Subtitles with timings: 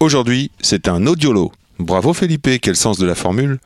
[0.00, 1.52] Aujourd'hui, c'est un audiolo.
[1.78, 3.58] Bravo Felipe, quel sens de la formule.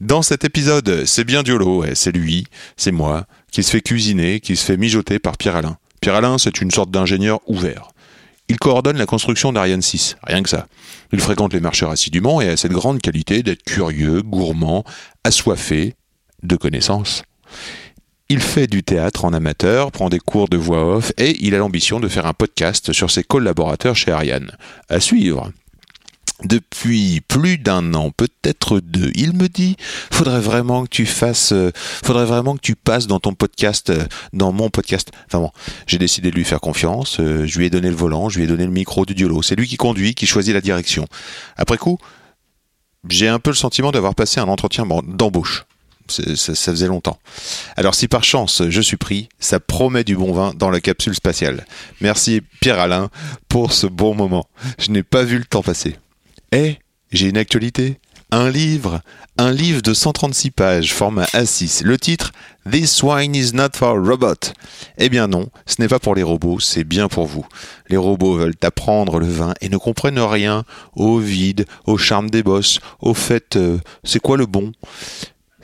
[0.00, 4.56] Dans cet épisode, c'est bien Diolo, c'est lui, c'est moi, qui se fait cuisiner, qui
[4.56, 5.76] se fait mijoter par Pierre Alain.
[6.00, 7.90] Pierre Alain, c'est une sorte d'ingénieur ouvert.
[8.48, 10.66] Il coordonne la construction d'Ariane 6, rien que ça.
[11.12, 14.82] Il fréquente les marcheurs assidûment et a cette grande qualité d'être curieux, gourmand,
[15.22, 15.94] assoiffé
[16.42, 17.22] de connaissances.
[18.30, 21.58] Il fait du théâtre en amateur, prend des cours de voix off et il a
[21.58, 24.56] l'ambition de faire un podcast sur ses collaborateurs chez Ariane.
[24.88, 25.52] À suivre.
[26.42, 29.76] Depuis plus d'un an, peut-être deux, il me dit
[30.10, 34.04] faudrait vraiment que tu fasses, euh, faudrait vraiment que tu passes dans ton podcast, euh,
[34.32, 35.12] dans mon podcast.
[35.26, 35.50] Enfin bon,
[35.86, 37.20] j'ai décidé de lui faire confiance.
[37.20, 39.42] euh, je lui ai donné le volant, je lui ai donné le micro du diolo.
[39.42, 41.06] C'est lui qui conduit, qui choisit la direction.
[41.56, 41.98] Après coup,
[43.08, 45.66] j'ai un peu le sentiment d'avoir passé un entretien d'embauche.
[46.08, 47.18] Ça, faisait longtemps.
[47.76, 51.14] Alors si par chance je suis pris, ça promet du bon vin dans la capsule
[51.14, 51.66] spatiale.
[52.00, 53.10] Merci Pierre Alain
[53.48, 54.46] pour ce bon moment.
[54.78, 55.96] Je n'ai pas vu le temps passer.
[56.52, 56.76] Eh,
[57.10, 57.98] j'ai une actualité.
[58.30, 59.00] Un livre,
[59.38, 61.84] un livre de 136 pages, format A6.
[61.84, 62.32] Le titre
[62.70, 64.52] This wine is not for robot.
[64.98, 67.46] Eh bien non, ce n'est pas pour les robots, c'est bien pour vous.
[67.88, 70.64] Les robots veulent apprendre le vin et ne comprennent rien
[70.96, 74.72] au vide, au charme des bosses, au fait, euh, c'est quoi le bon?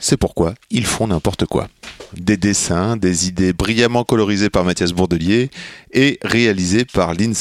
[0.01, 1.69] C'est pourquoi ils font n'importe quoi.
[2.13, 5.49] Des dessins, des idées brillamment colorisées par Mathias Bourdelier
[5.93, 7.33] et réalisées par Lynn.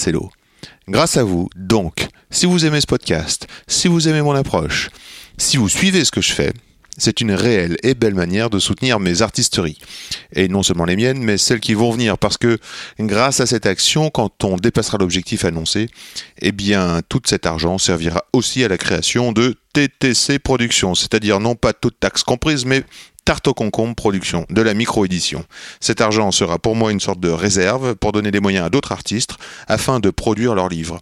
[0.87, 4.91] Grâce à vous, donc, si vous aimez ce podcast, si vous aimez mon approche,
[5.39, 6.53] si vous suivez ce que je fais,
[7.01, 9.79] c'est une réelle et belle manière de soutenir mes artisteries.
[10.35, 12.19] Et non seulement les miennes, mais celles qui vont venir.
[12.19, 12.59] Parce que
[12.99, 15.89] grâce à cette action, quand on dépassera l'objectif annoncé,
[16.41, 20.95] eh bien, tout cet argent servira aussi à la création de TTC Productions.
[20.95, 22.85] C'est-à-dire non pas toute taxe comprise, mais
[23.25, 25.45] Tarte au concombre production, de la micro-édition.
[25.79, 28.93] Cet argent sera pour moi une sorte de réserve pour donner des moyens à d'autres
[28.93, 29.35] artistes
[29.69, 31.01] afin de produire leurs livres.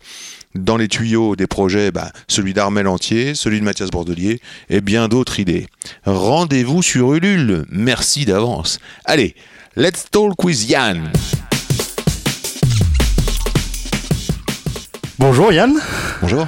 [0.59, 5.09] Dans les tuyaux des projets, bah, celui d'Armel Entier, celui de Mathias Bordelier et bien
[5.09, 5.67] d'autres idées.
[6.05, 7.65] Rendez-vous sur Ulule.
[7.71, 8.81] Merci d'avance.
[9.05, 9.35] Allez,
[9.77, 11.11] let's talk with Yann.
[15.19, 15.75] Bonjour Yann,
[16.23, 16.47] Bonjour.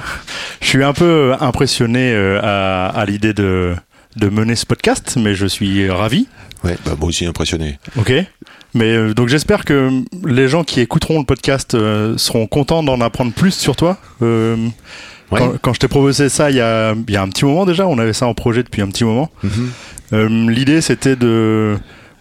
[0.61, 3.75] je suis un peu impressionné euh, à, à l'idée de,
[4.15, 6.27] de mener ce podcast, mais je suis ravi.
[6.63, 7.79] Ouais, bah, moi aussi impressionné.
[7.97, 8.13] Ok.
[8.73, 9.89] Mais euh, donc j'espère que
[10.25, 13.97] les gens qui écouteront le podcast euh, seront contents d'en apprendre plus sur toi.
[14.21, 14.55] Euh,
[15.31, 15.39] Ouais.
[15.39, 17.65] quand, quand je t'ai proposé ça il y, a, il y a un petit moment
[17.65, 19.29] déjà, on avait ça en projet depuis un petit moment.
[19.43, 19.69] Mhm.
[20.11, 21.77] Euh, L'idée c'était de...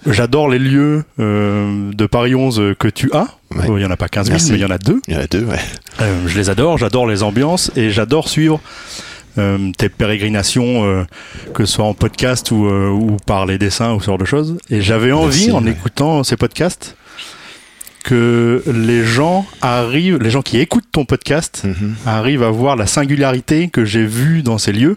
[0.07, 3.27] J'adore les lieux euh, de Paris 11 que tu as.
[3.55, 3.65] Ouais.
[3.69, 4.53] Oh, Il y en a pas 15 000, Merci.
[4.53, 5.01] mais il y en a deux.
[5.09, 5.59] Il y en a deux, ouais.
[6.01, 8.61] Euh, je les adore, j'adore les ambiances et j'adore suivre
[9.39, 11.05] euh, tes pérégrinations, euh,
[11.55, 14.25] que ce soit en podcast ou, euh, ou par les dessins ou ce genre de
[14.25, 14.57] choses.
[14.71, 15.71] Et j'avais envie, Merci, en ouais.
[15.73, 16.97] écoutant ces podcasts,
[18.05, 21.95] que les gens arrivent, les gens qui écoutent ton podcast, Mhm.
[22.07, 24.97] arrivent à voir la singularité que j'ai vue dans ces lieux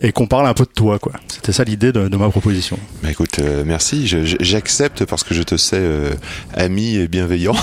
[0.00, 1.12] Et qu'on parle un peu de toi, quoi.
[1.28, 2.78] C'était ça l'idée de, de ma proposition.
[3.02, 4.06] Bah écoute, euh, merci.
[4.40, 6.12] J'accepte parce que je te sais euh,
[6.54, 7.54] ami et bienveillant.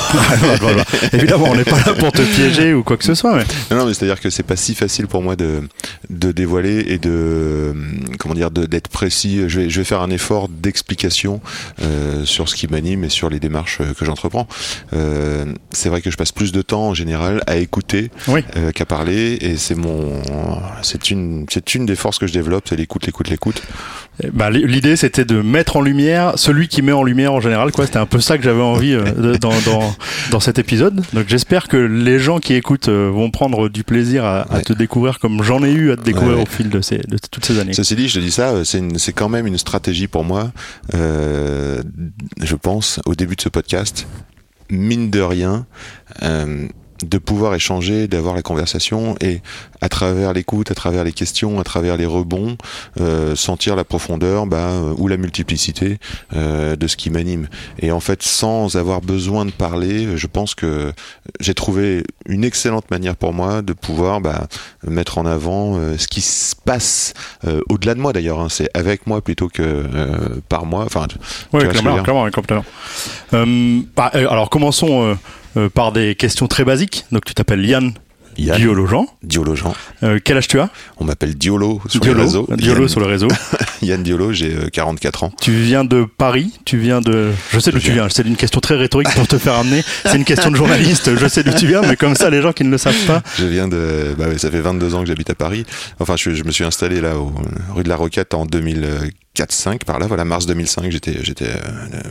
[0.59, 0.83] Voilà.
[1.13, 3.77] Évidemment, on n'est pas là pour te piéger ou quoi que ce soit, mais non,
[3.77, 5.61] non, mais c'est-à-dire que c'est pas si facile pour moi de,
[6.09, 7.73] de dévoiler et de euh,
[8.19, 9.43] comment dire d'être précis.
[9.47, 11.41] Je vais, je vais faire un effort d'explication
[11.81, 14.47] euh, sur ce qui m'anime et sur les démarches que j'entreprends.
[14.93, 18.43] Euh, c'est vrai que je passe plus de temps en général à écouter oui.
[18.57, 20.21] euh, qu'à parler et c'est mon
[20.81, 23.61] c'est une c'est une des forces que je développe, c'est l'écoute, l'écoute, l'écoute.
[24.33, 27.71] Bah, l- l'idée c'était de mettre en lumière celui qui met en lumière en général
[27.71, 29.95] quoi c'était un peu ça que j'avais envie euh, dans, dans,
[30.31, 34.25] dans cet épisode donc j'espère que les gens qui écoutent euh, vont prendre du plaisir
[34.25, 34.61] à, à Ouais.
[34.63, 37.17] te découvrir comme j'en ai eu à te découvrir Ouais, au fil de, ces, de
[37.31, 40.07] toutes ces années Ceci dit, je te dis ça, euh, c'est quand même une stratégie
[40.07, 40.51] pour moi,
[40.93, 41.81] euh,
[42.43, 44.07] je pense, au début de ce podcast,
[44.69, 45.65] mine de rien,
[47.03, 49.41] de pouvoir échanger, d'avoir la conversation et
[49.81, 52.57] à travers l'écoute, à travers les questions, à travers les rebonds,
[52.99, 55.97] euh, sentir la profondeur bah, ou la multiplicité
[56.35, 57.47] euh, de ce qui m'anime.
[57.79, 60.91] Et en fait, sans avoir besoin de parler, je pense que
[61.39, 64.47] j'ai trouvé une excellente manière pour moi de pouvoir bah,
[64.85, 67.13] mettre en avant euh, ce qui se passe
[67.47, 68.39] euh, au-delà de moi d'ailleurs.
[68.39, 68.47] hein.
[68.49, 70.83] c'est avec moi plutôt que euh, par moi.
[70.85, 71.07] Enfin,
[71.53, 72.65] Oui, clairement, clairement, complètement.
[73.33, 75.17] Euh, bah, alors commençons
[75.73, 77.05] par des questions très basiques.
[77.11, 77.93] Donc tu t'appelles Yann
[78.37, 79.05] Yann Diolo Jean.
[79.23, 79.73] Diolo Jean.
[80.03, 80.69] Euh, quel âge tu as?
[80.97, 82.19] On m'appelle Diolo sur Diolo.
[82.19, 82.47] les réseaux.
[82.57, 83.27] Diolo Yann, sur le réseau.
[83.81, 85.33] Yann Diolo, j'ai euh, 44 ans.
[85.41, 87.31] Tu viens de Paris, tu viens de...
[87.51, 89.83] Je sais d'où tu viens, c'est une question très rhétorique pour te faire amener.
[90.05, 92.53] C'est une question de journaliste, je sais d'où tu viens, mais comme ça, les gens
[92.53, 93.21] qui ne le savent pas...
[93.37, 94.15] Je viens de.
[94.17, 95.65] Bah ouais, ça fait 22 ans que j'habite à Paris.
[95.99, 97.31] Enfin, je, je me suis installé là, au,
[97.75, 98.45] rue de la Roquette en
[99.37, 100.07] 2004-5, par là.
[100.07, 102.01] Voilà, mars 2005, j'étais, j'étais euh,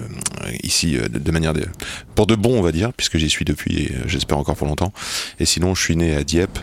[0.62, 1.67] ici euh, de, manière de,
[2.14, 4.93] pour de bon, on va dire, puisque j'y suis depuis euh, j'espère encore pour longtemps.
[5.38, 6.58] Et sinon, je suis né à Dieppe.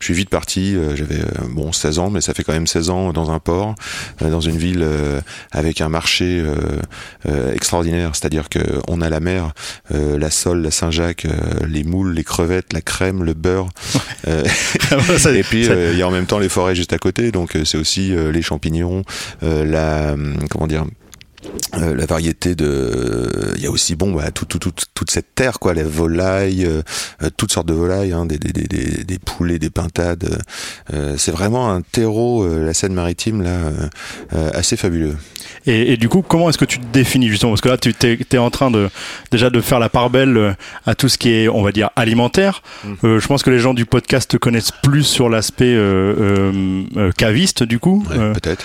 [0.00, 0.76] Je suis vite parti.
[0.76, 3.40] euh, J'avais euh, bon 16 ans, mais ça fait quand même 16 ans dans un
[3.40, 3.74] port,
[4.22, 6.54] euh, dans une ville euh, avec un marché euh,
[7.28, 8.10] euh, extraordinaire.
[8.14, 9.52] C'est-à-dire que on a la mer,
[9.92, 13.68] euh, la sole, la Saint-Jacques, euh, les moules, les crevettes, la crème, le beurre.
[14.28, 14.44] Euh,
[15.18, 17.32] Ça- et puis euh, il y a en même temps les forêts juste à côté,
[17.32, 19.02] donc euh, c'est aussi euh, les champignons,
[19.42, 20.84] euh, la hum, comment dire.
[21.74, 25.34] Euh, la variété de il y a aussi bon bah tout, tout, tout- toute cette
[25.34, 26.82] terre quoi les volailles euh,
[27.22, 30.40] euh, toutes sortes de volailles hein, des, des, des, des, poulets des pintades
[30.92, 33.88] euh, c'est vraiment un terreau la Seine-Maritime là euh,
[34.34, 35.16] euh, assez fabuleux
[35.66, 37.52] Et, et du coup, comment est-ce que tu te définis justement?
[37.52, 37.92] Parce que là, tu
[38.32, 38.88] es, en train de
[39.30, 40.56] déjà de faire la part belle
[40.86, 42.62] à tout ce qui est, on va dire, alimentaire.
[42.84, 42.92] Mm.
[43.04, 45.76] Euh, je pense que les gens du podcast te connaissent plus sur l'aspect
[47.16, 48.04] caviste, du coup.
[48.10, 48.64] ouais, peut-être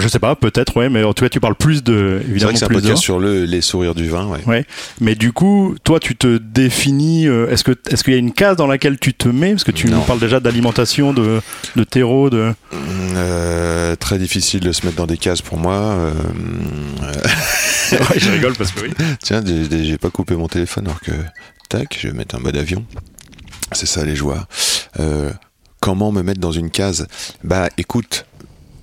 [0.00, 2.30] je sais pas, peut-être, ouais, mais en tout cas, tu parles plus de, c'est vrai
[2.30, 3.00] évidemment, que c'est un podcast vin.
[3.00, 4.64] sur le les sourires du vin ouais Ouais.
[5.00, 7.26] Mais du coup, toi, tu te définis.
[7.28, 9.50] euh, est-ce que est-ce qu'il y a une case dans laquelle tu te mets?
[9.50, 9.96] Parce que tu Non.
[9.98, 11.40] nous parles déjà d'alimentation, de,
[11.76, 12.52] de terreau, de.
[12.72, 16.12] Euh, très difficile de se mettre dans des cases pour moi euh,
[17.02, 17.12] euh,
[18.16, 18.90] je rigole parce que oui.
[19.22, 21.12] Tiens, j'ai pas coupé mon téléphone alors que
[21.68, 22.84] tac, je vais mettre un mode avion.
[23.72, 24.46] C'est ça les joies.
[24.98, 25.30] Euh,
[25.80, 27.06] comment me mettre dans une case?
[27.44, 28.26] Bah écoute,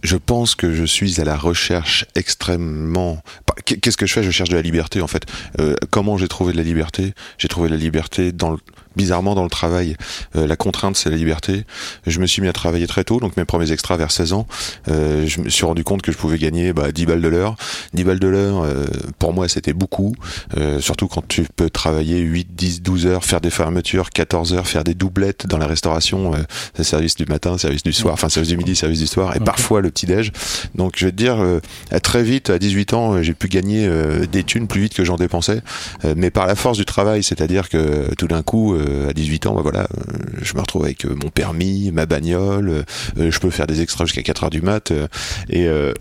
[0.03, 3.21] je pense que je suis à la recherche extrêmement.
[3.65, 4.23] Qu'est- Qu'est-ce que je fais?
[4.23, 5.23] Je cherche de la liberté en fait.
[5.59, 7.13] Euh, comment j'ai trouvé de la liberté?
[7.38, 8.57] J'ai trouvé la liberté dans le
[8.97, 9.95] bizarrement dans le travail.
[10.35, 11.63] Euh, la contrainte, c'est la liberté.
[12.05, 14.47] Je me suis mis à travailler très tôt, donc mes premiers extras vers 16 ans.
[14.89, 17.55] Euh, je me suis rendu compte que je pouvais gagner bah, 10 balles de l'heure.
[17.94, 18.85] 10 balles de l'heure, euh,
[19.19, 20.13] pour moi, c'était beaucoup.
[20.57, 24.67] Euh, surtout quand tu peux travailler 8, 10, 12 heures, faire des fermetures, 14 heures,
[24.67, 28.49] faire des doublettes dans la restauration, euh, service du matin, service du soir, enfin service
[28.49, 30.31] du midi, service du soir, et parfois le petit-déj.
[30.75, 31.59] Donc je vais te dire, euh,
[31.91, 35.03] à très vite, à 18 ans, j'ai pu gagner euh, des thunes plus vite que
[35.03, 35.61] j'en dépensais,
[36.05, 38.75] euh, mais par la force du travail, c'est-à-dire que tout d'un coup,
[39.10, 42.69] à 18 ans, bah voilà, euh, je me retrouve avec euh, mon permis, ma bagnole,
[42.69, 42.84] euh,
[43.19, 45.07] euh, je peux faire des extras jusqu'à 4 heures du mat, euh,
[45.50, 45.94] et euh,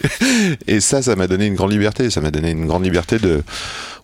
[0.66, 2.10] et ça, ça m'a donné une grande liberté.
[2.10, 3.42] Ça m'a donné une grande liberté de,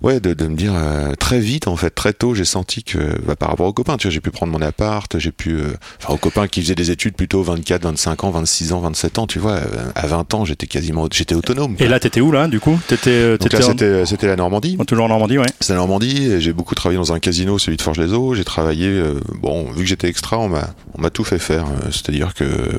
[0.02, 2.98] ouais, de, de me dire euh, très vite en fait, très tôt, j'ai senti que,
[3.26, 5.68] bah, par rapport aux copains, tu vois, j'ai pu prendre mon appart, j'ai pu, euh,
[6.02, 9.26] enfin aux copains qui faisaient des études plutôt 24, 25 ans, 26 ans, 27 ans,
[9.26, 11.76] tu vois, euh, à 20 ans, j'étais quasiment, j'étais autonome.
[11.78, 12.78] Et là, t'étais où là, du coup?
[12.88, 14.76] T'étais, euh, là, en- c'était, c'était la Normandie.
[14.86, 15.46] toujours en Normandie, ouais.
[15.60, 16.26] C'est la Normandie.
[16.26, 18.34] et J'ai beaucoup travaillé dans un casino, celui de Forges-les-Eaux.
[18.34, 21.64] J'ai travaillé, euh, bon, vu que j'étais extra, on m'a, on m'a tout fait faire.
[21.66, 22.78] Euh, C'est-à-dire que euh,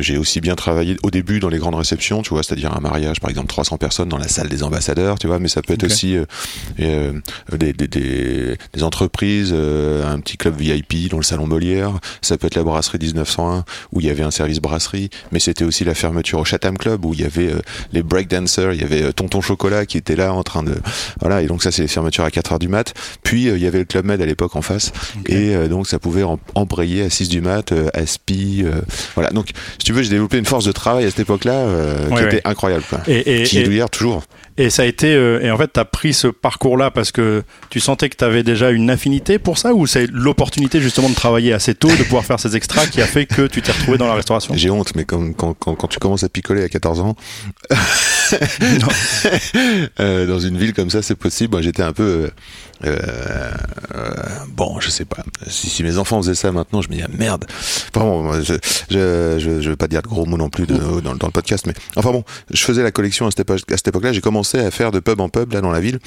[0.00, 3.20] j'ai aussi bien travaillé au début dans les grandes réceptions, tu vois, c'est-à-dire un mariage,
[3.20, 5.84] par exemple, 300 personnes dans la salle des ambassadeurs, tu vois, mais ça peut être
[5.84, 6.16] aussi
[6.80, 7.12] euh,
[7.52, 11.92] euh, des, des, des, des entreprises, euh, un petit club VIP dans le salon Molière.
[12.22, 15.64] Ça peut être la brasserie 1901 où il y avait un service brasserie, mais c'était
[15.64, 17.60] aussi la fermeture au Chatham Club où il y avait euh,
[17.92, 20.74] les breakdancers, il y avait euh, Tonton Chocolat qui était là en train de
[21.20, 22.94] voilà et donc ça c'est les fermetures à 4 heures du mat.
[23.22, 24.92] Puis euh, il y avait le Club Med à l'époque en face
[25.26, 28.80] et euh, donc ça pouvait em- embrayer à 6 du mat, euh, à Spi, euh,
[29.14, 29.30] voilà.
[29.30, 32.16] Donc si tu veux, j'ai développé une force de travail à cette époque-là euh, Ouais,
[32.16, 32.26] qui ouais.
[32.36, 33.00] était incroyable quoi.
[33.06, 34.22] Et, et, Qui et- toujours.
[34.56, 35.14] Et ça a été.
[35.14, 38.70] euh, et en fait, t'as pris ce parcours-là parce que tu sentais que t'avais déjà
[38.70, 42.38] une affinité pour ça ou c'est l'opportunité justement de travailler assez tôt, de pouvoir faire
[42.40, 44.54] ces extras qui a fait que tu t'es retrouvé dans la restauration?
[44.56, 47.16] J'ai honte, mais quand, quand, quand tu commences à picoler à 14 ans,
[50.00, 51.52] euh, dans une ville comme ça, c'est possible.
[51.52, 52.30] Moi, j'étais un peu.
[52.84, 53.50] euh,
[53.94, 54.12] euh,
[54.48, 55.22] bon, je sais pas.
[55.48, 57.44] Si, si mes enfants faisaient ça maintenant, je me dis ah, merde.
[57.94, 58.54] Enfin bon, je,
[58.90, 61.32] je, je, je veux pas dire de gros mots non plus de- dans, dans le
[61.32, 64.12] podcast, mais enfin bon, je faisais la collection à cette époque- à cette époque-là.
[64.12, 65.98] J'ai commencé à faire de pub en pub là dans la ville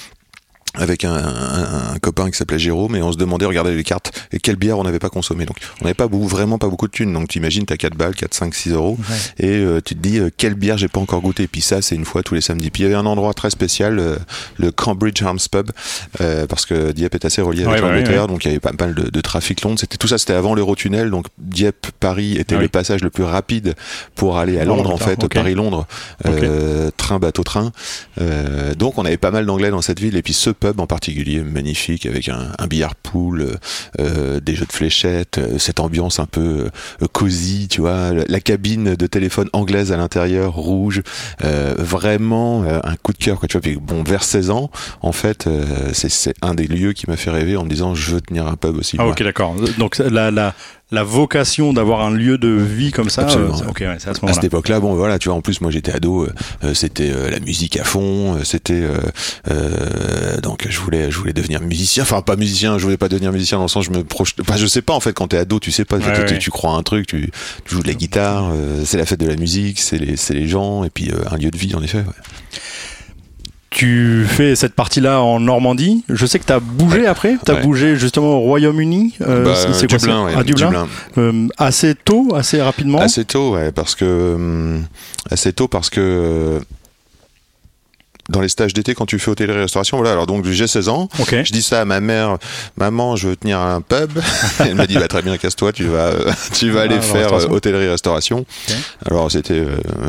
[0.78, 4.12] avec un, un- un copain qui s'appelait Jérôme et on se demandait regarder les cartes
[4.32, 6.88] et quelle bière on n'avait pas consommé donc on n'avait pas beaucoup, vraiment pas beaucoup
[6.88, 7.12] de thunes.
[7.14, 8.98] Donc tu imagines t'as 4 balles 4 5 6 euros.
[9.40, 11.44] Et euh, tu te dis euh, quelle bière j'ai pas encore goûté.
[11.44, 12.70] Et puis ça c'est une fois tous les samedis.
[12.72, 14.18] Puis il y avait un endroit très spécial euh,
[14.58, 15.72] le Cambridge Arms Pub
[16.22, 18.28] euh, parce que Dieppe est assez relié avec Ouais, l'Angleterre.
[18.28, 20.54] donc il y avait pas mal de, de trafic Londres c'était tout ça c'était avant
[20.56, 21.10] l'Eurotunnel.
[21.10, 23.76] Donc Dieppe Paris était Ah le passage le plus rapide
[24.16, 25.28] pour aller à Londres en fait.
[25.28, 25.88] Paris Londres
[26.26, 27.72] euh, train bateau train.
[28.22, 30.16] Euh, donc on avait pas mal d'anglais dans cette ville.
[30.18, 33.58] Et puis ce pub en particulier magnifique avec un, un billard pool,
[34.00, 36.70] euh, des jeux de fléchettes, euh, cette ambiance un peu
[37.02, 41.02] euh, cosy, tu vois, la, cabine de téléphone anglaise à l'intérieur, rouge,
[41.44, 43.48] euh, vraiment euh, un coup de cœur quoi.
[43.48, 44.70] Tu vois, puis bon vers 16 ans,
[45.02, 47.96] en fait, euh, c'est c'est un des lieux qui m'a fait rêver en me disant
[47.96, 48.98] je veux tenir un pub aussi.
[49.00, 49.12] Ah moi.
[49.12, 49.56] ok d'accord.
[49.78, 50.54] Donc la, la,
[50.91, 53.24] la vocation d'avoir un lieu de vie comme ça.
[53.24, 53.67] Absolument, euh, ouais.
[53.70, 55.91] ok, ouais, à ce À cette époque-là, bon voilà, tu vois, en plus moi j'étais
[55.91, 58.98] ado, euh, euh, c'était euh, la musique à fond, euh, c'était euh,
[59.51, 63.32] euh, donc je voulais je voulais devenir musicien, enfin pas musicien, je voulais pas devenir
[63.34, 65.38] musicien dans le sens je me projette, enfin, je sais pas en fait quand t'es
[65.38, 66.39] ado, tu sais pas, Ouais, tu, tu- ouais.
[66.39, 67.32] tu crois à un truc, tu,
[67.65, 70.34] tu joues de la guitare, euh, c'est la fête de la musique, c'est les c'est
[70.34, 72.03] les gens et puis euh, un lieu de vie en effet.
[73.78, 76.04] Tu fais cette partie-là en Normandie.
[76.10, 77.38] Je sais que tu as bougé après.
[77.46, 77.62] Tu as Ouais.
[77.62, 79.14] bougé justement au Royaume-Uni.
[79.22, 80.88] Euh, Bah, c'est- quoi, Dublin, c'est- ouais, à Dublin, Dublin.
[81.20, 82.98] Euh, assez tôt, assez rapidement.
[82.98, 84.80] Assez tôt, ouais, parce que
[85.30, 86.60] assez tôt parce que euh,
[88.30, 90.12] dans les stages d'été quand tu fais hôtellerie-restauration, voilà.
[90.12, 91.08] Alors donc j'ai 16 ans.
[91.20, 91.36] Ok.
[91.44, 92.38] Je dis ça à ma mère,
[92.78, 94.12] maman, je veux tenir un pub.
[94.60, 97.16] Elle m'a dit, bah, très bien, casse-toi, tu vas, euh, tu vas Ah, aller faire
[97.16, 97.52] euh, restauration.
[97.52, 98.40] hôtellerie-restauration.
[98.40, 98.76] Ok.
[99.06, 99.64] Alors c'était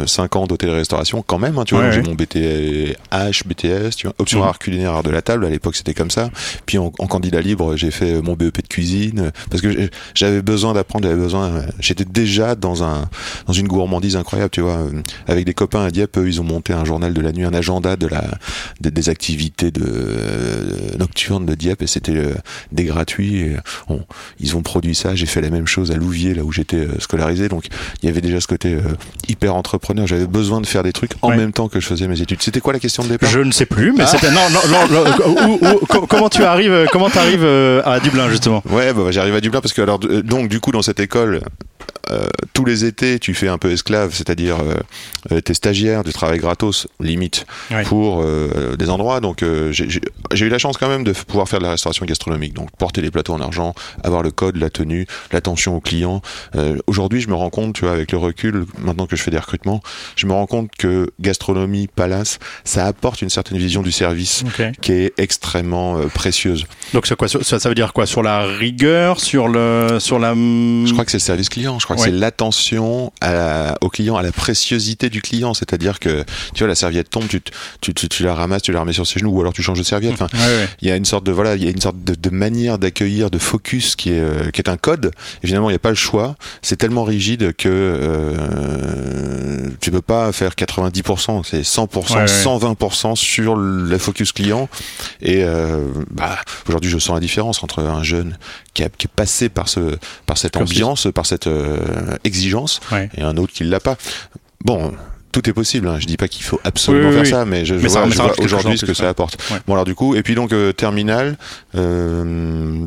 [0.07, 1.85] 5 ans d'hôtellerie-restauration quand même, hein, tu vois.
[1.85, 2.07] Ouais, J'ai ouais.
[2.09, 4.47] mon BTH, BTS, tu vois, option Mhm.
[4.49, 5.45] art culinaire art de la table.
[5.45, 6.31] À l'époque, c'était comme ça.
[6.67, 9.91] Puis en, en candidat libre, j'ai fait euh, mon BEP de cuisine euh, parce que
[10.15, 11.47] j'avais besoin d'apprendre, j'avais besoin.
[11.49, 13.09] euh, J'étais déjà dans un
[13.47, 14.73] dans une gourmandise incroyable, tu vois.
[14.79, 17.45] euh, Avec des copains à Dieppe, eux, ils ont monté un journal de la nuit,
[17.45, 18.25] un agenda de la
[18.81, 22.35] des, des activités de euh, nocturnes de Dieppe et c'était euh,
[22.73, 23.37] des gratuits.
[23.41, 23.57] Et,
[23.89, 24.01] on-
[24.41, 25.15] ils ont produit ça.
[25.15, 27.49] J'ai fait la même chose à Louviers, là où j'étais euh, scolarisé.
[27.49, 27.67] Donc
[28.03, 28.81] il y avait déjà ce côté euh,
[29.29, 30.07] hyper entrepreneur.
[30.07, 31.37] J'avais besoin de faire des trucs en Ouais.
[31.37, 32.43] même temps que je faisais mes études.
[32.43, 33.29] C'était quoi la question de départ?
[33.31, 34.07] Je ne sais plus, mais Ah.
[34.07, 38.63] c'était non, non, non, où- où- comment tu arrives, comment tu arrives à Dublin justement?
[38.71, 41.41] Ouais, bah, j'arrive à Dublin parce que alors euh, donc du coup dans cette école.
[42.11, 44.75] Euh, tous les étés, tu fais un peu esclave, c'est-à-dire euh,
[45.33, 47.83] euh, t'es stagiaire, tu travailles gratos, limite, Ouais.
[47.85, 49.21] pour euh, des endroits.
[49.21, 52.55] Donc euh, j'ai eu la chance quand même de pouvoir faire de la restauration gastronomique,
[52.55, 53.75] donc porter les plateaux en argent,
[54.05, 56.23] avoir le code, la tenue, l'attention aux clients.
[56.57, 59.31] Euh, Aujourd'hui, je me rends compte, tu vois, avec le recul, maintenant que je fais
[59.31, 59.83] des recrutements,
[60.17, 64.45] je me rends compte que gastronomie, palace, ça apporte une certaine vision du service
[64.81, 66.65] qui est extrêmement euh, précieuse.
[66.95, 68.07] Donc quoi ça veut dire quoi?
[68.07, 70.35] Sur la rigueur, sur le, sur la.
[70.35, 71.79] Je crois que c'est le service client.
[71.79, 73.13] Je crois que c'est l'attention
[73.81, 75.55] au client, à la préciosité du client.
[75.55, 77.41] C'est-à-dire que tu vois la serviette tombe, tu,
[77.81, 79.79] tu, tu, tu la ramasses, tu la remets sur ses genoux, ou alors tu changes
[79.79, 80.13] de serviette.
[80.13, 80.29] Enfin,
[80.83, 82.79] il y a une sorte de voilà, il y a une sorte de, de manière
[82.79, 85.13] d'accueillir, de focus qui est euh, qui est un code.
[85.43, 86.37] Évidemment, il n'y a pas le choix.
[86.63, 91.43] C'est tellement rigide que euh, tu peux pas faire 90%.
[91.45, 92.25] C'est 100%, Ouais, ouais.
[92.27, 94.69] 120% sur le focus client.
[95.21, 98.37] Et euh, bah, aujourd'hui, je sens la différence entre un jeune
[98.75, 99.97] qui, a, qui est passé par ce
[100.27, 101.79] par cette ambiance, par cette euh,
[102.25, 103.09] exigence, Ouais.
[103.17, 103.97] et un autre qui l'a pas.
[104.65, 104.93] Bon.
[105.31, 105.87] Tout est possible.
[105.89, 105.99] Hein.
[106.01, 107.29] Je dis pas qu'il faut absolument Oui, faire oui.
[107.31, 109.37] ça, mais je, je Mais vois, aujourd'hui ce que ça apporte.
[109.51, 109.59] Ouais.
[109.67, 111.37] Bon alors du coup, et puis donc euh, terminal,
[111.75, 112.79] euh,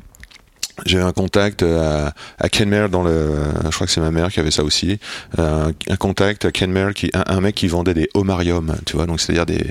[0.86, 3.36] j'ai eu un contact à, à Kenmare dans le,
[3.66, 5.00] je crois que c'est ma mère qui avait ça aussi,
[5.40, 8.96] euh, un, un contact à Kenmare qui, un, un mec qui vendait des homariums, tu
[8.96, 9.66] vois, donc c'est-à-dire des,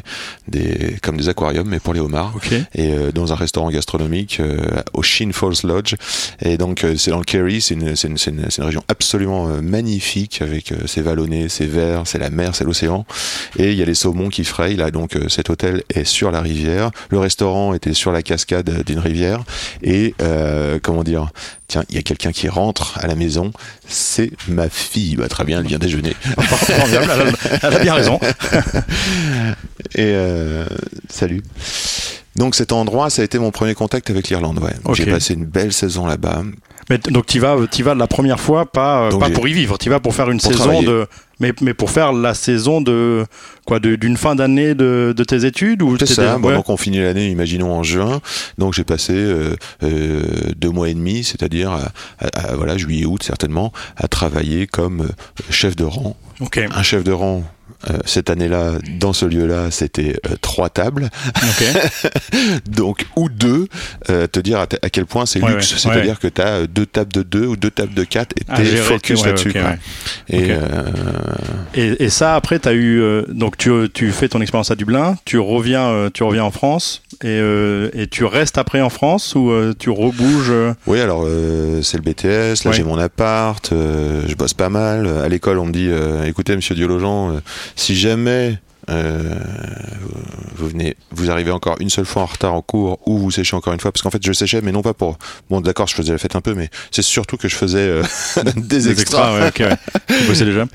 [0.49, 2.52] des, comme des aquariums mais pour les homards Ok.
[2.52, 4.59] et euh, dans un restaurant gastronomique euh,
[4.93, 5.95] au Shin Falls Lodge.
[6.43, 8.83] Et donc euh, c'est dans le Kerry, c'est une, c'est une, c'est une, une région
[8.88, 13.05] absolument euh, magnifique avec euh, ses vallonnés, ses verts, c'est la mer, c'est l'océan.
[13.59, 14.76] Et il y a les saumons qui frayent.
[14.76, 18.85] Là donc euh, cet hôtel est sur la rivière, le restaurant était sur la cascade
[18.85, 19.43] d'une rivière.
[19.83, 21.30] Et euh, comment dire
[21.69, 23.52] Tiens, il y a quelqu'un qui rentre à la maison,
[23.87, 25.16] c'est ma fille.
[25.16, 26.14] Bah, très bien, elle vient déjeuner.
[27.62, 28.19] Elle, a- bien raison.
[29.95, 30.66] Et euh,
[31.09, 31.42] salut.
[32.37, 34.59] Donc cet endroit, ça a été mon premier contact avec l'Irlande.
[34.59, 34.95] Ouais.
[34.95, 36.42] J'ai passé une belle saison là-bas.
[36.90, 39.49] Mais donc tu vas, tu vas la première fois pas, euh, Donc pas j'ai- pour
[39.49, 40.87] y vivre, tu vas pour faire une Pour saison travailler.
[40.87, 41.06] de,
[41.38, 43.25] mais, mais pour faire la saison de
[43.64, 46.37] quoi, de- d'une fin d'année de, de tes études ou C'est ça.
[46.38, 46.54] Bon, ouais.
[46.56, 48.20] donc on finit l'année, imaginons en juin.
[48.59, 49.54] Donc j'ai passé euh,
[49.85, 50.23] euh,
[50.56, 55.02] deux mois et demi, c'est-à-dire à, à- à, voilà juillet août certainement, à travailler comme
[55.02, 55.09] euh,
[55.50, 56.16] chef de rang.
[56.75, 57.44] Un chef de rang.
[57.88, 61.08] Euh, cette année-là, dans ce lieu-là, c'était euh, trois tables,
[62.66, 63.66] donc ou deux.
[64.10, 66.86] euh, te dire à, quel point c'est Ouais, luxe, ouais, c'est-à-dire que tu as deux
[66.86, 69.52] tables de deux ou deux tables de quatre et À t'es focus là-dessus.
[70.28, 70.58] Et euh,
[71.74, 73.02] Et, et ça, après, tu as eu.
[73.28, 77.40] donc, tu, tu fais ton expérience à Dublin, tu reviens, tu reviens en France, et,
[77.94, 80.52] et tu restes après en France ou tu rebouges
[80.86, 81.26] Oui, alors
[81.82, 85.06] c'est le BTS, là j'ai mon appart, je bosse pas mal.
[85.06, 85.90] À l'école, on me dit
[86.26, 87.40] écoutez, monsieur Diologen, euh,
[87.76, 89.35] si jamais euh,
[90.57, 93.55] vous venez, vous arrivez encore une seule fois en retard en cours ou vous séchez
[93.55, 95.19] encore une fois, parce qu'en fait je séchais, mais non pas pour.
[95.49, 98.02] Bon, d'accord, je faisais la fête un peu, mais c'est surtout que je faisais euh,
[98.45, 99.40] des, des extras.
[99.40, 99.79] extras ouais, ok,
[100.11, 100.26] ouais.
[100.26, 100.67] Bossais déjà?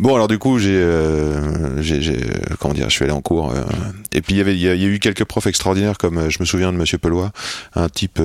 [0.00, 2.20] Bon, alors du coup, j'ai, euh, euh,
[2.58, 3.52] comment dire, je suis allé en cours.
[3.52, 3.62] euh,
[4.12, 6.44] et puis il y avait, il y, a eu quelques profs extraordinaires, comme je me
[6.44, 7.30] souviens de Monsieur Pelois,
[7.74, 8.20] un type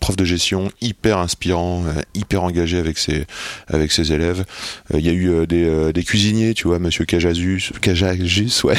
[0.00, 3.26] prof de gestion hyper inspirant, hyper engagé avec ses,
[3.68, 4.44] avec ses élèves.
[4.92, 8.76] Il y a eu des, cuisiniers, tu vois, Monsieur Cajazus, Cajagus, ouais.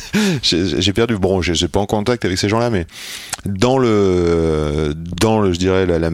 [0.42, 1.16] j'ai, perdu.
[1.16, 2.86] Bon, je suis pas en contact avec ces gens-là, mais
[3.44, 6.10] dans le, dans le, je dirais la,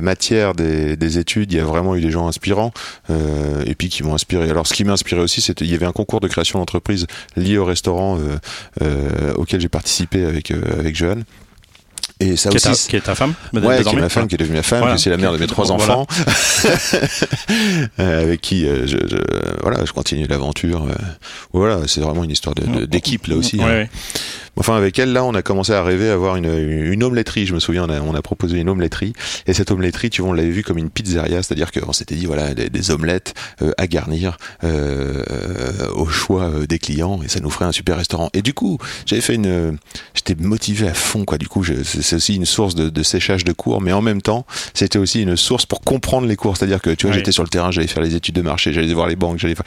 [0.00, 2.72] matière des, des études, il y a vraiment eu des gens inspirants
[3.08, 4.50] et puis qui m'ont inspiré.
[4.50, 7.06] Alors, ce qui m'a inspiré aussi, c'était il y avait un concours de création d'entreprise
[7.36, 8.38] lié au restaurant euh,
[8.82, 11.22] euh, auquel j'ai participé avec euh, avec Johan.
[12.20, 12.68] Et ça Qui est, aussi.
[12.68, 14.62] ta, c'est- qui est ta femme Ouais, qui est ma femme, qui est devenue ma
[14.64, 14.98] femme, Voilà.
[14.98, 15.98] c'est la mère de mes trois Voilà.
[15.98, 16.06] enfants,
[17.98, 20.86] avec qui euh, je, je- voilà, je continue l'aventure.
[21.52, 23.58] Voilà, c'est vraiment une histoire de- de- d'équipe là aussi.
[23.58, 23.68] Ouais, hein.
[23.68, 23.90] ouais.
[24.58, 26.46] Enfin, avec elle, là, on a commencé à rêver à avoir une,
[26.92, 27.46] une omeletterie.
[27.46, 29.12] Je me souviens, on a, on a proposé une omeletterie.
[29.46, 31.42] Et cette omeletterie, tu vois, on l'avait vue comme une pizzeria.
[31.42, 36.44] C'est-à-dire qu'on s'était dit, voilà, des, des omelettes euh, à garnir euh, euh, au choix
[36.50, 37.20] euh, des clients.
[37.24, 38.30] Et ça nous ferait un super restaurant.
[38.34, 39.78] Et du coup, j'avais fait une...
[40.14, 41.38] J'étais motivé à fond, quoi.
[41.38, 43.80] Du coup, c'est aussi une source de, de séchage de cours.
[43.80, 46.56] Mais en même temps, c'était aussi une source pour comprendre les cours.
[46.56, 47.18] C'est-à-dire que, tu vois, Oui.
[47.18, 49.54] j'étais sur le terrain, j'allais faire les études de marché, j'allais voir les banques, j'allais
[49.54, 49.64] faire...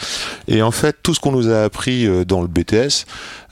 [0.47, 3.05] Et en fait, tout ce qu'on nous a appris euh, dans le BTS,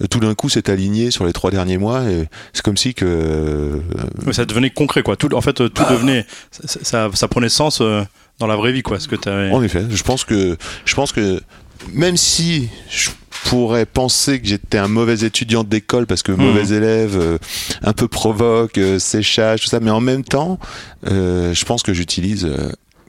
[0.10, 2.04] tout d'un coup, s'est aligné sur les trois derniers mois.
[2.10, 3.06] Et c'est comme si que...
[3.06, 3.80] euh,
[4.26, 5.16] Ouais, ça devenait concret quoi.
[5.16, 8.04] Tout, en fait, tout devenait, ça, ça, ça prenait sens euh,
[8.40, 9.00] dans la vraie vie quoi.
[9.00, 9.52] Ce que t'avais.
[9.52, 11.42] En effet, je pense que, je pense que
[11.94, 13.10] même si je
[13.46, 17.38] pourrais penser que j'étais un mauvais étudiant d'école parce que mauvais élève, euh,
[17.84, 20.60] un peu provoque, euh, séchage, tout ça, mais en même temps,
[21.08, 22.48] euh, je pense que j'utilise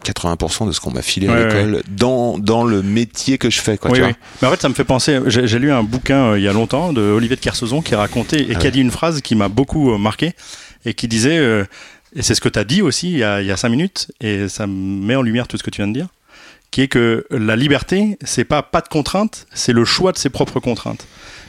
[0.04, 3.61] 80% de ce qu'on m'a filé à Ouais, l'école dans, dans le métier que je
[3.61, 3.78] fais.
[3.78, 4.12] Quoi, Oui, tu oui.
[4.42, 5.19] Mais en fait, ça me fait penser.
[5.26, 8.42] J'ai lu un bouquin euh, il y a longtemps de Olivier de Kersauzon qui racontait
[8.42, 10.33] et Ah qui a dit une phrase qui m'a beaucoup euh, marqué
[10.85, 11.64] et qui disait, euh,
[12.16, 13.69] et c'est ce que tu as dit aussi il y, a, il y a cinq
[13.69, 16.09] minutes, et ça met en lumière tout ce que tu viens de dire,
[16.71, 20.30] qui est que la liberté, c'est pas pas de contraintes, c'est le choix de ses
[20.30, 21.07] propres contraintes.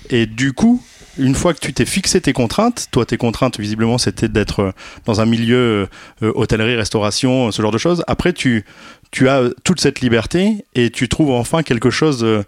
[0.09, 0.83] Et du coup,
[1.17, 4.71] une fois que tu t'es fixé tes contraintes, toi tes contraintes visiblement c'était d'être euh,
[5.05, 5.87] dans un milieu
[6.23, 8.03] euh, hôtellerie, restauration, ce genre de choses.
[8.07, 8.63] Après tu
[9.11, 12.43] tu as euh, toute cette liberté et tu trouves enfin quelque chose euh,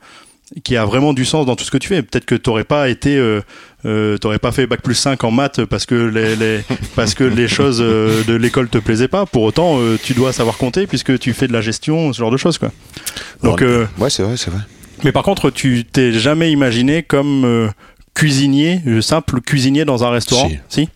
[0.63, 2.03] qui a vraiment du sens dans tout ce que tu fais.
[2.03, 3.41] Peut-être que t'aurais pas été, euh,
[3.85, 6.59] euh, t'aurais pas fait bac plus 5 en maths parce que les, les
[6.95, 9.25] parce que les choses euh, de l'école te plaisaient pas.
[9.25, 12.29] Pour autant, euh, tu dois savoir compter puisque tu fais de la gestion, ce genre
[12.31, 12.71] de choses quoi.
[13.41, 13.65] Donc, Ouais.
[13.67, 14.61] euh, Ouais, c'est vrai, c'est vrai.
[15.03, 17.67] mais par contre, tu t'es jamais imaginé comme euh,
[18.13, 20.89] cuisinier, simple cuisinier dans un restaurant Si.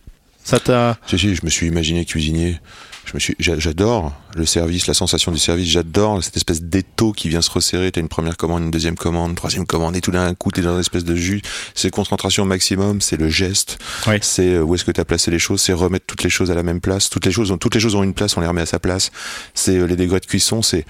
[0.44, 0.96] Ça t'a.
[1.06, 2.58] Si, si, je me suis imaginé cuisinier.
[3.04, 5.66] Je me suis, j'a- j'adore le service, la sensation du service.
[5.68, 7.90] J'adore cette espèce d'étau qui vient se resserrer.
[7.90, 10.60] T'as une première commande, une deuxième commande, une troisième commande, et tout d'un coup t'es
[10.62, 11.40] dans une espèce de jus.
[11.74, 14.18] C'est concentration maximum, c'est le geste, Ouais.
[14.22, 16.54] c'est euh, où est-ce que t'as placé les choses, c'est remettre toutes les choses à
[16.54, 17.08] la même place.
[17.08, 18.78] Toutes les choses, ont, toutes les choses ont une place, on les remet à sa
[18.78, 19.10] place.
[19.54, 20.84] C'est euh, les degrés de cuisson, c'est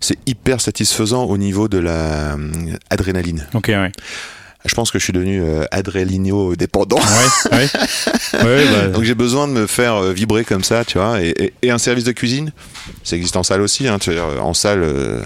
[0.00, 3.46] c'est hyper satisfaisant au niveau de la euh, adrénaline.
[3.54, 3.92] Ok, ouais.
[4.64, 5.64] Je pense que je suis devenu euh,
[6.56, 6.96] dépendant.
[6.98, 7.68] Ouais, ouais.
[8.44, 11.20] ouais bah, Donc j'ai besoin de me faire euh, vibrer comme ça, tu vois.
[11.20, 12.52] Et, et- et un service de cuisine,
[13.02, 13.88] ça existe en salle aussi.
[13.88, 15.22] Hein, tu dire, en salle, euh,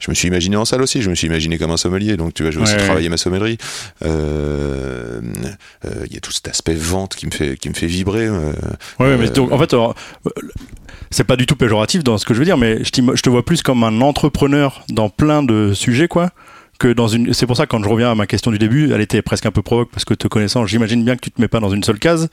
[0.00, 1.00] je me suis imaginé en salle aussi.
[1.00, 2.16] Je me suis imaginé comme un sommelier.
[2.16, 2.84] Donc tu vois, j'ai aussi Ouais, ouais.
[2.86, 3.56] travaillé ma sommellerie.
[4.04, 5.20] Euh,
[5.84, 8.26] euh, Il y a tout cet aspect vente qui me fait qui me fait vibrer.
[8.26, 8.52] euh.
[8.98, 9.88] Ouais, mais Euh, donc, en fait, euh,
[11.10, 13.30] c'est pas du tout péjoratif dans ce que je veux dire, mais je, je te
[13.30, 16.30] vois plus comme un entrepreneur dans plein de sujets, quoi.
[16.82, 19.00] Que dans une, c'est pour ça quand je reviens à ma question du début, elle
[19.00, 21.46] était presque un peu provoque parce que te connaissant, j'imagine bien que tu te mets
[21.46, 22.28] pas dans une seule case,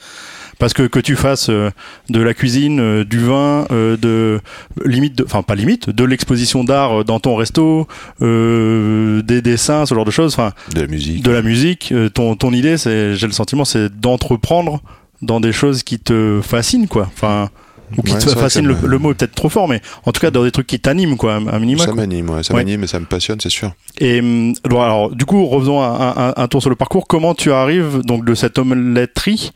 [0.58, 1.70] parce que que tu fasses euh,
[2.10, 4.40] de la cuisine, euh, du vin, euh, de
[4.86, 7.88] limite, de- enfin pas limite, de l'exposition d'art dans ton resto,
[8.22, 11.22] des dessins, ce genre de choses, enfin de la musique.
[11.24, 14.82] de la musique, ton, ton idée, c'est, j'ai le sentiment, c'est d'entreprendre
[15.22, 17.08] dans des choses qui te fascinent, quoi.
[17.14, 17.50] Enfin,
[17.98, 20.32] ou qui Ouais, te que le, mot est peut-être trop fort, mais en tout cas
[20.32, 21.86] dans des trucs qui t'animent, quoi, un minimum.
[21.86, 22.62] Ça m'anime, ouais, ça Ouais.
[22.64, 23.72] m'anime et ça me passionne, c'est sûr.
[24.00, 27.08] Et hum, bon, alors, du coup, revenons un, un- un tour sur le parcours.
[27.08, 29.52] Comment tu arrives donc de cette omeletterie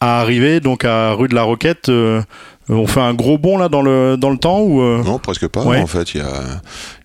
[0.00, 2.20] à arriver donc à rue de la Roquette euh,
[2.68, 5.46] On fait un gros bond là dans le dans le temps ou euh, Non, presque
[5.48, 5.62] pas.
[5.64, 5.80] Ouais.
[5.80, 6.42] En fait, il y a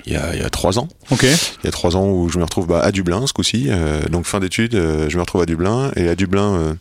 [0.06, 0.88] il y a, il y a trois ans.
[1.12, 1.24] Ok.
[1.24, 3.68] Il y a trois ans où je me retrouve bah, à Dublin ce coup-ci.
[3.70, 5.92] euh, donc fin d'études, je me retrouve à Dublin.
[5.96, 6.76] Et à Dublin,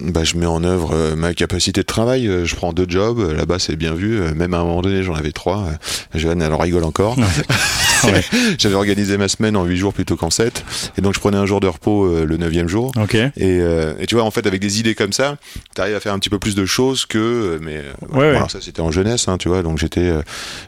[0.00, 2.26] bah, je mets en œuvre euh, ma capacité de travail.
[2.28, 3.18] Euh, Je prends deux jobs.
[3.20, 4.20] Euh, Là-bas, c'est bien vu.
[4.34, 5.66] Même à un moment donné, j'en avais trois.
[6.14, 7.16] Joanne, elle en rigole encore.
[7.18, 8.24] Ouais.
[8.58, 10.64] J'avais organisé ma semaine en huit jours plutôt qu'en sept.
[10.98, 12.92] Et donc, je prenais un jour de repos le neuvième jour.
[13.36, 15.36] Et, et tu vois, en fait, avec des idées comme ça,
[15.74, 17.58] tu arrives à faire un petit peu plus de choses que.
[17.62, 18.48] Mais Ouais, voilà, ouais.
[18.48, 19.62] ça c'était en jeunesse, hein, tu vois.
[19.62, 20.10] Donc j'étais,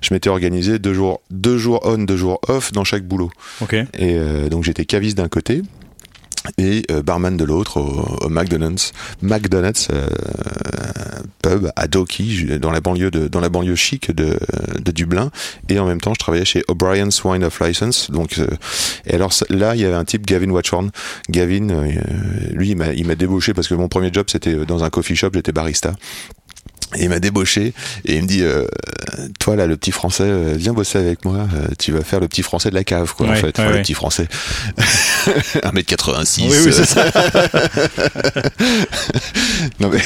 [0.02, 3.30] je m'étais organisé deux jours, deux jours on, deux jours off dans chaque boulot.
[3.98, 4.18] Et
[4.50, 5.62] donc j'étais caviste d'un côté.
[6.58, 10.06] Et euh, barman de l'autre au, au McDonald's, McDonald's euh,
[11.42, 14.38] pub à Doki dans la banlieue de dans la banlieue chic de,
[14.80, 15.30] de Dublin.
[15.68, 18.10] Et en même temps je travaillais chez O'Brien's Wine of License.
[18.10, 18.46] Donc euh,
[19.06, 20.90] et alors là il y avait un type Gavin Watchorn.
[21.30, 21.92] Gavin euh,
[22.52, 25.16] lui il m'a il m'a débauché parce que mon premier job c'était dans un coffee
[25.16, 25.30] shop.
[25.34, 25.94] J'étais barista
[26.94, 27.72] et il m'a débauché.
[28.04, 28.66] Et il me dit euh,
[29.38, 31.46] toi là le petit français euh, viens bosser avec moi.
[31.54, 33.42] Euh, tu vas faire le petit français de la cave quoi en fait.
[33.46, 33.76] ouais, Enfin, ouais.
[33.76, 34.28] le petit français.
[35.62, 37.04] 1m86 Oui, oui, ça.
[39.80, 39.98] non mais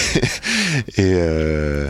[0.97, 1.89] et euh,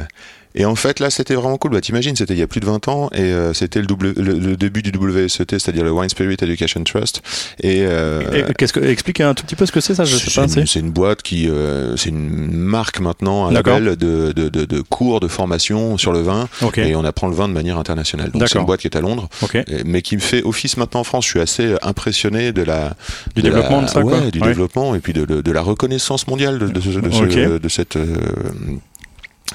[0.57, 2.67] et en fait là c'était vraiment cool bah t'imagines c'était il y a plus de
[2.67, 6.37] 20 ans et euh, c'était le, le, le début du WSET c'est-à-dire le Wine Spirit
[6.41, 7.23] Education Trust
[7.61, 10.17] et, euh, Et Qu'est-ce que, explique un tout petit peu ce que c'est, ça, je
[10.17, 10.61] sais c'est pas.
[10.61, 14.65] une, c'est- une boîte qui, euh, c'est une marque maintenant, un label de, de, de,
[14.65, 17.79] de cours de formation sur le vin, Ok, et on apprend le vin de manière
[17.79, 18.31] internationale.
[18.31, 19.55] Donc c'est une boîte qui est à Londres, ok.
[19.57, 21.25] et- mais qui me fait office maintenant en France.
[21.27, 22.95] Je suis assez impressionné de la
[23.35, 24.31] Du de la- développement de ça, ouais, quoi.
[24.31, 24.49] du Ouais.
[24.49, 27.61] développement et puis de, de, de la reconnaissance mondiale de, de, ce- de, ce- Ok.
[27.63, 28.17] de cette euh,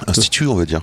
[0.06, 0.82] institut, on va dire.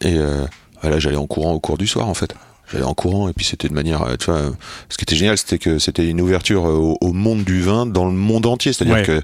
[0.00, 0.44] Et euh,
[0.82, 2.34] voilà, j'allais en courant au cours du soir en fait.
[2.72, 4.40] J'allais en courant et puis c'était de manière, euh, tu vois,
[4.88, 7.84] ce qui était génial, c'était que c'était une ouverture euh, au, au monde du vin
[7.86, 8.72] dans le monde entier.
[8.72, 9.02] C'est-à-dire Ouais.
[9.04, 9.22] que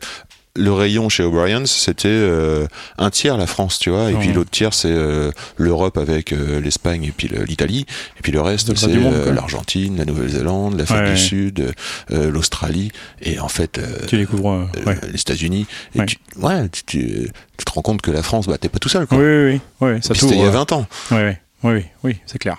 [0.56, 2.66] le rayon chez O'Brien's, c'était euh,
[2.98, 6.60] un tiers la France, tu vois, et puis l'autre tiers c'est euh, l'Europe avec euh,
[6.60, 7.86] l'Espagne et puis l'Italie,
[8.18, 8.92] et puis le reste c'est
[9.32, 11.16] l'Argentine, la Nouvelle-Zélande, l'Afrique Ouais, du ouais.
[11.16, 11.74] Sud,
[12.10, 12.90] l'Australie,
[13.22, 14.68] et en fait Tu découvres.
[14.86, 14.96] ouais.
[15.12, 15.66] les États-Unis.
[15.94, 16.06] Et Ouais.
[16.06, 18.88] tu, ouais, tu, tu- tu te rends compte que la France, bah, t'es pas tout
[18.88, 19.18] seul, quoi.
[19.18, 20.58] Oui, oui, oui, ça c'était il y a t'ouvre.
[20.58, 20.86] 20 ans.
[21.12, 21.18] Oui,
[21.62, 22.56] oui, oui, c'est clair.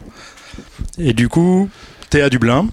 [0.97, 1.69] Et du coup,
[2.09, 2.67] t'es à Dublin.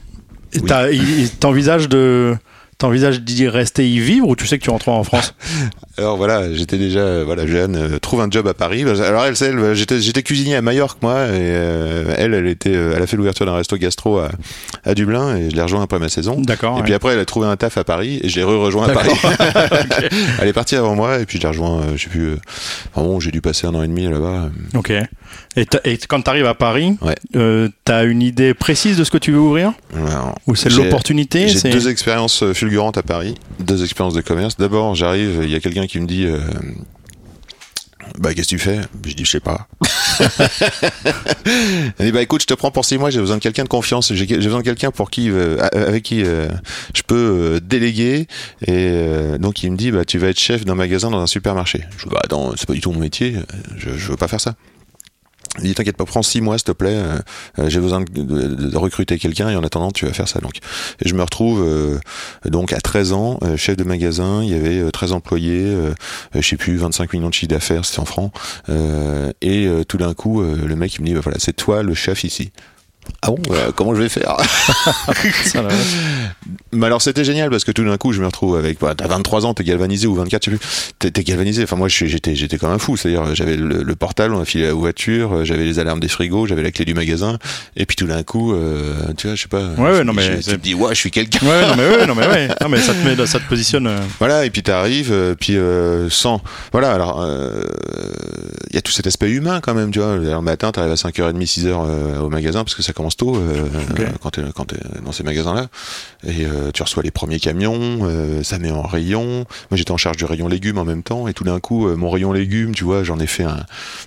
[0.54, 1.30] Oui.
[1.40, 2.36] T'envisages de.
[2.78, 5.34] T'envisages d'y rester y vivre ou tu sais que tu rentres en France
[5.98, 8.82] Alors voilà, j'étais déjà euh, voilà jeune, euh, trouve un job à Paris.
[8.82, 12.70] Alors elle, elle, euh, j'étais j'étais cuisinier à Majorque moi, et euh, elle, elle était,
[12.70, 14.30] elle a fait l'ouverture d'un resto gastro à,
[14.84, 16.40] à Dublin et je l'ai rejoint après ma saison.
[16.40, 16.74] D'accord.
[16.74, 16.82] Et ouais.
[16.84, 19.10] puis après, elle a trouvé un taf à Paris et je l'ai re-rejoint à Paris.
[20.40, 22.34] elle est partie avant moi et puis je l'ai rejoint, je sais plus.
[22.94, 24.50] enfin bon, j'ai dû passer un an et demi là-bas.
[24.76, 24.92] Ok.
[25.56, 25.66] Et,
[26.08, 27.16] quand t'arrives à Paris, Ouais.
[27.36, 29.72] euh, t'as une idée précise de ce que tu veux ouvrir
[30.46, 34.56] Ou c'est l'opportunité J'ai deux expériences euh, fulgurantes à Paris, deux expériences de commerce.
[34.56, 36.38] D'abord, j'arrive, il y a quelqu'un qui me dit euh,
[38.18, 38.80] Bah, qu'est-ce que tu fais?
[39.04, 39.66] Je dis Je sais pas.
[42.00, 43.68] Il dit Bah, écoute, je te prends pour six mois, j'ai besoin de quelqu'un de
[43.68, 48.26] confiance, j'ai besoin de quelqu'un pour qui, euh, avec qui je peux déléguer.
[48.66, 48.92] Et
[49.38, 51.84] donc, il me dit Bah, tu vas être chef d'un magasin dans un supermarché.
[51.98, 53.34] Je dis Bah, attends, c'est pas du tout mon métier,
[53.76, 54.54] je, je veux pas faire ça.
[55.62, 56.94] Il dit t'inquiète pas, prends six mois s'il te plaît.
[56.94, 57.18] euh,
[57.58, 60.40] euh, J'ai besoin de, de- de recruter quelqu'un et en attendant tu vas faire ça.
[60.40, 60.56] Donc,
[61.04, 61.98] et je me retrouve euh,
[62.44, 64.42] donc à 13 ans, euh, chef de magasin.
[64.42, 65.90] Il y avait euh, 13 employés, euh,
[66.36, 68.32] euh, je sais plus 25 millions de chiffre d'affaires, c'était en francs.
[68.68, 71.54] Euh, et euh, tout d'un coup, euh, le mec il me dit bah, voilà c'est
[71.54, 72.52] toi le chef ici.
[73.22, 74.36] Ah bon euh, Comment je vais faire.
[76.72, 79.06] Mais alors c'était génial parce que tout d'un coup je me retrouve avec bah, t'as
[79.08, 81.10] 23 ans t'es galvanisé ou 24 je sais plus.
[81.10, 81.62] T'es, galvanisé.
[81.64, 82.96] Enfin moi j'étais j'étais comme un fou.
[82.96, 86.00] C'est à dire j'avais le, le portable on a filé la voiture j'avais les alarmes
[86.00, 87.38] des frigos j'avais la clé du magasin.
[87.76, 89.70] Et puis tout d'un coup euh, tu vois je sais pas.
[89.78, 91.46] Ouais, ouais, non, mais je, tu te dis ouais je suis quelqu'un.
[91.46, 92.48] Ouais, non, mais ouais, non, mais ouais.
[92.60, 93.86] Non, mais ça te met, ça te positionne.
[93.86, 95.56] euh, voilà et puis t'arrives puis
[96.10, 96.40] sans.
[96.72, 97.26] Voilà alors
[98.70, 100.12] il y a tout cet aspect humain quand même tu vois.
[100.12, 103.36] Alors, le matin t'arrives à 5h30 6h euh, au magasin parce que ça commence tôt
[103.36, 103.68] euh,
[104.20, 105.68] quand quand t'es dans ces magasins là
[106.26, 109.46] et euh, tu reçois les premiers camions euh, ça met en rayon.
[109.70, 111.28] Moi j'étais en charge du rayon légumes en même temps.
[111.28, 113.64] Et tout d'un coup mon rayon légumes tu vois j'en ai fait un,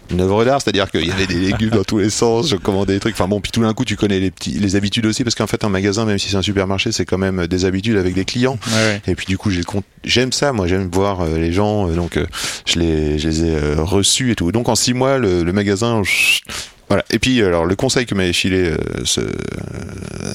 [0.10, 0.62] une œuvre d'art.
[0.62, 2.50] C'est à dire qu'il y avait des légumes dans tous les sens.
[2.50, 3.14] Je commandais des trucs.
[3.14, 5.24] Enfin bon puis tout d'un coup tu connais les petits les habitudes aussi.
[5.24, 7.96] Parce qu'en fait un magasin même si c'est un supermarché c'est quand même des habitudes
[7.96, 8.60] avec des clients.
[8.68, 9.02] Ouais, ouais.
[9.08, 9.52] et puis du coup,
[10.04, 12.20] j'aime ça, moi j'aime voir les gens, donc
[12.66, 14.52] je, les, je les ai reçus et tout.
[14.52, 16.02] Donc en six mois, le, le magasin,
[16.92, 17.06] voilà.
[17.12, 18.78] Et puis alors le conseil que m'avait filé euh,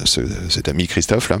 [0.05, 1.37] ce- cet ami Christophe là.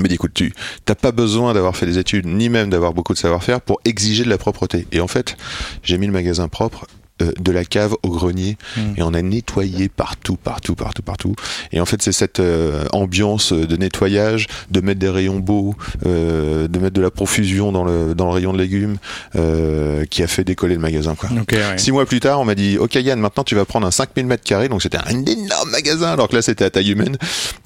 [0.00, 0.52] dit écoute tu
[0.84, 4.24] t'as pas besoin d'avoir fait des études ni même d'avoir beaucoup de savoir-faire pour exiger
[4.24, 5.36] de la propreté et en fait
[5.82, 6.86] j'ai mis le magasin propre
[7.22, 8.80] euh, de la cave au grenier Mm.
[8.96, 11.34] et on a nettoyé partout partout partout partout
[11.72, 15.74] et en fait c'est cette euh, ambiance de nettoyage de mettre des rayons beaux
[16.06, 18.96] euh, de mettre de la profusion dans le dans le rayon de légumes
[19.36, 21.78] euh, qui a fait décoller le magasin quoi Ok, ouais.
[21.78, 24.26] Six mois plus tard, on m'a dit Ok Yann, maintenant tu vas prendre un 5000
[24.26, 27.16] mètres carrés, donc c'était un énorme magasin, alors que là c'était à taille humaine,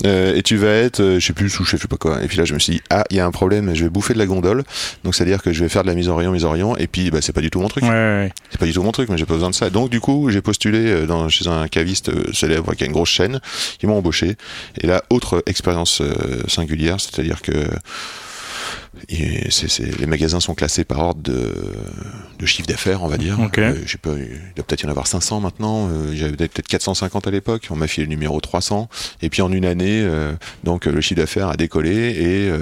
[0.04, 2.22] Euh, et tu vas être, euh, je sais plus, sous-chef, je sais pas quoi.
[2.22, 3.90] Et puis là je me suis dit Ah, il y a un problème, je vais
[3.90, 4.64] bouffer de la gondole,
[5.04, 6.50] donc c'est à dire que je vais faire de la mise en rayon, mise en
[6.50, 7.84] rayon, et puis bah, c'est pas du tout mon truc.
[7.84, 10.40] Ouais, ouais, C'est pas du tout mon truc, mais j'ai pas Donc du coup, j'ai
[10.40, 13.40] postulé euh, chez un caviste euh, célèbre qui a une grosse chaîne,
[13.78, 14.36] qui m'a embauché.
[14.80, 17.52] Et là, autre expérience euh, singulière, c'est-à-dire que
[19.08, 19.48] Et
[19.98, 21.52] les magasins sont classés par ordre de,
[22.38, 23.38] de chiffre d'affaires, on va dire.
[23.62, 25.88] Euh, je sais pas, il doit peut-être y en avoir 500 maintenant.
[25.90, 27.68] Euh, J'avais peut-être 450 à l'époque.
[27.70, 28.88] On m'a filé le numéro 300.
[29.22, 30.32] Et puis en une année, euh,
[30.64, 32.52] donc le chiffre d'affaires a décollé et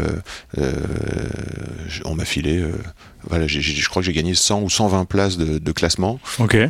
[2.05, 2.65] on m'a filé.
[3.47, 6.19] je crois que j'ai gagné 100 ou 120 places de, de classement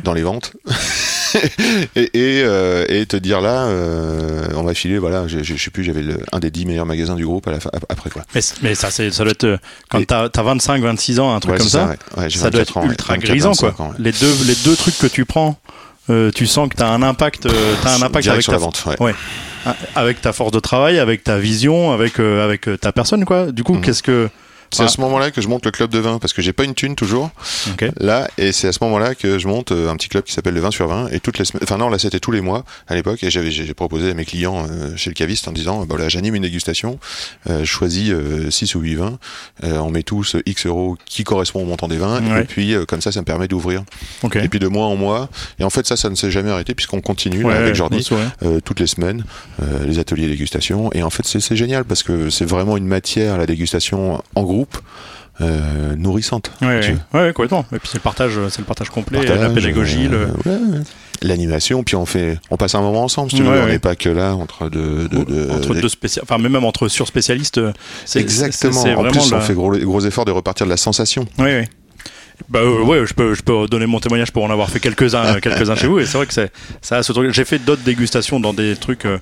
[0.03, 0.53] dans les ventes.
[1.95, 5.63] et, et, euh, et te dire là, euh, on m'a filé, voilà, je, je, je
[5.63, 8.09] sais plus, j'avais un des 10 meilleurs magasins du groupe à la fin, ap- après
[8.09, 8.23] quoi.
[8.61, 9.43] Mais, ça, ça doit être.
[9.45, 9.57] euh,
[9.89, 12.29] Quand t'as, t'as 25, 26 ans, un truc Ouais, comme ça, ouais.
[12.29, 13.69] Ça doit 24 être ans, ultra 24, grisant, quoi.
[13.69, 13.95] 25 ans, ouais.
[13.99, 15.57] Les, deux, les deux trucs que tu prends,
[16.09, 18.57] euh, tu sens que t'as un impact, euh, t'as un impact Direct avec sur ta,
[18.59, 19.01] vente, ouais.
[19.01, 19.15] Ouais.
[19.65, 23.25] Ah, avec ta force de travail, avec ta vision, avec, euh, avec euh, ta personne,
[23.25, 23.51] quoi.
[23.51, 23.81] Du coup, Mhm.
[23.81, 24.29] qu'est-ce que.
[24.71, 24.85] C'est Ah.
[24.85, 26.73] à ce moment-là que je monte le club de vin parce que j'ai pas une
[26.75, 27.29] thune toujours
[27.71, 27.85] Ok.
[27.99, 30.53] là et c'est à ce moment-là que je monte euh, un petit club qui s'appelle
[30.53, 32.63] le 20 sur 20 et toutes les semaines enfin non là c'était tous les mois
[32.87, 35.85] à l'époque et j'avais j'ai proposé à mes clients euh, chez le caviste en disant
[35.85, 36.99] bah là j'anime une dégustation
[37.49, 38.11] euh, je choisis
[38.49, 39.19] 6 ou 8 vins
[39.63, 42.41] euh, on met tous X euros qui correspond au montant des vins Ouais.
[42.41, 43.83] et puis euh, comme ça ça me permet d'ouvrir
[44.23, 44.35] Ok.
[44.37, 45.29] et puis de mois en mois
[45.59, 48.07] et en fait ça ça ne s'est jamais arrêté puisqu'on continue là, avec Jordi
[48.43, 49.23] euh, toutes les semaines,
[49.61, 50.91] euh, les ateliers dégustation.
[50.93, 54.43] Et en fait, c'est c'est génial parce que c'est vraiment une matière, la dégustation en
[54.43, 54.60] groupe,
[55.41, 56.51] euh, nourrissante.
[56.59, 57.65] Tu ouais, ouais, complètement.
[57.73, 60.51] Et puis c'est le partage, euh, c'est le partage complet, Partage, la pédagogie, euh, le.
[60.51, 60.83] ouais, ouais.
[61.23, 63.31] l'animation, puis on fait, on passe un moment ensemble.
[63.31, 63.49] Si tu veux.
[63.61, 66.87] on n'est pas que là entre deux, de, de- entre deux spécialistes, enfin même entre
[66.87, 67.71] surspécialistes, euh,
[68.05, 68.81] c'est Exactement.
[68.83, 71.25] en plus, la- on fait gros, gros efforts de repartir de la sensation.
[71.39, 71.65] Oui, oui.
[72.49, 75.39] Bah euh, ouais, je peux, je peux donner mon témoignage pour en avoir fait quelques-uns,
[75.39, 75.99] quelques-uns chez vous.
[75.99, 76.51] Et c'est vrai que c'est,
[76.81, 77.31] ça a ce truc.
[77.33, 79.17] J'ai fait d'autres dégustations dans des trucs euh,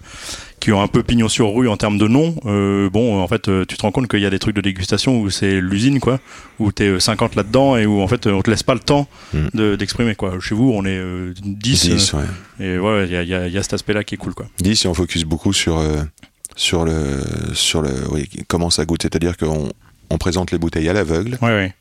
[0.59, 2.35] qui ont un peu pignon sur rue en termes de nom.
[2.45, 4.61] Euh, bon, en fait, euh, tu te rends compte qu'il y a des trucs de
[4.61, 6.19] dégustation où c'est l'usine, quoi,
[6.59, 9.07] où t'es euh, 50 là-dedans et où en fait on te laisse pas le temps
[9.33, 9.47] Mm.
[9.53, 10.37] de- d'exprimer, quoi.
[10.41, 12.19] Chez vous, on est euh, 10, 10, ouais.
[12.61, 14.33] euh, et ouais, il y a, y a- y a cet aspect-là qui est cool,
[14.33, 14.47] quoi.
[14.59, 15.97] 10 et on focus beaucoup sur, euh,
[16.55, 17.21] sur le,
[17.53, 19.03] sur le, oui, comment ça goûte.
[19.03, 19.69] C'est-à-dire qu'on
[20.09, 21.37] on présente les bouteilles à l'aveugle.
[21.41, 21.73] Ouais, ouais.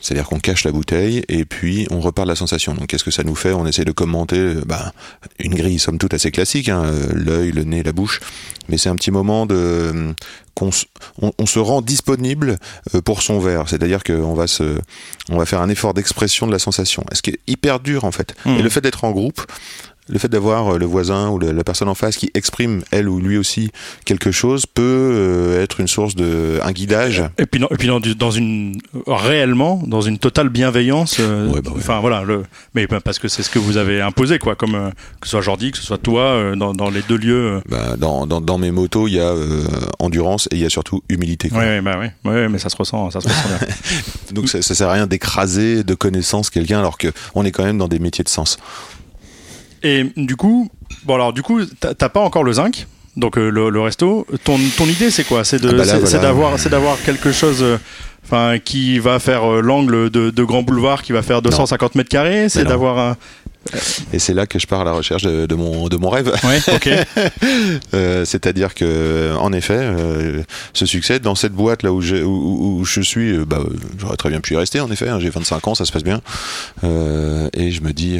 [0.00, 2.74] C'est-à-dire qu'on cache la bouteille et puis on repart de la sensation.
[2.74, 3.52] Donc qu'est-ce que ça nous fait?
[3.52, 4.92] On essaie de commenter euh, bah,
[5.38, 8.20] une grille somme toute assez classique, hein, euh, l'œil, le nez, la bouche.
[8.68, 10.12] Mais c'est un petit moment de euh,
[10.54, 10.70] qu'on
[11.20, 12.58] on, on se rend disponible
[13.04, 13.68] pour son verre.
[13.68, 14.78] C'est-à-dire qu'on va se,
[15.28, 17.04] on va faire un effort d'expression de la sensation.
[17.12, 18.34] Ce qui est hyper dur en fait.
[18.46, 18.56] Mhm.
[18.56, 19.44] Et le fait d'être en groupe,
[20.10, 23.08] le fait d'avoir euh, le voisin ou le- la personne en face qui exprime elle
[23.08, 23.70] ou lui aussi
[24.04, 27.22] quelque chose peut euh, être une source de un guidage.
[27.38, 31.16] Et puis, dans, et puis dans, du- dans une réellement dans une totale bienveillance.
[31.20, 31.76] euh, Ouais, bah ouais.
[31.78, 32.42] Enfin voilà, le,
[32.74, 35.30] mais ben, parce que c'est ce que vous avez imposé quoi, comme euh, que ce
[35.30, 37.60] soit Jordi, que ce soit toi, dans, dans les deux lieux.
[37.68, 39.34] Bah, dans, dans, dans mes motos, il y a
[39.98, 41.50] endurance et il y a surtout humilité.
[41.52, 43.68] Ouais, ouais, bah mais ça se ressent, ça se ressent bien.
[44.32, 47.64] Donc ça, ça sert à rien d'écraser de connaissances quelqu'un alors que on est quand
[47.64, 48.58] même dans des métiers de sens.
[49.82, 50.68] Et du coup,
[51.04, 52.86] bon alors du coup, t'as pas encore le zinc.
[53.16, 55.44] Donc euh, le, le resto, ton, ton idée c'est quoi?
[55.44, 56.18] C'est de, Ah bah c'est- voilà.
[56.20, 57.76] d'avoir, c'est d'avoir quelque chose, euh,
[58.24, 62.08] enfin qui va faire euh, l'angle de, de Grand Boulevard, qui va faire 250 mètres
[62.08, 62.48] carrés.
[62.48, 62.70] C'est non.
[62.70, 63.16] d'avoir un.
[64.12, 66.32] Et c'est là que je pars à la recherche de, de mon, de mon rêve.
[66.44, 66.88] Ouais, ok.
[67.94, 70.42] Euh, C'est-à-dire que, en effet, euh,
[70.72, 73.60] ce succès dans cette boîte là où je, où, je suis, euh, bah,
[73.98, 74.80] j'aurais très bien pu y rester.
[74.80, 76.20] En effet, hein, j'ai 25 ans, ça se passe bien.
[76.84, 78.18] Euh, et je me dis,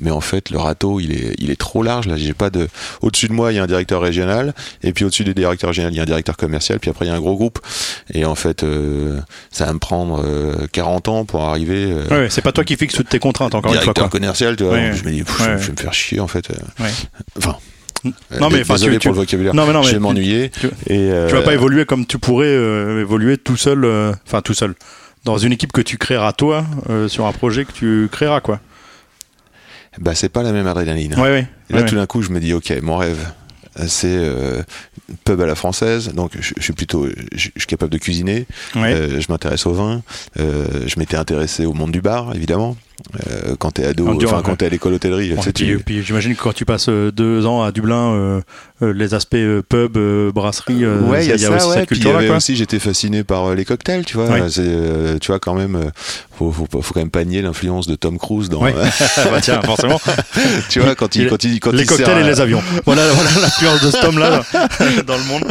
[0.00, 2.06] mais en fait, le râteau, il est, il est trop large.
[2.06, 2.68] Là, j'ai pas de.
[3.00, 5.90] Au-dessus de moi, il y a un directeur régional, et puis au-dessus des directeurs régionaux,
[5.90, 7.58] il y a un directeur commercial, puis après il y a un gros groupe.
[8.12, 8.64] Et en fait,
[9.50, 11.92] ça va me prendre euh, 40 ans pour arriver.
[12.10, 14.18] Ouais, c'est pas toi qui fixes toutes tes contraintes encore une fois directeur quoi.
[14.18, 14.78] commercial, tu vois.
[14.78, 16.50] Ouais, je me dis, pff, ouais, je, vais me faire chier en fait.
[16.50, 16.84] euh.
[17.36, 17.56] Enfin.
[18.04, 19.54] Non, euh, mais, enfin, désolé tu- tu- pour le vocabulaire.
[19.54, 20.50] Non mais non je mais vais m'ennuyer.
[20.50, 24.12] tu- Et euh, Tu vas pas évoluer comme tu pourrais euh, évoluer tout seul, euh,
[24.26, 24.74] enfin tout seul,
[25.24, 28.60] dans une équipe que tu créeras toi, euh, sur un projet que tu créeras quoi.
[29.98, 31.14] Bah, c'est pas la même adrénaline.
[31.16, 31.48] Ouais, ouais.
[31.70, 31.86] Et là, ouais.
[31.86, 33.18] tout d'un coup, je me dis, ok, mon rêve,
[33.80, 34.62] euh, c'est euh,
[35.24, 36.12] pub à la française.
[36.14, 38.46] Donc, je, je suis plutôt, je, je suis capable de cuisiner.
[38.76, 40.02] Euh, je m'intéresse au vin.
[40.38, 42.76] Euh, je m'étais intéressé au monde du bar, évidemment.
[43.30, 44.42] Euh, quand t'es ado, enfin ouais.
[44.44, 47.12] quand t'es à l'école hôtellerie, Bon, puis, tu- puis j'imagine que quand tu passes euh,
[47.12, 48.40] deux ans à Dublin, euh,
[48.82, 49.36] euh, les aspects
[49.68, 49.96] pub,
[50.34, 51.74] brasserie, ouais, il y a, ça, aussi ouais.
[51.74, 52.18] cette y culture-là.
[52.18, 52.36] avait quoi.
[52.38, 54.50] aussi, j'étais fasciné par les cocktails, tu vois.
[54.50, 55.90] C'est, tu vois, quand même,
[56.36, 58.74] faut, faut, faut quand même pas nier l'influence de Tom Cruise dans, Ouais.
[58.76, 58.84] euh,
[59.30, 60.00] bah, tiens, forcément.
[60.68, 62.62] tu vois, quand il, Il- quand il, quand les il sert cocktails et les avions.
[62.84, 64.42] Voilà, voilà l'influence de cet homme-là
[65.06, 65.44] dans le monde.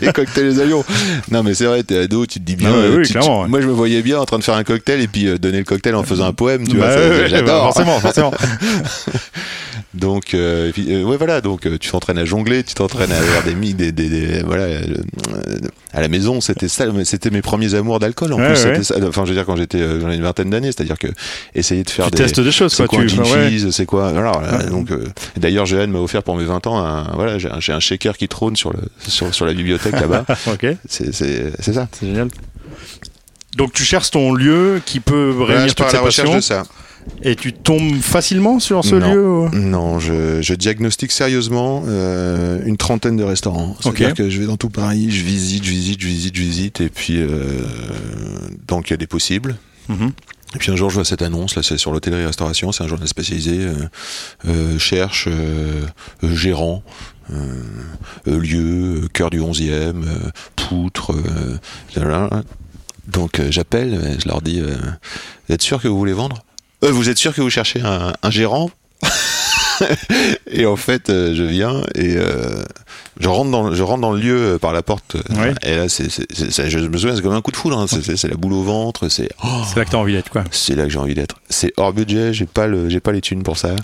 [0.00, 0.84] les cocktails et les avions.
[1.30, 2.70] Non, mais c'est vrai, t'es ado, tu te dis bien.
[2.72, 3.18] Ah oui, tu-.
[3.48, 5.64] Moi, je me voyais bien en train de faire un cocktail et puis donner le
[5.64, 7.08] cocktail en faisant un poème, tu Bah, vois.
[7.08, 7.46] ouais, J'adore.
[7.66, 8.32] bah, forcément, forcément.
[9.94, 11.40] Donc, euh, puis, euh, ouais, voilà.
[11.40, 14.64] Donc, euh, tu t'entraînes à jongler, tu t'entraînes à avoir des des, des, des- voilà.
[14.64, 14.84] euh,
[15.94, 16.84] à la maison, c'était ça.
[17.04, 18.32] C'était mes premiers amours d'alcool.
[18.34, 18.82] En Ouais, plus, ouais.
[18.82, 18.96] ça.
[19.08, 21.06] Enfin, je veux dire, quand j'étais, euh, j'en ai une vingtaine d'années, c'est-à-dire que
[21.54, 22.16] essayer de faire Tu des.
[22.18, 22.86] testes des choses, quoi.
[22.88, 24.12] quoi tu, gin cheese, c'est quoi
[24.70, 25.06] donc euh,
[25.38, 28.28] d'ailleurs Jéhan m'a offert pour mes 20 ans un, voilà j'ai un, un shaker qui
[28.28, 32.28] trône sur le sur, sur la bibliothèque là-bas Ok, c'est c'est c'est ça c'est génial.
[33.56, 36.64] Donc tu cherches ton lieu qui peut réunir toutes à ces passions ça
[37.22, 39.48] et tu tombes facilement sur ce Non.
[39.48, 43.76] lieu Non, je, je diagnostique sérieusement euh, une trentaine de restaurants.
[43.80, 46.80] C'est-à-dire que je vais dans tout Paris, je visite, je visite, je visite, je visite,
[46.80, 47.62] et puis euh,
[48.66, 49.56] donc il y a des possibles.
[49.88, 50.12] Mhm.
[50.54, 53.08] Et puis un jour, je vois cette annonce, là, c'est sur l'hôtellerie-restauration, c'est un journal
[53.08, 53.74] spécialisé, euh,
[54.48, 55.82] euh, cherche euh,
[56.22, 56.82] gérant,
[58.24, 61.12] lieu, cœur du 11e, euh, poutre.
[63.08, 64.74] Donc euh, j'appelle, euh, je leur dis, euh,
[65.48, 66.42] vous êtes sûr que vous voulez vendre?
[66.84, 68.70] Euh, Vous êtes sûr que vous cherchez un, un gérant?
[70.50, 72.62] Et en fait, euh, je viens et euh,
[73.20, 75.16] je rentre dans je rentre dans le lieu par la porte.
[75.36, 75.52] Ouais.
[75.62, 77.78] Et là, c'est, je me souviens, c'est comme un coup de foudre.
[77.78, 77.86] hein.
[77.86, 79.08] C'est, la boule au ventre.
[79.10, 80.44] C'est oh, C'est là que t'as envie d'être, quoi.
[80.50, 81.36] c'est là que j'ai envie d'être.
[81.50, 82.32] C'est hors budget.
[82.32, 83.76] J'ai pas le j'ai pas les thunes pour ça.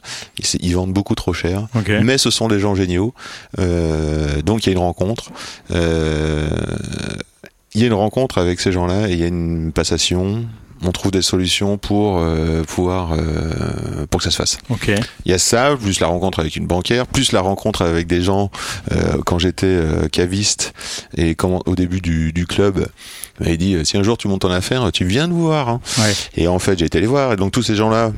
[0.61, 1.67] Ils vendent beaucoup trop cher.
[1.75, 1.91] Ok.
[2.03, 3.13] Mais ce sont des gens géniaux.
[3.59, 5.31] Euh, donc il y a une rencontre.
[5.73, 6.49] Euh,
[7.75, 10.45] il y a une rencontre avec ces gens-là et il y a une passation.
[10.85, 14.59] On trouve des solutions pour euh, pouvoir euh, pour que ça se fasse.
[14.69, 14.91] Ok.
[15.25, 18.21] Il y a ça, plus la rencontre avec une banquière, plus la rencontre avec des
[18.21, 18.51] gens
[18.91, 20.73] euh, quand j'étais euh, caviste
[21.17, 22.85] et quand, au début du, du club.
[23.39, 25.69] Il m'avait dit euh, si un jour tu montes en affaire, tu viens nous voir.
[25.69, 25.81] hein.
[25.99, 26.13] Ouais.
[26.37, 27.33] Et en fait, j'ai été les voir.
[27.33, 28.11] Et donc tous ces gens-là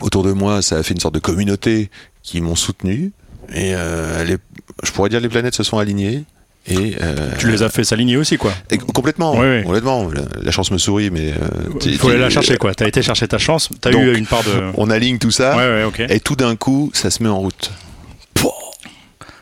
[0.00, 1.90] autour de moi, ça a fait une sorte de communauté
[2.24, 3.12] qui m'ont soutenu.
[3.54, 4.36] Et euh, les-
[4.82, 6.24] je pourrais dire les planètes se sont alignées.
[6.68, 8.52] Et, euh, Tu les as fait s'aligner aussi, quoi.
[8.70, 10.08] et complètement, complètement.
[10.10, 12.74] La, la chance me sourit, mais euh, Il faut aller la chercher, quoi.
[12.74, 13.68] T'as été chercher ta chance.
[13.80, 14.50] T'as eu une part de.
[14.76, 15.56] On aligne tout ça.
[15.56, 16.00] Ouais, ouais, ok.
[16.08, 17.70] Et tout d'un coup, ça se met en route.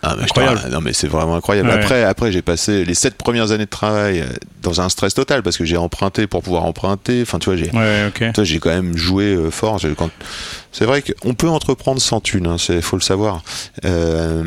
[0.09, 1.69] Ah, mais te- non mais c'est vraiment incroyable.
[1.69, 1.75] Ouais.
[1.75, 4.27] Après, après j'ai passé les sept premières années de travail euh,
[4.63, 7.23] dans un stress total parce que j'ai emprunté pour pouvoir emprunter.
[7.23, 9.81] Enfin, tu vois, j'ai, Ouais, tu quand même joué euh, fort.
[9.97, 10.11] Quand-
[10.73, 13.43] C'est vrai qu'on peut entreprendre sans thune, hein, c'est faut le savoir.
[13.85, 14.43] Euh,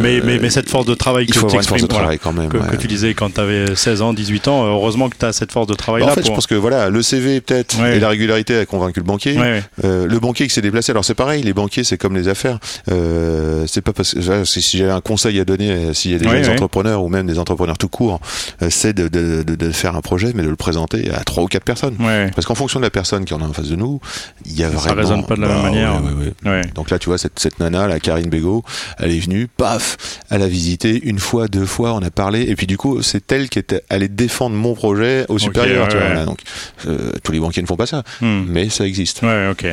[0.00, 2.32] mais, mais, mais cette force de travail il que une force de voilà, travail quand
[2.32, 2.48] même.
[2.48, 2.68] que, ouais.
[2.70, 5.74] que tu disais quand t'avais 16 ans, 18 ans, heureusement que t'as cette force de
[5.74, 6.12] travail Bah, là.
[6.12, 7.96] en fait, je pense que voilà, le CV peut-être Ouais.
[7.96, 9.38] et la régularité a convaincu le banquier.
[9.38, 9.62] Ouais.
[9.84, 12.58] Euh, le banquier qui s'est déplacé, alors c'est pareil, les banquiers c'est comme les affaires.
[12.90, 14.20] Euh, c'est pas parce que
[14.68, 17.26] si j'ai un conseil à donner, euh, s'il y a des jeunes entrepreneurs ou même
[17.26, 18.20] des entrepreneurs tout court,
[18.62, 21.42] euh, c'est de, de, de, de faire un projet, mais de le présenter à trois
[21.44, 21.96] ou quatre personnes.
[22.34, 24.00] Parce qu'en fonction de la personne qui en a en face de nous,
[24.46, 25.00] il y a Ça vraiment.
[25.00, 26.00] résonne pas de la même manière.
[26.44, 26.50] ouais.
[26.50, 26.62] ouais.
[26.74, 28.62] Donc là, tu vois, cette, cette nana, la Karine Bégaud,
[28.98, 29.96] elle est venue, paf,
[30.30, 33.30] elle a visité une fois, deux fois, on a parlé, et puis du coup, c'est
[33.32, 35.84] elle qui était allée défendre mon projet au supérieur.
[35.84, 36.12] ouais, tu vois, ouais.
[36.12, 36.24] voilà.
[36.26, 36.40] donc,
[36.86, 38.44] euh, tous les banquiers ne font pas ça, Hmm.
[38.48, 39.22] mais ça existe.
[39.22, 39.66] Ouais, ok.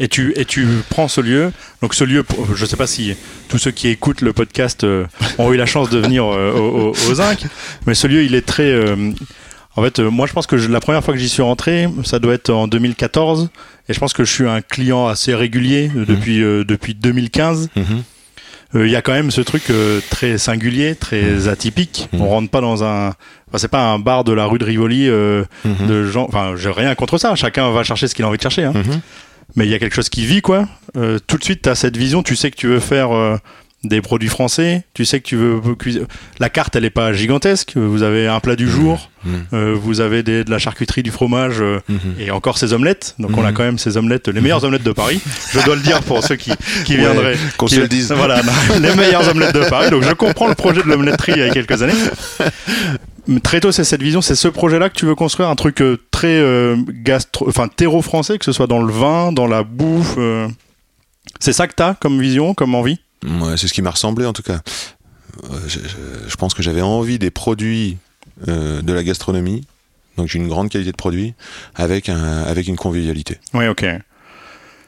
[0.00, 1.52] Et tu, et tu prends ce lieu.
[1.80, 2.24] Donc ce lieu,
[2.56, 3.14] je sais pas si
[3.48, 5.06] tous ceux qui écoutent le podcast euh,
[5.38, 7.44] ont eu la chance de venir euh, au, au, au Zinc,
[7.86, 8.64] mais ce lieu, il est très.
[8.72, 9.12] euh,
[9.76, 12.18] en fait, moi, je pense que je- la première fois que j'y suis rentré, ça
[12.18, 13.50] doit être en 2014,
[13.88, 17.68] et je pense que je suis un client assez régulier euh, depuis depuis 2015.
[17.76, 17.84] Mhm.
[18.76, 22.08] Euh, Il y a quand même ce truc euh, très singulier, très atypique.
[22.12, 22.20] Mhm.
[22.20, 23.08] On rentre pas dans un.
[23.48, 25.86] Enfin, c'est pas un bar de la rue de Rivoli euh, Mhm.
[25.86, 26.26] de gens.
[26.28, 27.36] Enfin, j'ai rien contre ça.
[27.36, 28.64] Chacun va chercher ce qu'il a envie de chercher.
[28.64, 28.72] Hein.
[29.56, 30.66] Mais il y a quelque chose qui vit, quoi.
[30.96, 32.22] Euh, tout de suite, tu as cette vision.
[32.22, 33.36] Tu sais que tu veux faire euh,
[33.84, 34.82] des produits français.
[34.94, 36.06] Tu sais que tu veux cuisiner.
[36.40, 37.72] La carte, elle est pas gigantesque.
[37.76, 39.10] Vous avez un plat du jour.
[39.24, 39.44] Mhm.
[39.54, 41.60] euh, vous avez des- de la charcuterie, du fromage.
[41.60, 41.98] Mhm.
[42.18, 43.14] et encore ces omelettes.
[43.18, 45.20] Donc on a quand même ces omelettes, les meilleures omelettes de Paris.
[45.52, 46.50] Je dois le dire pour ceux qui,
[46.84, 47.36] qui Ouais, viendraient.
[47.56, 48.12] qu'on se le dise.
[48.12, 48.42] Voilà,
[48.82, 49.90] les meilleures omelettes de Paris.
[49.90, 51.94] Donc je comprends le projet de l'omeletterie il y a quelques années.
[53.42, 55.96] Très tôt, c'est cette vision, c'est ce projet-là que tu veux construire, un truc euh,
[56.10, 60.16] très euh, gastro, enfin terreau français, que ce soit dans le vin, dans la bouffe.
[60.18, 60.46] euh.
[61.40, 62.98] C'est ça que t'as comme vision, comme envie?
[63.24, 64.60] Ouais, c'est ce qui m'a ressemblé en tout cas.
[65.44, 67.96] Euh, Je, je- je pense que j'avais envie des produits
[68.48, 69.64] euh, de la gastronomie,
[70.18, 71.32] donc j'ai une grande qualité de produits,
[71.74, 73.38] avec, un, avec une convivialité.
[73.54, 73.86] Oui, ok.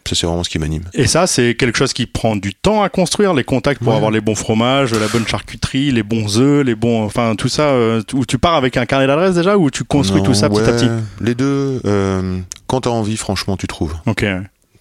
[0.09, 0.83] Ça, c'est vraiment ce qui m'anime.
[0.95, 3.97] Et ça, c'est quelque chose qui prend du temps à construire, les contacts pour Ouais.
[3.97, 7.65] avoir les bons fromages, la bonne charcuterie, les bons œufs, les bons, enfin tout ça.
[7.71, 10.49] euh, où tu pars avec un carnet d'adresses déjà ou tu construis Non, tout ça
[10.49, 10.89] petit à ouais, petit.
[11.21, 13.95] Les deux, euh, quand t'as envie, franchement, tu trouves.
[14.07, 14.25] Ok.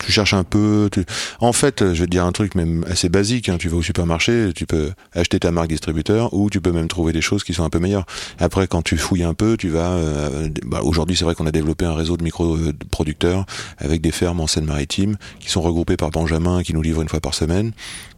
[0.05, 0.89] Tu cherches un peu.
[0.91, 1.03] tu-
[1.39, 3.49] En fait, je vais te dire un truc même assez basique.
[3.49, 3.57] hein.
[3.57, 7.11] Tu vas au supermarché, tu peux acheter ta marque distributeur ou tu peux même trouver
[7.13, 8.05] des choses qui sont un peu meilleures.
[8.39, 9.91] Après, quand tu fouilles un peu, tu vas.
[9.91, 13.45] euh, bah, Aujourd'hui, c'est vrai qu'on a développé un réseau de micro-producteurs
[13.79, 17.19] avec des fermes en Seine-Maritime qui sont regroupés par Benjamin qui nous livre une fois
[17.19, 17.71] par semaine.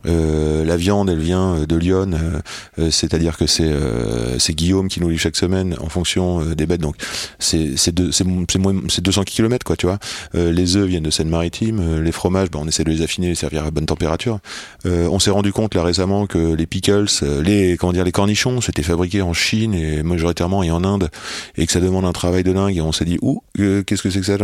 [0.06, 2.39] Euh, la viande, elle vient de Lyon, euh,
[2.80, 6.56] euh, c'est-à-dire que c'est euh, c'est Guillaume qui nous livre chaque semaine en fonction euh,
[6.56, 6.82] des bêtes.
[6.82, 6.95] Donc
[7.39, 9.97] c'est c'est deux- c'est c'est moins- c'est 200 km quoi, tu vois.
[10.36, 11.77] Euh, les œufs viennent de Seine-Maritime.
[11.78, 14.40] Légumes, euh, les fromages, ben, on essaie de les affiner, les servir à bonne température.
[14.86, 18.12] Euh, on s'est rendu compte là récemment que les pickles, euh, les comment dire, les
[18.12, 21.10] cornichons, c'était fabriqué en Chine et majoritairement et en Inde,
[21.58, 22.76] et que ça demande un travail de dingue.
[22.78, 24.38] Et on s'est dit, ouh, euh, qu'est-ce que c'est que ça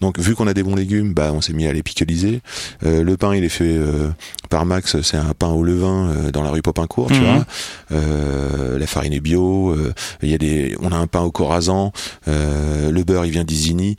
[0.00, 2.40] Donc vu qu'on a des bons légumes, bah on s'est mis à les pickleiser.
[2.84, 4.08] Euh, le pain, il est fait euh,
[4.50, 7.24] par Max, c'est un pain au levain euh, dans la rue Popincourt, tu Mhm.
[7.24, 7.46] vois.
[7.92, 9.70] Euh, la farine est bio.
[9.70, 11.92] euh, Il y a des, on a un pain au corazan.
[12.28, 13.96] euh, le beurre, il vient d'Isigny.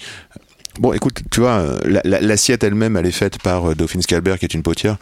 [0.78, 4.02] Bon, écoute, tu vois, euh, la- la- l'assiette elle-même, elle est faite par euh, Dauphine
[4.02, 4.98] Scalbert, qui est une potière.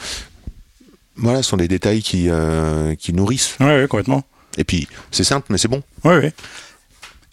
[1.18, 3.56] Voilà, ce sont des détails qui, euh, qui nourrissent.
[3.60, 4.24] Ouais, ouais, complètement.
[4.58, 5.84] Et puis, c'est simple, mais c'est bon.
[6.04, 6.34] Ouais, ouais.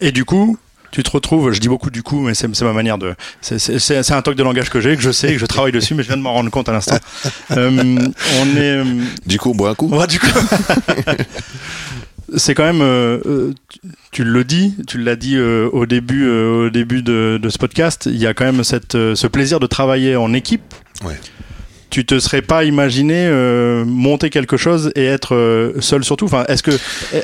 [0.01, 0.57] Et du coup,
[0.91, 3.15] tu te retrouves, je dis beaucoup du coup, mais c'est ma manière de.
[3.41, 6.03] c'est- un toc de langage que j'ai, que je sais, que je travaille dessus, mais
[6.03, 6.97] je viens de m'en rendre compte à l'instant.
[7.51, 7.97] Euh,
[8.41, 8.83] on est.
[9.25, 9.87] Du coup, on boit un coup.
[9.89, 10.27] Ouais, du coup.
[12.35, 13.53] C'est quand même, euh, euh,
[14.11, 17.57] tu, le dis, tu l'as dit euh, au début, euh, au début de, de ce
[17.57, 18.07] podcast.
[18.11, 20.73] Il y a quand même cette, ce plaisir de travailler en équipe.
[21.03, 21.19] Ouais.
[21.91, 23.29] Tu te serais pas imaginé
[23.85, 26.25] monter quelque chose et être seul surtout.
[26.25, 26.71] Enfin, est-ce que,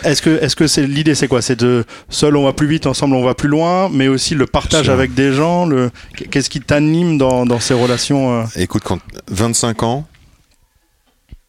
[0.06, 1.42] est-ce que, est-ce que c'est l'idée, c'est quoi?
[1.42, 4.46] C'est de seul on va plus vite, ensemble on va plus loin, mais aussi le
[4.46, 5.66] partage avec des gens.
[5.66, 5.90] Le,
[6.30, 9.00] qu'est-ce qui t'anime dans, dans ces relations Écoute, quand
[9.30, 10.08] 25 ans,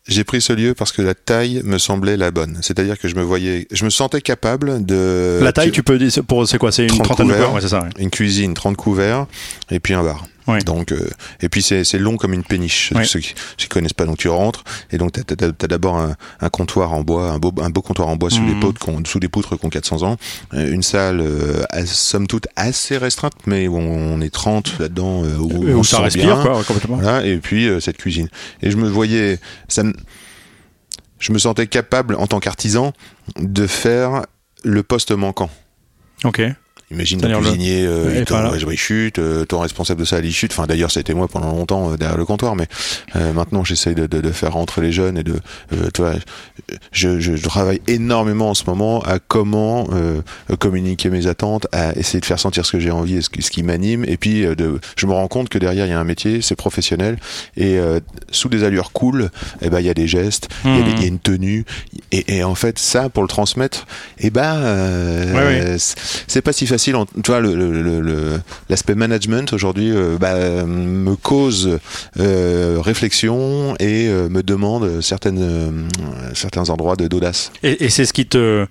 [0.08, 2.58] j'ai pris ce lieu parce que la taille me semblait la bonne.
[2.60, 5.38] C'est-à-dire que je me voyais, je me sentais capable de.
[5.42, 7.46] La taille, tu peux dire, pour, c'est quoi C'est une 30 trentaine de couverts.
[7.48, 7.82] couverts, ouais, c'est ça.
[7.82, 7.90] ouais.
[8.02, 9.26] Une cuisine, 30 couverts,
[9.70, 10.24] et puis un bar.
[10.64, 11.08] Donc, euh,
[11.40, 12.92] et puis c'est long comme une péniche.
[12.94, 13.04] Ouais.
[13.04, 16.48] Ceux qui ne connaissent pas, donc tu rentres, et donc tu as, d'abord un, un
[16.48, 18.54] comptoir en bois, un beau, un beau comptoir en bois sous, Mhm.
[18.54, 20.16] des potes, qu'on- sous des poutres qui ont 400 ans,
[20.54, 25.24] euh, une salle, euh, à- somme toute, assez restreinte, mais où on est 30 là-dedans,
[25.24, 26.42] euh, où, on où se ça respire, bien.
[26.42, 26.96] quoi, complètement.
[26.96, 28.28] Voilà, et puis cette cuisine.
[28.62, 29.38] Et je me voyais,
[29.68, 29.82] ça
[31.18, 32.92] je me sentais capable en tant qu'artisan
[33.38, 34.26] de faire
[34.64, 35.50] le poste manquant.
[36.24, 36.42] Ok.
[36.92, 38.10] Imagine ton le- cuisinier, euh,
[38.60, 40.52] il ouais, il chute, euh, ton responsable de ça, il chute.
[40.52, 42.66] Enfin, d'ailleurs, été moi pendant longtemps euh, derrière le comptoir, mais
[43.16, 45.34] euh, maintenant, j'essaye de, de, de faire rentrer les jeunes et de,
[45.72, 46.14] euh, tu vois,
[46.92, 50.20] je, je, travaille énormément en ce moment à comment euh,
[50.58, 53.42] communiquer mes attentes, à essayer de faire sentir ce que j'ai envie et ce, qui-
[53.42, 54.04] ce qui m'anime.
[54.06, 56.42] Et puis, euh, de, je me rends compte que derrière, il y a un métier,
[56.42, 57.18] c'est professionnel,
[57.56, 59.30] et euh, sous des allures cool,
[59.62, 60.96] eh ben, il y a des gestes, il y a des- Mhm.
[60.96, 61.64] il y, a une tenue,
[62.12, 63.86] et, et en fait, ça, pour le transmettre,
[64.18, 65.76] eh ben, euh, Ouais,
[66.26, 66.81] c'est pas si facile.
[66.90, 67.40] En, tu vois,
[68.68, 71.78] l'aspect management aujourd'hui euh, bah, me cause
[72.18, 75.88] euh, réflexion et euh, me demande certaines,
[76.34, 77.52] certains endroits d'audace.
[77.62, 78.66] Et c'est ce qui te.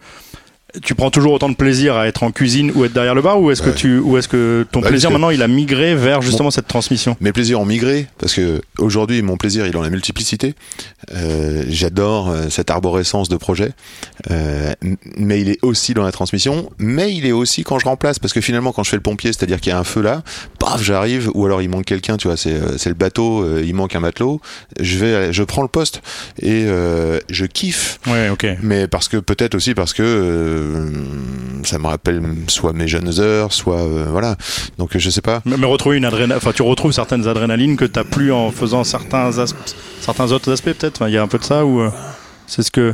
[0.83, 3.41] Tu prends toujours autant de plaisir à être en cuisine ou être derrière le bar
[3.41, 5.95] ou est-ce que tu ou est-ce que ton Bah, plaisir que- maintenant il a migré
[5.95, 7.17] vers justement cette transmission?
[7.19, 10.55] Mes plaisirs ont migré parce que aujourd'hui mon plaisir il est dans la multiplicité.
[11.13, 13.71] Euh, J'adore euh, cette arborescence de projets,
[14.29, 14.71] euh,
[15.17, 16.69] mais il est aussi dans la transmission.
[16.77, 19.33] Mais il est aussi quand je remplace parce que finalement quand je fais le pompier,
[19.33, 20.23] c'est-à-dire qu'il y a un feu là,
[20.59, 23.61] paf j'arrive ou alors il manque quelqu'un, tu vois, c'est euh, c'est le bateau, euh,
[23.65, 24.39] il manque un matelot.
[24.79, 26.01] Je vais, je prends le poste
[26.41, 27.99] et euh, je kiffe.
[28.07, 28.45] Ouais, ok.
[28.61, 30.60] Mais parce que peut-être aussi parce que euh,
[31.63, 34.35] ça me rappelle soit mes jeunes heures, soit euh, voilà.
[34.77, 35.41] Donc je sais pas.
[35.45, 39.31] Mais, retrouver une adrénaline, enfin tu retrouves certaines adrénalines que t'as plus en faisant certains
[40.01, 41.07] certains autres aspects peut-être?
[41.07, 41.89] Il y a un peu de ça ou euh,
[42.51, 42.93] c'est ce que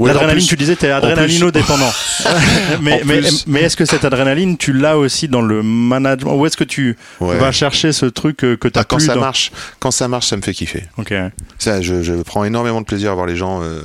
[0.00, 0.44] Ouais, l'adrénaline.
[0.46, 1.92] Tu disais t'es adrénalino-dépendant.
[2.82, 6.34] mais mais, mais est-ce que cette adrénaline tu l'as aussi dans le management?
[6.36, 7.36] Ou est-ce que tu Ouais.
[7.38, 9.20] vas chercher ce truc euh, que t'as Ah, quand plus ça dans...
[9.20, 10.84] marche, quand ça marche, ça me fait kiffer.
[10.98, 11.14] Ok.
[11.58, 13.80] Ça, je, je prends énormément de plaisir à voir les gens euh,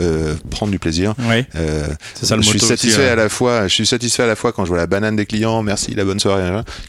[0.00, 1.14] euh, prendre du plaisir.
[1.56, 3.08] Euh, C'est ça le je suis aussi, satisfait ouais.
[3.08, 3.66] à la fois.
[3.66, 6.04] Je suis satisfait à la fois quand je vois la banane des clients, merci, la
[6.04, 6.44] bonne soirée,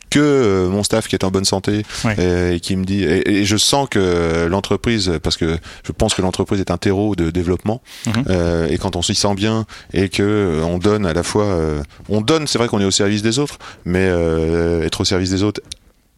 [0.10, 1.84] que mon staff qui est en bonne santé
[2.18, 3.04] et qui me dit.
[3.04, 5.58] Et, et je sens que l'entreprise, parce que
[5.88, 7.82] je pense que l'entreprise est un terreau de développement.
[8.08, 8.14] Mhm.
[8.30, 11.46] euh, et quand on s'y sent bien et que euh, on donne à la fois,
[11.46, 12.48] euh, on donne.
[12.48, 14.06] C'est vrai qu'on est au service des autres, mais
[14.84, 15.62] être au service des autres,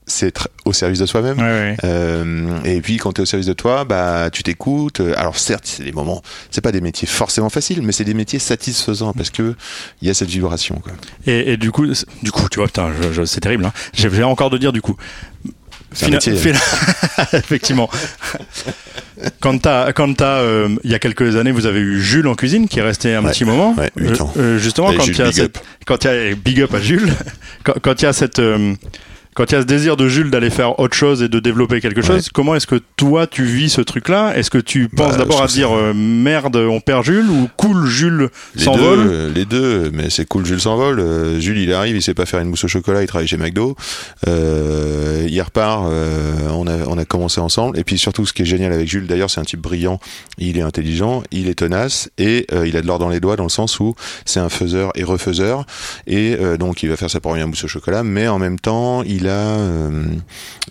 [0.10, 1.38] c'est être au service de soi-même.
[1.38, 1.78] Ouais, ouais.
[1.84, 5.02] Euh, et puis quand tu es au service de toi, bah tu t'écoutes.
[5.18, 8.40] Alors certes, c'est des moments, c'est pas des métiers forcément faciles, mais c'est des métiers
[8.40, 9.56] satisfaisants parce que
[10.02, 10.80] il y a cette vibration.
[10.82, 10.94] Quoi.
[11.26, 11.86] Et, et du coup,
[12.24, 12.90] du coup, tu vois, putain,
[13.26, 13.66] c'est terrible.
[13.66, 13.74] Hein.
[13.94, 14.96] J'ai encore de dire du coup.
[15.94, 16.36] Fina- métier.
[16.36, 16.60] fina-
[17.34, 17.90] Effectivement.
[19.40, 22.36] quand t'as, quand t'as, euh, il y a quelques années, vous avez eu Jules en
[22.36, 23.74] cuisine qui est resté un Ouais, petit moment.
[23.76, 24.34] ouais, ans.
[24.38, 27.12] Euh, justement, quand il y a cette, quand il y a big up à Jules,
[27.64, 28.74] quand, quand il y a cette, euh,
[29.38, 31.80] quand il y a ce désir de Jules d'aller faire autre chose et de développer
[31.80, 34.36] quelque chose, comment est-ce que toi tu vis ce truc-là?
[34.36, 37.86] Est-ce que tu penses Bah, d'abord à dire euh, merde, on perd Jules ou cool,
[37.86, 39.08] Jules Les s'envole?
[39.08, 40.44] euh, les deux, mais c'est cool.
[40.44, 41.00] Jules s'envole.
[41.00, 43.38] Euh, Jules, il arrive, il sait pas faire une mousse au chocolat, il travaille chez
[43.38, 43.76] McDo.
[44.28, 45.84] Euh, il repart.
[45.86, 47.78] on a on a commencé ensemble.
[47.78, 50.00] Et puis surtout, ce qui est génial avec Jules, d'ailleurs, c'est un type brillant.
[50.40, 53.44] Il est intelligent, il est tenace et il a de l'or dans les doigts dans
[53.44, 53.94] le sens où
[54.26, 55.68] c'est un faiseur et refaiseur.
[56.08, 59.27] Et donc, il va faire sa première mousse au chocolat, mais en même temps, il
[59.28, 60.04] il a, euh,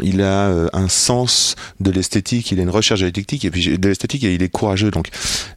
[0.02, 3.78] il a euh, un sens de l'esthétique, il a une recherche de l'esthétique et puis
[3.78, 4.90] de l'esthétique et il est courageux.
[4.90, 5.08] Donc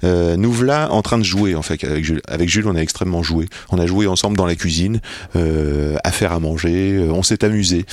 [0.04, 2.22] euh, nous voilà en train de jouer en fait avec Jules.
[2.28, 3.47] Avec Jules, on a extrêmement joué.
[3.70, 5.00] On a joué ensemble dans la cuisine,
[5.36, 7.08] à faire à manger.
[7.10, 7.86] on s'est amusé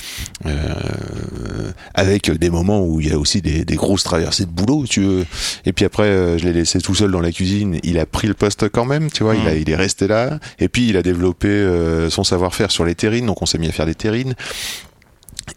[1.93, 5.01] avec des moments où il y a aussi des, des grosses traversées de boulot, tu
[5.01, 5.25] veux.
[5.65, 7.79] Et puis après, je l'ai laissé tout seul dans la cuisine.
[7.83, 9.35] Il a pris le poste quand même, tu vois.
[9.35, 10.39] Il, a, il est resté là.
[10.59, 13.25] Et puis il a développé euh, son savoir-faire sur les terrines.
[13.25, 14.35] Donc on s'est mis à faire des terrines.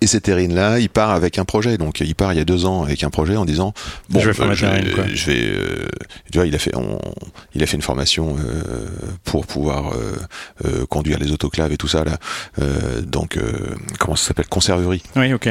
[0.01, 1.76] Et ces terrines-là, il part avec un projet.
[1.76, 3.72] Donc, il part il y a deux ans avec un projet en disant
[4.09, 5.05] bon, Je vais faire ma je, terrine, quoi.
[5.12, 5.88] je vais, euh,
[6.32, 7.01] tu vois, il a fait, on-
[7.55, 8.86] il a fait une formation euh,
[9.24, 10.16] pour pouvoir euh,
[10.64, 12.18] euh, conduire les autoclaves et tout ça là.
[12.61, 13.53] Euh, donc, euh,
[13.99, 15.03] comment ça s'appelle, conserverie.
[15.16, 15.49] Oui, ok.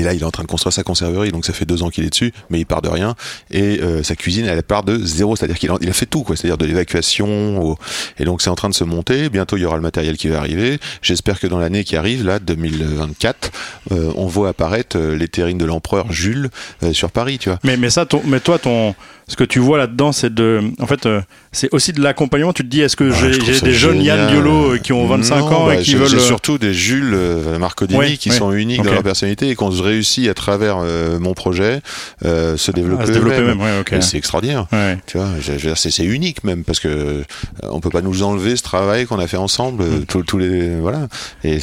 [0.00, 1.90] Et là, il est en train de construire sa conserverie, donc ça fait deux ans
[1.90, 3.14] qu'il est dessus, mais il part de rien.
[3.50, 6.36] Et euh, sa cuisine, elle part de zéro, c'est-à-dire qu'il a, fait tout, quoi.
[6.36, 7.62] C'est-à-dire de l'évacuation.
[7.62, 7.76] au-
[8.18, 9.28] Et donc c'est en train de se monter.
[9.28, 10.78] Bientôt, il y aura le matériel qui va arriver.
[11.02, 13.50] J'espère que dans l'année qui arrive, là, 2024,
[13.92, 16.48] euh, on voit apparaître euh, les terrines de l'empereur Jules
[16.82, 17.58] euh, sur Paris, tu vois.
[17.62, 18.94] Mais, mais ça, ton, mais toi, ton,
[19.30, 21.20] ce que tu vois là-dedans, c'est de, en fait, euh,
[21.52, 22.52] c'est aussi de l'accompagnement.
[22.52, 24.28] Tu te dis, est-ce que Ah, j'ai des jeunes Yann.
[24.28, 26.16] Diolo euh, qui ont 25 Non, ans bah, et qui j'ai- veulent.
[26.16, 28.36] Euh, surtout des Jules euh, Marcodini Ouais, qui ouais.
[28.36, 31.80] sont uniques dans leur personnalité et qui ont réussi à travers euh, mon projet
[32.24, 33.60] euh, se développer, se développer même.
[33.60, 33.92] Ouais, ok.
[33.92, 34.66] Et C'est extraordinaire.
[34.72, 34.98] Ouais.
[35.06, 35.28] Tu vois,
[35.76, 37.22] c'est unique même parce que
[37.62, 41.06] on peut pas nous enlever ce travail qu'on a fait ensemble, euh, tous les voilà.
[41.44, 41.58] Et,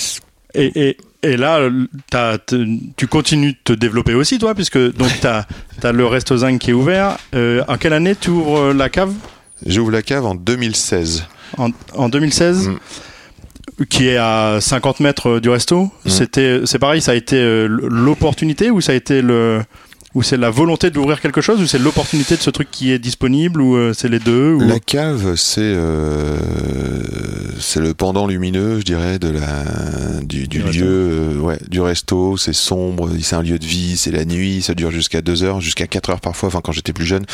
[0.56, 1.70] et, et là,
[2.12, 2.66] t-
[2.96, 5.46] tu continues de te développer aussi, toi, puisque donc t'as
[5.84, 7.18] as le Resto Zinc qui est ouvert.
[7.36, 9.14] Euh, en quelle année tu ouvres euh, la cave?
[9.66, 11.26] J'ouvre la cave en 2016.
[11.58, 13.86] en, en 2016 Mm.
[13.90, 15.92] qui est à 50 mètres du resto.
[16.06, 16.10] Mm.
[16.10, 19.62] C'était, c'est pareil, ça a été euh, l'opportunité ou ça a été le,
[20.16, 23.00] ou c'est la volonté d'ouvrir quelque chose ou c'est l'opportunité de ce truc qui est
[23.00, 24.60] disponible ou euh, c'est les deux ou...
[24.62, 26.38] La cave, c'est euh,
[27.60, 32.38] c'est le pendant lumineux, je dirais, de la du, du lieu, euh, ouais, du resto.
[32.38, 35.62] C'est sombre, c'est un lieu de vie, c'est la nuit, ça dure jusqu'à 2 heures,
[35.62, 36.48] jusqu'à 4 heures parfois.
[36.48, 37.26] Enfin, quand j'étais plus jeune,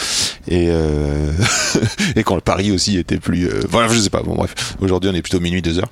[0.48, 1.32] et euh,
[2.16, 4.24] et quand le Paris aussi était plus, euh, voilà, je sais pas.
[4.24, 5.92] Bon, bref, aujourd'hui on est plutôt minuit 2 heures.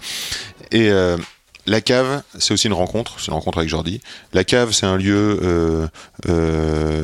[0.71, 1.17] Et euh,
[1.65, 4.01] la cave, c'est aussi une rencontre, c'est une rencontre avec Jordi.
[4.33, 5.87] La cave, c'est un lieu euh,
[6.27, 7.03] euh,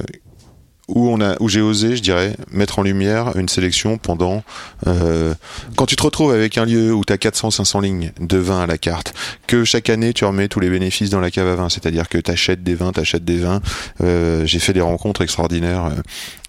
[0.88, 4.44] où on a, où j'ai osé, je dirais, mettre en lumière une sélection pendant.
[4.88, 5.34] euh,
[5.76, 8.68] quand tu te retrouves avec un lieu où tu as 400-500 lignes de vin à
[8.68, 9.14] la carte,
[9.48, 12.18] que chaque année tu remets tous les bénéfices dans la cave à vin, c'est-à-dire que
[12.18, 13.62] tu achètes des vins, tu achètes des vins.
[14.02, 15.92] euh, j'ai fait des rencontres extraordinaires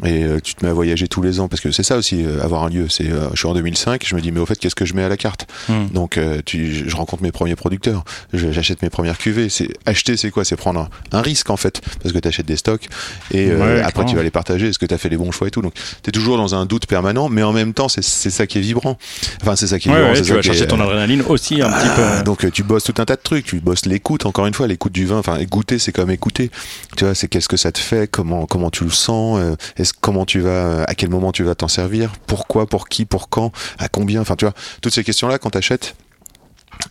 [0.02, 1.96] euh, et euh, tu te mets à voyager tous les ans parce que c'est ça
[1.96, 2.88] aussi, euh, avoir un lieu.
[2.88, 4.94] C'est, euh, je suis en 2005, je me dis mais au fait qu'est-ce que je
[4.94, 5.86] mets à la carte Hmm.
[5.92, 9.48] Donc euh, tu, je rencontre mes premiers producteurs, j'achète mes premières cuvées.
[9.48, 10.44] C'est acheter, c'est quoi?
[10.44, 12.88] C'est prendre un, un risque en fait parce que tu achètes des stocks
[13.32, 14.68] et euh, Ouais, après tu vas les partager.
[14.68, 16.54] Est-ce que tu as fait les bons choix et tout Donc tu es toujours dans
[16.54, 18.96] un doute permanent, mais en même temps c'est ça qui est vibrant.
[19.42, 20.14] Enfin c'est ça qui est Ouais, vibrant.
[20.14, 22.24] ouais, tu vas est- chercher ton adrénaline aussi un petit ah, peu.
[22.24, 24.66] donc euh, tu bosses tout un tas de trucs, tu bosses l'écoute encore une fois,
[24.66, 26.50] l'écoute du vin, enfin goûter c'est comme écouter.
[26.96, 29.92] Tu vois, c'est qu'est-ce que ça te fait, comment comment tu le sens, euh, est-ce
[29.98, 33.52] comment tu vas à quel moment tu vas t'en servir, pourquoi, pour qui, pour quand,
[33.78, 35.94] à combien, enfin tu vois, toutes ces questions là quand t'achètes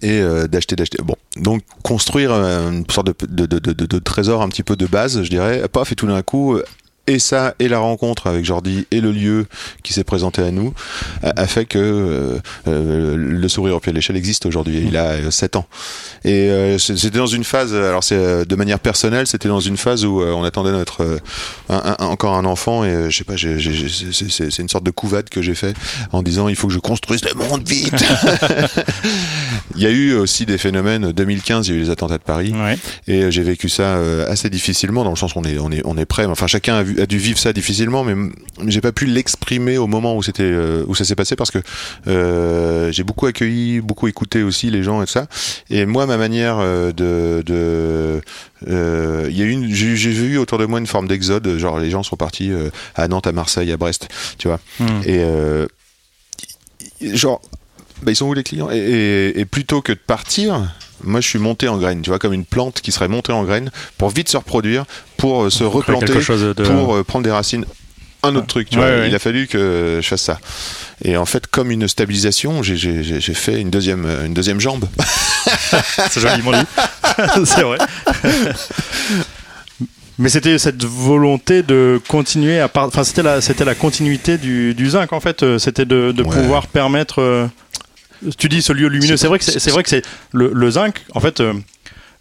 [0.01, 4.49] et euh, d'acheter d'acheter bon donc construire une sorte de, de, de, de, trésor un
[4.49, 6.59] petit peu de base je dirais paf et tout d'un coup
[7.07, 9.45] et ça et la rencontre avec Jordi et le lieu
[9.83, 10.73] qui s'est présenté à nous
[11.23, 12.37] a, a fait que euh,
[12.67, 14.83] euh, le sourire au pied de l'échelle existe aujourd'hui.
[14.87, 15.65] Il a euh, 7 ans.
[16.23, 19.77] Et euh, c'était dans une phase alors c'est euh, de manière personnelle c'était dans une
[19.77, 21.17] phase où euh, on attendait notre euh,
[21.69, 22.83] un- un- encore un enfant.
[22.83, 25.75] Et euh, je sais pas c'est- une sorte de couvade que j'ai fait
[26.11, 27.93] en disant il faut que je construise le monde vite.
[29.75, 31.11] Il y a eu aussi des phénomènes.
[31.11, 32.53] 2015 il y a eu les attentats de Paris.
[32.53, 32.77] Ouais.
[33.07, 35.71] et euh, j'ai vécu ça euh, assez difficilement dans le sens où on est on
[35.71, 36.25] est on est prêt.
[36.25, 38.15] Enfin chacun a, vu- a dû vivre ça difficilement mais
[38.67, 41.59] j'ai pas pu l'exprimer au moment où c'était euh, où ça s'est passé parce que
[42.07, 45.27] euh, j'ai beaucoup accueilli beaucoup écouté aussi les gens et tout ça.
[45.69, 48.21] Et moi ma manière euh, de de
[48.67, 51.89] euh, y a une j'ai j'ai vu autour de moi une forme d'exode genre les
[51.91, 52.51] gens sont partis
[52.95, 54.59] à Nantes à Marseille à Brest tu vois.
[54.79, 55.01] Hmm.
[55.05, 55.67] et euh,
[57.01, 57.41] genre
[58.03, 58.69] bah, ils sont où les clients?
[58.71, 60.71] Et, et- et plutôt que de partir
[61.03, 63.43] moi je suis monté en graine tu vois comme une plante qui serait montée en
[63.43, 64.85] graine pour vite se reproduire
[65.17, 66.63] pour euh, se replanter quelque chose de.
[66.63, 67.65] pour euh, prendre des racines
[68.23, 69.07] un autre truc tu Ouais, vois ouais.
[69.09, 70.39] il a fallu que je fasse ça
[71.03, 74.85] et en fait comme une stabilisation j'ai- fait une deuxième euh, une deuxième jambe
[76.09, 76.65] C'est joliment dit.
[77.45, 77.77] c'est vrai.
[80.19, 82.85] Mais c'était cette volonté de continuer à part.
[82.85, 85.45] Enfin, c'était la, c'était la continuité du, du zinc en fait.
[85.59, 86.29] C'était de, de Ouais.
[86.29, 87.47] pouvoir permettre.
[88.25, 89.17] Euh, tu dis ce lieu lumineux.
[89.17, 90.03] C'est- vrai que c'est, vrai que c'est
[90.33, 91.05] le, le zinc.
[91.13, 91.53] En fait, euh,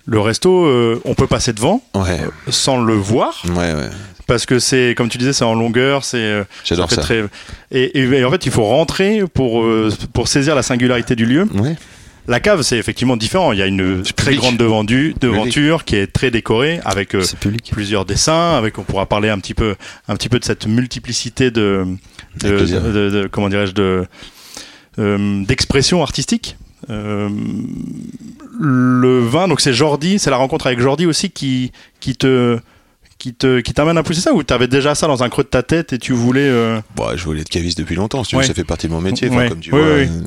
[0.07, 3.91] le resto, euh, on peut passer devant ouais sans le voir ouais ouais
[4.29, 6.05] parce que c'est, comme tu disais, c'est en longueur.
[6.05, 7.25] C'est euh, j'adore ça très-
[7.71, 11.27] Et, et- et en fait, il faut rentrer pour euh, pour saisir la singularité du
[11.27, 11.47] lieu.
[11.55, 11.77] ouais
[12.29, 13.53] La cave, c'est effectivement différent.
[13.53, 14.41] Il y a une très public.
[14.41, 17.23] grande devanture qui est très décorée avec euh,
[17.71, 18.57] plusieurs dessins.
[18.57, 19.77] Avec, on pourra parler un petit peu,
[20.09, 21.87] un petit peu de cette multiplicité de,
[22.43, 24.05] de, comment dirais-je, de euh,
[24.99, 26.57] d'expression artistique.
[26.91, 27.29] Euh,
[28.59, 32.59] le vin, donc c'est Jordi, c'est la rencontre avec Jordi aussi qui qui te
[33.19, 35.49] qui te qui t'amène à pousser ça ou t'avais déjà ça dans un creux de
[35.49, 38.37] ta tête et tu voulais euh, Bon, je voulais être caviste depuis longtemps, si tu
[38.37, 38.47] veux, Ouais.
[38.47, 39.49] ça fait partie de mon métier, Ouais.
[39.49, 40.21] comme tu Oui, vois, oui, euh,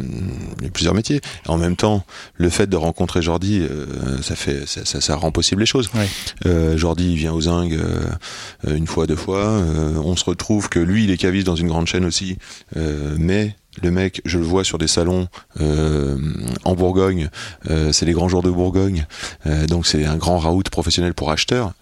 [0.60, 1.22] il y a plusieurs métiers.
[1.48, 2.04] En même temps,
[2.36, 3.86] le fait de rencontrer Jordi, euh,
[4.24, 5.90] ça fait, ça, ça, ça rend possible les choses.
[5.96, 6.08] Ouais.
[6.48, 9.38] Euh, Jordi, il vient aux Zingues euh, une fois, deux fois.
[9.46, 12.38] euh, on se retrouve que lui, il est caviste dans une grande chaîne aussi,
[12.76, 15.28] euh, mais le mec, je le vois sur des salons
[15.62, 16.18] euh,
[16.66, 17.30] en Bourgogne.
[17.70, 19.06] euh, c'est les grands jours de Bourgogne,
[19.48, 21.74] euh, donc c'est un grand raout professionnel pour acheteurs.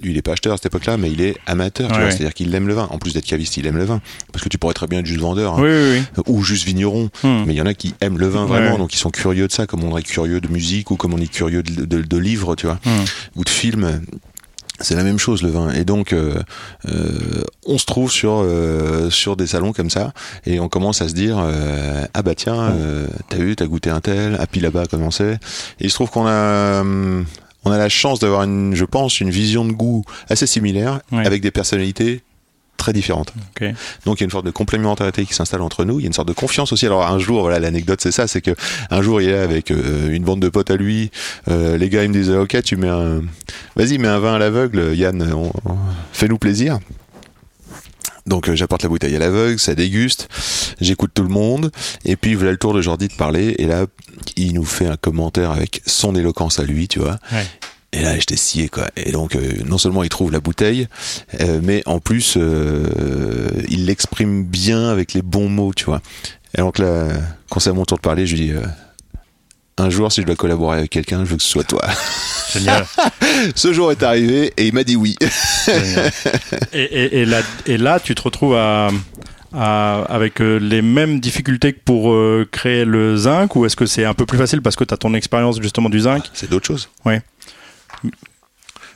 [0.00, 1.88] Lui, il est pas acheteur à cette époque-là, mais il est amateur.
[1.88, 2.12] tu Ouais, vois, ouais.
[2.12, 2.86] C'est-à-dire qu'il aime le vin.
[2.92, 4.00] En plus d'être caviste, il aime le vin.
[4.32, 5.54] Parce que tu pourrais très bien être juste vendeur.
[5.54, 6.22] hein Oui, oui, oui.
[6.28, 7.42] ou juste vigneron, Hmm.
[7.46, 8.78] mais il y en a qui aiment le vin vraiment, ouais.
[8.78, 11.18] donc ils sont curieux de ça, comme on est curieux de musique ou comme on
[11.18, 13.04] est curieux de, de- de livres, tu vois, Hmm.
[13.34, 14.02] ou de films.
[14.82, 16.34] C'est la même chose le vin, et donc euh,
[16.88, 20.12] euh, on se trouve sur euh, sur des salons comme ça,
[20.44, 23.90] et on commence à se dire euh, ah bah tiens, euh, t'as vu, t'as goûté
[23.90, 25.38] un tel, puis là-bas comment c'est, et
[25.80, 27.24] il se trouve qu'on a hum,
[27.64, 31.42] on a la chance d'avoir une, je pense, une vision de goût assez similaire, avec
[31.42, 32.22] des personnalités
[32.82, 33.32] très différentes.
[34.04, 36.00] Donc il y a une sorte de complémentarité qui s'installe entre nous.
[36.00, 36.84] Il y a une sorte de confiance aussi.
[36.86, 38.50] Alors un jour, voilà, l'anecdote c'est ça, c'est que
[38.90, 41.10] un jour il est avec euh, une bande de potes à lui.
[41.48, 43.22] Euh, les gars ils me disent ok, tu mets un,
[43.76, 45.76] vas-y mets un vin à l'aveugle, Yann, on- on-
[46.12, 46.78] fais-nous plaisir.
[48.26, 50.28] Donc euh, j'apporte la bouteille à l'aveugle, ça déguste,
[50.80, 51.72] j'écoute tout le monde,
[52.04, 53.86] et puis voilà le tour de Jordi de parler, et là
[54.36, 57.18] il nous fait un commentaire avec son éloquence à lui, tu vois.
[57.32, 57.44] Ouais.
[57.94, 58.88] Et là, j'étais scié, quoi.
[58.96, 60.88] Et donc, euh, non seulement il trouve la bouteille,
[61.40, 62.86] euh, mais en plus, euh,
[63.68, 66.00] il l'exprime bien avec les bons mots, tu vois.
[66.56, 67.08] Et donc là,
[67.50, 68.52] quand c'est à mon tour de parler, je lui dis,
[69.78, 71.82] un jour, si je dois collaborer avec quelqu'un, je veux que ce soit toi.
[72.52, 72.86] Génial.
[73.54, 75.16] ce jour est arrivé et il m'a dit oui.
[76.72, 78.88] Et, et, et, là, et là, tu te retrouves à,
[79.54, 84.04] à- avec les mêmes difficultés que pour euh, créer le zinc ou est-ce que c'est
[84.04, 86.24] un peu plus facile parce que tu as ton expérience justement du zinc?
[86.34, 86.88] C'est d'autres choses.
[87.04, 87.22] Ouais.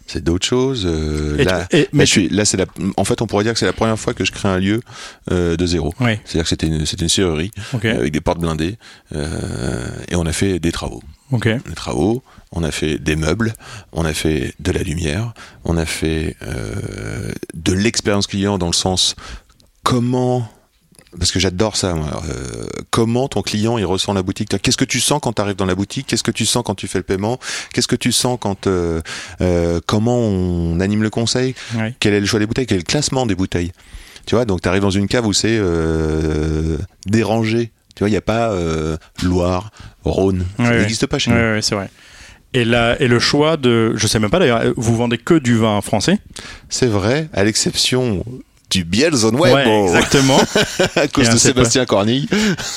[0.09, 0.85] C'est d'autres choses.
[0.87, 3.27] euh, Et là, tu- et- là, mais je suis, là, c'est la, en fait, on
[3.27, 4.81] pourrait dire que c'est la première fois que je crée un lieu
[5.33, 5.93] euh, de zéro.
[6.25, 7.87] C'est-à-dire que c'était une, c'était une serrurerie ok.
[7.87, 8.77] avec des portes blindées
[9.15, 11.03] euh, et on a fait des travaux.
[11.67, 13.53] des travaux, on a fait des meubles,
[13.93, 15.35] on a fait de la lumière,
[15.65, 19.17] on a fait euh, de l'expérience client dans le sens
[19.83, 20.49] comment
[21.19, 24.85] parce que j'adore ça moi, euh, comment ton client il ressent la boutique qu'est-ce que
[24.85, 26.07] tu sens quand tu arrives dans la boutique?
[26.07, 27.39] Qu'est-ce que tu sens quand tu fais le paiement?
[27.73, 29.01] Qu'est-ce que tu sens quand euh,
[29.41, 31.55] euh, comment on anime le conseil?
[32.01, 32.67] Quel est le choix des bouteilles?
[32.67, 33.73] Quel est le classement des bouteilles?
[34.27, 35.61] Tu vois donc tu arrives dans une cave où c'est
[37.07, 37.73] dérangé.
[37.95, 38.55] Tu vois il n'y a pas
[39.23, 39.71] Loire
[40.05, 40.45] Rhône.
[40.59, 40.79] Ça Ouais, ouais.
[40.81, 41.63] n'existe pas chez nous.
[41.63, 41.89] C'est vrai.
[42.53, 43.93] Et, la, et le choix de.
[43.97, 46.19] Je sais même pas d'ailleurs, vous vendez que du vin français?
[46.71, 48.25] C'est vrai, à l'exception
[48.71, 50.39] du Bielzonwebo, exactement.
[50.97, 51.37] à cause de.
[51.37, 52.29] Sébastien Cornille.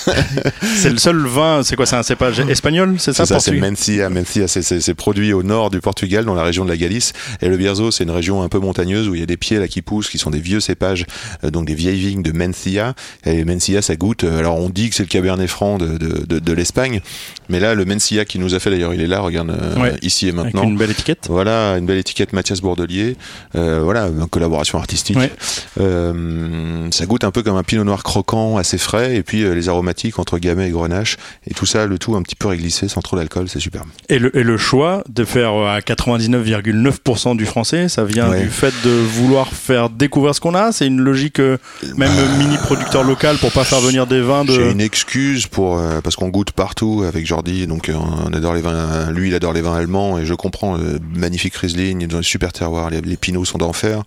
[0.75, 3.51] c'est le seul vin, c'est quoi C'est un cépage espagnol, c'est ça, C'est ça, c'est
[3.51, 4.09] le Mencia.
[4.09, 7.13] Mencia, c'est- produit au nord du Portugal, dans la région de la Galice.
[7.41, 9.57] Et le Bierzo, c'est une région un peu montagneuse où il y a des pieds
[9.59, 11.05] là qui poussent, qui sont des vieux cépages,
[11.43, 12.93] euh, donc des vieilles vignes de Mencia.
[13.25, 14.23] Et Mencia, ça goûte.
[14.25, 17.01] euh, Alors on dit que c'est le Cabernet Franc de, de, de, de l'Espagne,
[17.49, 19.95] mais là, le Mencia qui nous a fait d'ailleurs, il est là, regarde euh, Ouais.
[20.01, 20.63] ici et Avec maintenant.
[20.63, 21.27] une belle étiquette.
[21.29, 23.15] Voilà, une belle étiquette Mathias Bourdelier.
[23.55, 25.17] Euh, voilà, une collaboration artistique.
[25.17, 25.31] Ouais.
[25.79, 29.53] Euh, ça goûte un peu comme un pinot noir croquant, assez frais, et puis euh,
[29.53, 31.17] les aromatiques entre gamay et grenache,
[31.49, 33.87] et tout ça, le tout un petit peu réglissé, sans trop d'alcool, c'est superbe.
[34.09, 38.43] Et le, et le choix de faire euh, à 99,9% du français, ça vient Ouais.
[38.43, 40.71] du fait de vouloir faire découvrir ce qu'on a?
[40.71, 41.57] C'est une logique euh,
[41.97, 44.71] même Bah, mini producteur local pour pas faire venir des vins J'ai de.
[44.71, 49.09] une excuse pour parce qu'on goûte partout avec Jordi, donc on adore les vins.
[49.11, 50.77] Lui, il adore les vins allemands et je comprends.
[51.15, 54.03] magnifique Riesling, super terroirs, les, les pinots sont d'enfer.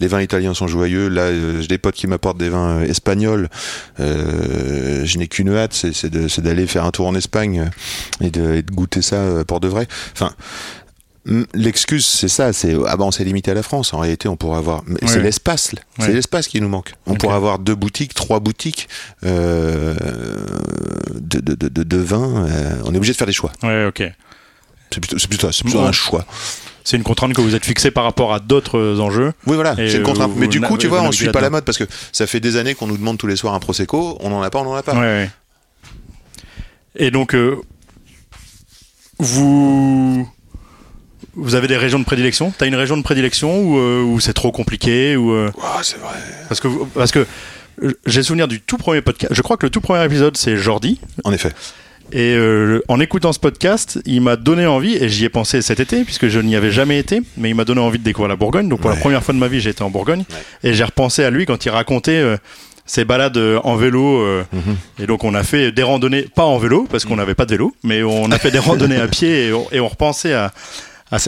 [0.00, 1.08] Les vins italiens sont joyeux.
[1.08, 3.48] Là, euh, j'ai des potes qui m'apportent des vins euh, espagnols.
[4.00, 7.70] Euh, je n'ai qu'une hâte, c'est d'aller faire un tour en Espagne
[8.20, 9.86] et de, et de goûter ça pour de vrai.
[10.12, 10.32] Enfin.
[11.52, 13.92] L'excuse, c'est ça, c'est ah bah on s'est limité à la France.
[13.92, 16.94] En réalité, on pourrait avoir, c'est l'espace, c'est l'espace qui nous manque.
[17.06, 18.88] On pourrait avoir deux boutiques, trois boutiques
[19.24, 19.94] euh,
[21.14, 22.46] de, de, de, de, de vin.
[22.46, 23.52] euh, on est obligé de faire des choix.
[23.62, 24.02] Ouais, ok.
[24.90, 25.48] C'est plutôt,
[25.80, 26.24] un choix.
[26.84, 29.32] C'est une contrainte que vous êtes fixé par rapport à d'autres euh, enjeux.
[29.46, 30.32] Oui, voilà, c'est une contrainte.
[30.36, 32.40] Mais du coup, tu vois, on naviguez suit pas la mode parce que ça fait
[32.40, 34.16] des années qu'on nous demande tous les soirs un prosecco.
[34.20, 34.94] On en a pas, on en a pas.
[34.94, 35.30] Ouais, ouais.
[36.96, 37.56] Et donc, euh,
[39.18, 40.28] vous.
[41.34, 42.52] Vous avez des régions de prédilection?
[42.56, 45.50] T'as une région de prédilection ou euh, où c'est trop compliqué ou euh,
[45.82, 46.16] c'est vrai.
[46.48, 47.24] parce que parce que
[48.04, 49.32] j'ai souvenir du tout premier podcast.
[49.32, 51.52] Je crois que le tout premier épisode c'est Jordi En effet.
[52.12, 55.80] Et euh, en écoutant ce podcast, il m'a donné envie, et j'y ai pensé cet
[55.80, 58.36] été, puisque je n'y avais jamais été, mais il m'a donné envie de découvrir la
[58.36, 58.68] Bourgogne.
[58.68, 60.70] Donc pour la première fois de ma vie, j'ai été en Bourgogne, Ouais.
[60.70, 62.36] et j'ai repensé à lui quand il racontait euh,
[62.86, 64.20] ses balades euh, en vélo.
[64.22, 64.76] euh, Mhm.
[64.98, 67.52] Et donc on a fait des randonnées, pas en vélo, parce qu'on n'avait pas de
[67.52, 70.52] vélo, mais on a fait des randonnées à pied, et on, et on repensait à...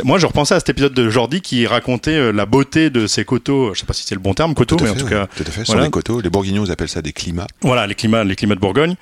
[0.04, 3.74] moi, je repensais à cet épisode de Jordi qui racontait la beauté de ces coteaux.
[3.74, 5.50] Je sais pas si c'est le bon terme, coteaux, mais en tout cas, Tout à
[5.50, 5.62] fait.
[5.66, 5.80] Voilà.
[5.82, 6.20] sont des coteaux.
[6.20, 7.46] Les Bourguignons appellent ça des climats.
[7.62, 8.94] voilà, les climats, les climats de Bourgogne.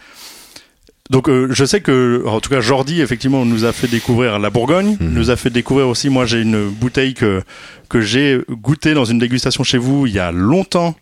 [1.11, 4.49] Donc euh, je sais que, en tout cas, Jordi effectivement nous a fait découvrir la
[4.49, 5.11] Bourgogne, Mhm.
[5.13, 6.09] nous a fait découvrir aussi.
[6.09, 7.43] Moi, j'ai une bouteille que
[7.89, 10.95] que j'ai goûtée dans une dégustation chez vous il y a longtemps,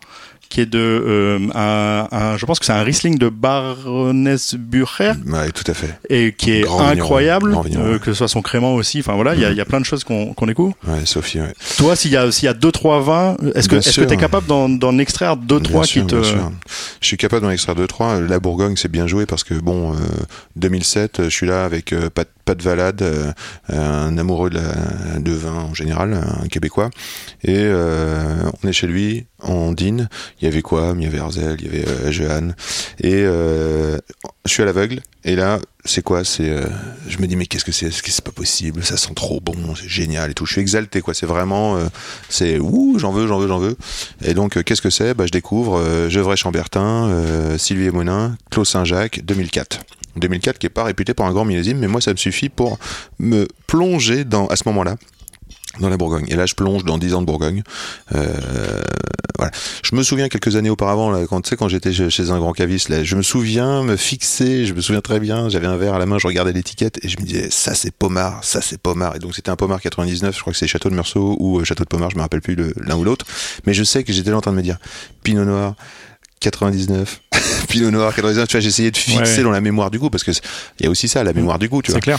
[0.48, 5.12] qui est de euh, un, un- je pense que c'est un Riesling de Baroness Bucher
[5.26, 5.98] Ouais, tout à fait.
[6.08, 7.98] et qui est Grand incroyable, vigneron, euh, ouais.
[7.98, 9.00] que ce soit son crément aussi.
[9.00, 10.74] Enfin voilà, il y, a, y a plein de choses qu'on qu'on découvre.
[10.86, 11.52] Ouais, Sophie, ouais.
[11.76, 14.06] Toi, s'il y a s'il y a deux trois vins, est-ce que est-ce que sûr.
[14.06, 16.52] tu es capable d'en extraire deux Bien trois sûr, qui te bien sûr.
[17.00, 18.20] Je suis capable d'en extraire deux trois.
[18.20, 19.96] La Bourgogne, c'est bien joué parce que bon, euh,
[20.56, 23.32] 2007, je suis là avec euh, pas, de- pas de valade, euh,
[23.68, 26.90] un amoureux de, la, de vin en général, un Québécois,
[27.44, 30.08] et euh, on est chez lui, on dîne.
[30.40, 32.52] Il y avait quoi Il y avait Arzel, il y avait euh,
[33.00, 33.98] et euh,
[34.44, 35.00] je suis à l'aveugle.
[35.24, 36.24] Et là, c'est quoi?
[36.24, 36.66] C'est, euh,
[37.08, 37.90] je me dis mais qu'est-ce que c'est?
[37.90, 38.84] C'est pas possible?
[38.84, 40.46] Ça sent trop bon, c'est génial et tout.
[40.46, 41.14] Je suis exalté quoi.
[41.14, 41.86] C'est vraiment, euh,
[42.28, 43.76] c'est ouh, j'en veux, j'en veux, j'en veux.
[44.24, 45.14] Et donc, qu'est-ce que c'est?
[45.14, 49.80] Bah, Je découvre Gevrey Chambertin, Sylvie Monin, Claude Saint-Jacques, 2004.
[50.16, 52.78] 2004 qui est pas réputé pour un grand millésime, mais moi ça me suffit pour
[53.20, 54.96] me plonger dans, à ce moment-là
[55.80, 56.26] dans la Bourgogne.
[56.28, 57.62] Et là, je plonge dans 10 ans de Bourgogne.
[58.14, 58.80] Euh,
[59.36, 59.52] voilà.
[59.82, 62.52] Je me souviens quelques années auparavant, là, quand tu sais, quand j'étais chez un grand
[62.52, 65.94] caviste, là, je me souviens me fixer, je me souviens très bien, j'avais un verre
[65.94, 68.80] à la main, je regardais l'étiquette et je me disais, ça c'est Pommard, ça c'est
[68.80, 69.14] Pommard.
[69.16, 71.64] Et donc c'était un Pommard 99, je crois que c'est Château de Meursault ou euh,
[71.64, 73.26] Château de Pommard, je me rappelle plus l'un ou l'autre.
[73.66, 74.78] Mais je sais que j'étais là en train de me dire,
[75.22, 75.76] Pinot Noir,
[76.40, 77.20] 99,
[77.68, 79.42] Pinot Noir 99, tu vois, j'essayais de fixer Ouais.
[79.42, 80.42] dans la mémoire du goût, parce que c'est-
[80.80, 81.98] il y a aussi ça, la mémoire du goût, tu vois.
[81.98, 82.18] C'est clair.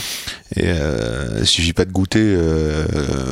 [0.56, 2.20] Et euh, il suffit pas de goûter.
[2.22, 2.84] euh,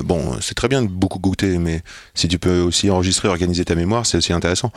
[0.05, 1.83] bon, c'est très bien de beaucoup goûter, mais
[2.15, 4.73] si tu peux aussi enregistrer, organiser ta mémoire, c'est aussi intéressant.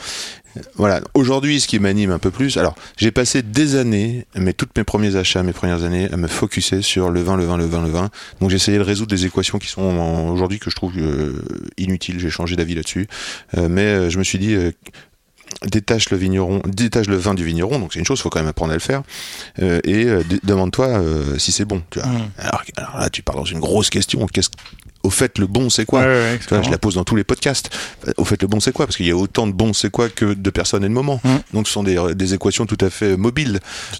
[0.76, 1.02] Voilà.
[1.14, 2.58] Aujourd'hui, ce qui m'anime un peu plus.
[2.58, 6.28] Alors, j'ai passé des années, mais toutes mes premiers achats, mes premières années, à me
[6.28, 8.10] focuser sur le vin, le vin, le vin, le vin.
[8.42, 11.42] Donc, j'ai essayé de résoudre des équations qui sont aujourd'hui que je trouve euh,
[11.78, 12.20] inutiles.
[12.20, 13.08] J'ai changé d'avis là-dessus,
[13.58, 14.56] Euh, mais euh, je me suis dit.
[15.66, 18.48] Détache le vigneron, détache le vin du vigneron, donc c'est une chose, faut quand même
[18.50, 19.04] apprendre à le faire.
[19.62, 21.82] Euh, et euh, demande-toi euh, si c'est bon.
[21.90, 22.08] Tu vois.
[22.08, 22.32] Mm.
[22.38, 24.26] Alors, alors là, tu pars dans une grosse question.
[24.28, 24.50] Qu'est-ce
[25.04, 26.02] au fait le bon c'est quoi?
[26.02, 27.72] Ouais, ouais, Tu vois, je la pose dans tous les podcasts.
[28.18, 28.86] Au fait, le bon c'est quoi?
[28.86, 31.20] Parce qu'il y a autant de bon c'est quoi que de personnes et de moments.
[31.24, 31.36] Mm.
[31.54, 33.60] Donc, ce sont des, des équations tout à fait mobiles.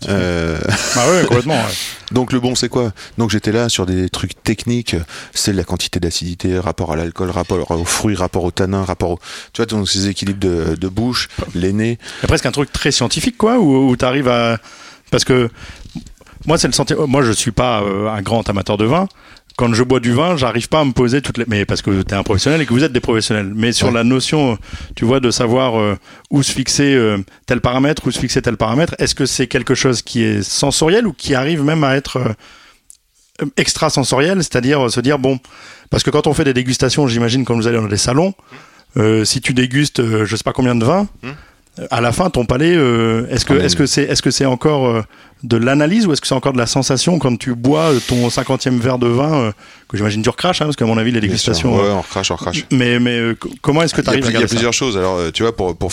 [0.10, 0.60] Euh,
[0.96, 1.56] Ah ouais, complètement.
[1.56, 1.74] ouais.
[2.12, 2.92] donc, le bon c'est quoi?
[3.18, 4.96] Donc, j'étais là sur des trucs techniques.
[5.34, 9.20] C'est la quantité d'acidité, rapport à l'alcool, rapport aux fruits, rapport au tanin, rapport au.
[9.54, 11.30] Tu vois, donc ces équilibres de, de bouche,
[12.22, 14.58] y a presque un truc très scientifique, quoi, où, où tu arrives à.
[15.10, 15.50] Parce que
[16.46, 17.08] moi, c'est le sentiment.
[17.08, 19.08] Moi, je suis pas euh, un grand amateur de vin.
[19.58, 21.44] Quand je bois du vin, j'arrive pas à me poser toutes les.
[21.48, 23.52] Mais parce que tu es un professionnel et que vous êtes des professionnels.
[23.54, 23.94] Mais sur Ouais.
[23.94, 24.58] la notion,
[24.96, 25.98] tu vois, de savoir euh,
[26.32, 29.76] où se fixer euh, tel paramètre, où se fixer tel paramètre, est-ce que c'est quelque
[29.76, 32.18] chose qui est sensoriel ou qui arrive même à être
[33.42, 35.40] euh, extrasensoriel C'est-à-dire euh, se dire, bon.
[35.90, 38.34] Parce que quand on fait des dégustations, j'imagine, quand vous allez dans des salons,
[38.98, 41.32] euh, si tu dégustes, euh, je sais pas combien de vins, Hmm.
[41.90, 44.46] à la fin, ton palais, euh, est-ce que Ah, est-ce que c'est est-ce que c'est
[44.46, 45.02] encore euh,
[45.44, 48.30] de l'analyse ou est-ce que c'est encore de la sensation quand tu bois euh, ton
[48.30, 49.52] cinquantième verre de vin euh,
[49.88, 51.76] que j'imagine tu recraches hein, parce qu'à mon avis les dégustations.
[51.78, 52.66] Ouais, euh, on recrache, on recrache.
[52.72, 54.98] mais euh, comment est-ce que tu arrives à il y a plusieurs choses.
[54.98, 55.92] Alors, euh, tu vois, pour, pour.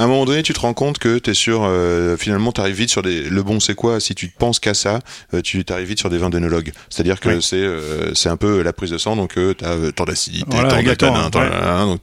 [0.00, 1.60] À un moment donné, tu te rends compte que tu es sur.
[1.62, 3.22] euh, finalement, tu arrives vite sur des.
[3.28, 5.00] Le bon, c'est quoi Si tu penses qu'à ça,
[5.34, 6.72] euh, tu arrives vite sur des vins d'œnologue.
[6.88, 7.42] C'est-à-dire que Oui.
[7.42, 10.70] c'est euh, c'est un peu la prise de sang, donc tu as tant d'acidité, Voilà,
[10.70, 11.50] tant de exactement, tanin, tant- ouais.
[11.52, 12.00] hein, donc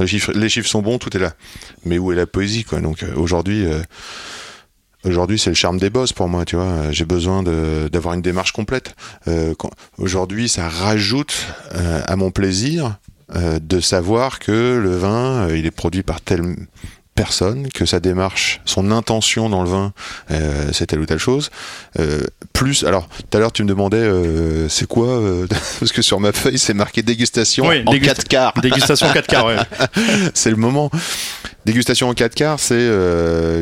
[0.00, 1.32] les, chiffres, les chiffres sont bons, tout est là.
[1.86, 2.80] Mais où est la poésie, quoi?
[2.80, 3.64] Donc, aujourd'hui.
[5.04, 6.90] Aujourd'hui, c'est le charme des boss pour moi, tu vois.
[6.90, 8.94] J'ai besoin d'avoir une démarche complète.
[9.96, 11.34] Aujourd'hui, ça rajoute
[11.72, 12.96] à mon plaisir
[13.34, 16.42] euh, de savoir que le vin, euh, il est produit par telle
[17.14, 19.92] personne, que sa démarche, son intention dans le vin,
[20.30, 21.50] euh, c'est telle ou telle chose.
[21.98, 25.20] Euh, plus, alors, tout à l'heure, tu me demandais, euh, c'est quoi
[25.80, 28.54] Parce que sur ma feuille, c'est marqué dégustation Oui, en dégust- 4 quarts.
[28.60, 29.56] Dégustation 4 quarts, ouais.
[30.34, 30.90] c'est le moment.
[31.64, 32.74] Dégustation en 4 quarts, c'est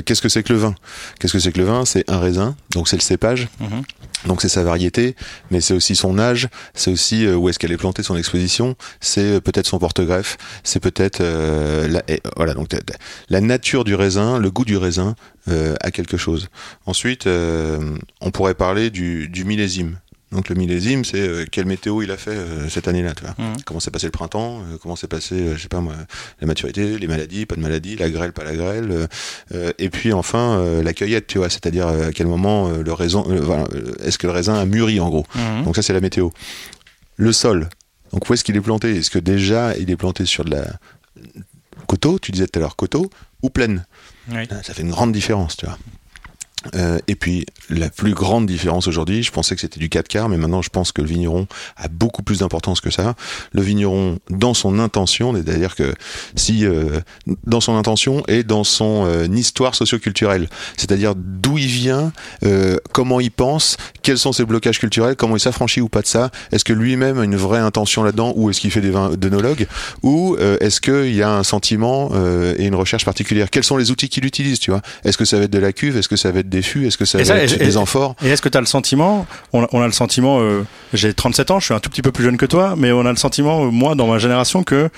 [0.07, 0.75] qu'est-ce que c'est que le vin?
[1.21, 1.85] Qu'est-ce que c'est que le vin?
[1.85, 3.83] C'est un raisin, donc c'est le cépage, Mhm.
[4.27, 5.17] Donc c'est sa variété,
[5.51, 8.77] mais c'est aussi son âge, c'est aussi euh, où est-ce qu'elle est plantée son exposition,
[9.01, 12.03] c'est euh, peut-être son porte-greffe, c'est peut-être euh, la,
[12.37, 12.69] voilà donc
[13.29, 15.15] la- nature du raisin, le goût du raisin
[15.49, 16.49] euh, a quelque chose.
[16.87, 19.99] Ensuite, on pourrait parler du millésime.
[20.33, 23.35] Donc le millésime, c'est euh, quelle météo il a fait euh, cette année-là, tu vois.
[23.39, 23.57] Mhm.
[23.65, 25.95] Comment s'est passé le printemps, euh, comment s'est passé, je sais pas moi,
[26.41, 29.09] la maturité, les maladies, pas de maladies, la grêle, pas la grêle,
[29.79, 33.65] et puis enfin la cueillette, tu vois, c'est-à-dire à quel moment le raisin, voilà,
[34.03, 35.27] est-ce que le raisin a mûri en gros.
[35.35, 35.65] Mhm.
[35.65, 36.31] Donc ça c'est la météo.
[37.17, 37.69] Le sol,
[38.13, 38.97] donc où est-ce qu'il est planté?
[38.97, 40.65] Est-ce que déjà il est planté sur de la
[41.87, 43.11] coteau, tu disais tout à l'heure coteau,
[43.43, 43.85] ou plaine?
[44.31, 44.47] Oui.
[44.63, 45.79] Ça fait une grande différence, tu vois.
[46.75, 50.29] Euh, et puis la plus grande différence aujourd'hui, je pensais que c'était du 4 quarts,
[50.29, 51.47] mais maintenant je pense que le vigneron
[51.77, 53.15] a beaucoup plus d'importance que ça.
[53.53, 55.95] Le vigneron, dans son intention, c'est-à-dire que
[56.37, 57.01] si euh,
[57.45, 62.13] dans son intention et dans son euh, histoire socioculturelle, c'est-à-dire d'où il vient,
[62.45, 66.07] euh, comment il pense, quels sont ses blocages culturels, comment il s'affranchit ou pas de
[66.07, 69.11] ça, est-ce que lui-même a une vraie intention là-dedans, ou est-ce qu'il fait des vins
[69.11, 69.67] d'œnologue,
[70.03, 73.49] ou euh, est-ce qu'il y a un sentiment euh, et une recherche particulière?
[73.51, 74.83] Quels sont les outils qu'il utilise, tu vois?
[75.05, 75.97] Est-ce que ça va être de la cuve?
[75.97, 76.87] Est-ce que ça va être des fûts?
[76.87, 78.15] Est-ce que ça Et va ça, être et- des amphores?
[78.25, 81.15] Et est-ce que tu as le sentiment, on a, on a le sentiment, euh, j'ai
[81.15, 83.11] 37 ans, je suis un tout petit peu plus jeune que toi, mais on a
[83.11, 84.91] le sentiment, moi, dans ma génération, que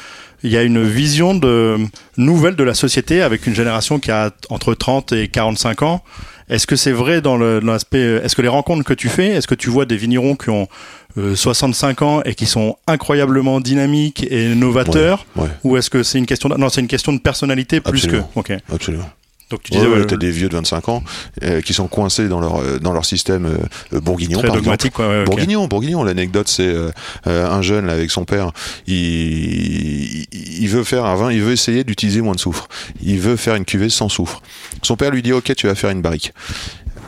[0.44, 1.78] il y a une vision de,
[2.18, 6.04] nouvelle de la société avec une génération qui a entre 30 et 45 ans.
[6.50, 9.48] Est-ce que c'est vrai dans l'aspect, euh, est-ce que les rencontres que tu fais, est-ce
[9.48, 10.68] que tu vois des vignerons qui ont
[11.16, 16.18] euh, 65 ans et qui sont incroyablement dynamiques et novateurs, Ouais, ou est-ce que c'est
[16.18, 18.30] une question, de, non, c'est une question de personnalité plus Absolument.
[18.34, 18.58] que, ok.
[18.70, 19.08] absolument.
[19.54, 21.04] Donc tu disais, ouais, ouais, t'as des vieux de 25 ans
[21.44, 23.56] euh, qui sont coincés dans leur euh, dans leur système euh,
[23.92, 24.64] euh, bourguignon, très par exemple.
[24.64, 25.26] dogmatique, quoi, ouais, ok.
[25.26, 26.02] Bourguignon, Bourguignon.
[26.02, 26.90] L'anecdote, c'est euh,
[27.28, 28.50] euh, un jeune là, avec son père.
[28.88, 32.66] Il, il veut faire un vin, il veut essayer d'utiliser moins de soufre.
[33.00, 34.42] Il veut faire une cuvée sans soufre.
[34.82, 36.32] Son père lui dit OK, tu vas faire une barrique.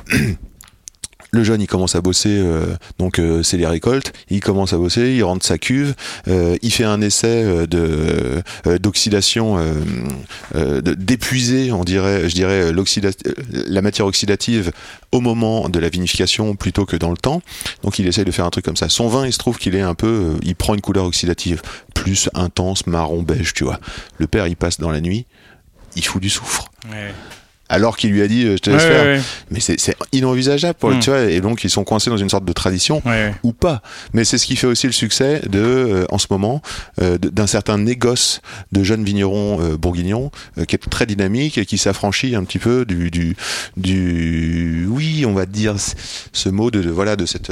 [1.37, 2.65] Le jeune, il commence à bosser, euh,
[2.99, 4.15] donc euh, c'est les récoltes.
[4.31, 5.95] Il commence à bosser, il rentre sa cuve,
[6.29, 8.43] euh, il fait un essai de
[8.81, 9.59] d'oxydation,
[10.55, 12.73] d'épuiser, on dirait, je dirais,
[13.53, 14.73] la matière oxydative
[15.13, 17.43] au moment de la vinification plutôt que dans le temps.
[17.83, 18.89] Donc il essaye de faire un truc comme ça.
[18.89, 21.61] Son vin, il se trouve qu'il est un peu, il prend une couleur oxydative
[21.93, 23.79] plus intense, marron beige, tu vois.
[24.17, 25.27] Le père, il passe dans la nuit,
[25.97, 26.71] il fout du soufre.
[27.69, 29.05] Alors qu'il lui a dit, euh, je te laisse ouais, faire.
[29.05, 29.21] ouais.
[29.51, 29.77] Mais c'est
[30.13, 31.01] inenvisageable pour le, Mm.
[31.01, 31.23] tu vois.
[31.25, 33.03] Et donc ils sont coincés dans une sorte de tradition
[33.43, 33.83] ou pas.
[34.13, 36.63] Mais c'est ce qui fait aussi le succès de, euh, en ce moment,
[37.03, 38.41] euh, d'un certain négoce
[38.73, 40.31] de jeunes vignerons euh, bourguignons
[40.69, 43.37] qui est très dynamique et qui s'affranchit un petit peu du, du,
[43.77, 45.75] du, oui, on va dire
[46.33, 47.51] ce mot de, de- voilà de cette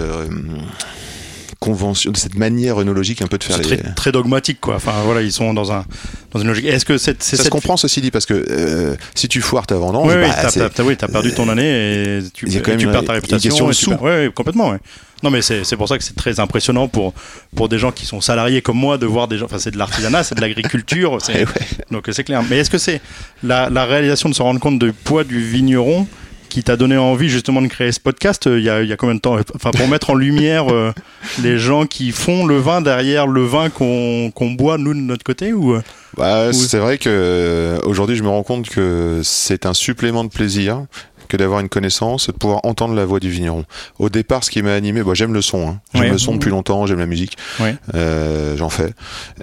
[1.64, 3.64] convention, de cette manière œnologique un peu de faire les.
[3.78, 4.74] très, très dogmatique, quoi.
[4.76, 5.84] Enfin, voilà, ils sont dans un
[6.32, 6.66] dans une logique.
[6.66, 9.40] Est-ce que c'est c'est Ça se cette- comprend ceci dit parce que euh, si tu
[9.40, 12.90] foires ta vendange, Oui, oui, bah, t'as, oui, perdu ton année et tu, et une-
[12.92, 13.70] perds ta réputation.
[13.70, 14.70] et tu perds- ouais, ouais, complètement.
[14.70, 14.78] ouais.
[15.22, 17.14] Non, mais c'est, c'est pour ça que c'est très impressionnant pour
[17.56, 19.46] pour des gens qui sont salariés comme moi de voir des gens.
[19.46, 21.16] Enfin, c'est de l'artisanat, c'est de l'agriculture.
[21.24, 21.66] C'est, Eh ouais.
[21.90, 22.42] Donc c'est clair.
[22.50, 23.00] Mais est-ce que c'est
[23.42, 26.06] la, la réalisation de se rendre compte du poids du vigneron
[26.54, 28.92] qui t'a donné envie justement de créer ce podcast euh, il y a, il y
[28.92, 30.92] a combien de temps Enfin pour mettre en lumière euh,
[31.42, 35.24] les gens qui font le vin derrière le vin qu'on, qu'on boit nous de notre
[35.24, 35.82] côté ou euh
[36.16, 40.22] Bah, Ou- c'est vrai que euh, aujourd'hui, je me rends compte que c'est un supplément
[40.22, 40.84] de plaisir
[41.26, 43.64] que d'avoir une connaissance, de pouvoir entendre la voix du vigneron.
[43.98, 45.80] Au départ, ce qui m'a animé, bah, j'aime le son, hein.
[45.92, 46.10] j'aime Ouais.
[46.10, 47.74] le son depuis longtemps, j'aime la musique, Ouais.
[47.94, 48.90] Euh, j'en fais,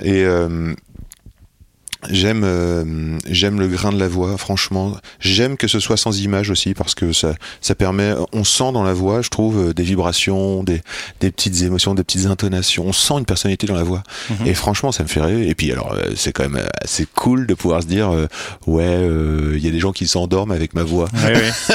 [0.01, 0.73] et euh,
[2.09, 4.97] J'aime euh, j'aime le grain de la voix, franchement.
[5.19, 8.83] J'aime que ce soit sans image aussi parce que ça ça permet on sent dans
[8.83, 10.81] la voix, je trouve euh, des vibrations, des
[11.19, 12.85] des petites émotions, des petites intonations.
[12.87, 14.03] On sent une personnalité dans la voix.
[14.29, 14.47] Mhm.
[14.47, 17.45] Et franchement, ça me fait rêver et puis alors euh, c'est quand même assez cool
[17.45, 18.27] de pouvoir se dire euh,
[18.67, 21.07] ouais, euh, il y a des gens qui s'endorment avec ma voix.
[21.13, 21.51] Ouais, ouais.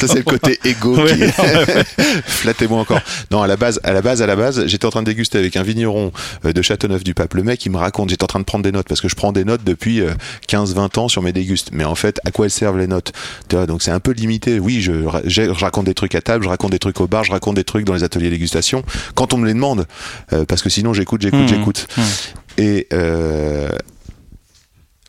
[0.00, 1.22] Ça c'est le côté égo Ouais, qui.
[2.24, 3.00] Flattez-moi encore.
[3.30, 5.38] Non, à la base, à la base, à la base, j'étais en train de déguster
[5.38, 6.12] avec un vigneron
[6.44, 7.34] de Châteauneuf-du-Pape.
[7.34, 9.14] Le mec, il me raconte, j'étais en train de prendre des notes parce que je
[9.14, 10.12] prends des notes depuis euh,
[10.48, 11.70] 15-20 ans sur mes dégustes.
[11.72, 13.12] Mais en fait, à quoi elles servent les notes?
[13.48, 14.58] Tu vois, donc c'est un peu limité.
[14.58, 14.92] Oui, je,
[15.52, 17.84] raconte des trucs à table, je raconte des trucs au bar, je raconte des trucs
[17.84, 18.82] dans les ateliers dégustation
[19.14, 19.86] quand on me les demande,
[20.32, 21.48] Euh, parce que sinon j'écoute, j'écoute, Mhm.
[21.48, 21.86] j'écoute.
[21.96, 22.04] Mhm.
[22.58, 23.68] Et euh,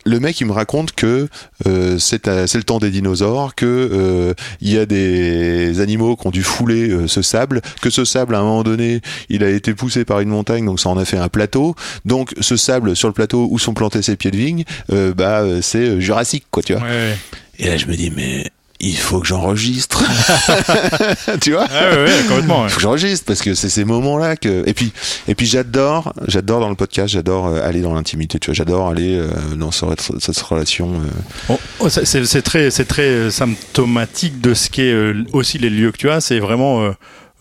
[0.04, 1.28] le mec, il me raconte que
[1.66, 6.26] euh, c'est c'est le temps des dinosaures, que euh, il y a des animaux qui
[6.26, 9.50] ont dû fouler euh, ce sable, que ce sable, à un moment donné, il a
[9.50, 11.74] été poussé par une montagne, donc ça en a fait un plateau.
[12.04, 15.40] Donc ce sable sur le plateau où sont plantés ces pieds de vigne, euh, bah
[15.40, 16.82] euh, c'est euh, jurassique, quoi, tu vois.
[16.82, 17.16] Ouais.
[17.58, 18.50] Et là, je me dis, mais
[18.84, 20.02] il faut que j'enregistre,
[21.40, 21.62] tu vois.
[21.64, 22.62] Ouais, ouais, ouais, complètement.
[22.64, 22.68] ouais.
[22.68, 24.92] faut que j'enregistre parce que c'est ces moments-là que et puis
[25.28, 28.88] et puis j'adore j'adore dans le podcast j'adore euh, aller dans l'intimité tu vois j'adore
[28.88, 29.86] aller euh, dans ce-
[30.18, 31.08] cette relation euh,
[31.48, 34.94] Oh, oh, c'est très, c'est très symptomatique de ce qu'est
[35.32, 36.20] aussi les lieux que tu as.
[36.20, 36.92] C'est vraiment, euh,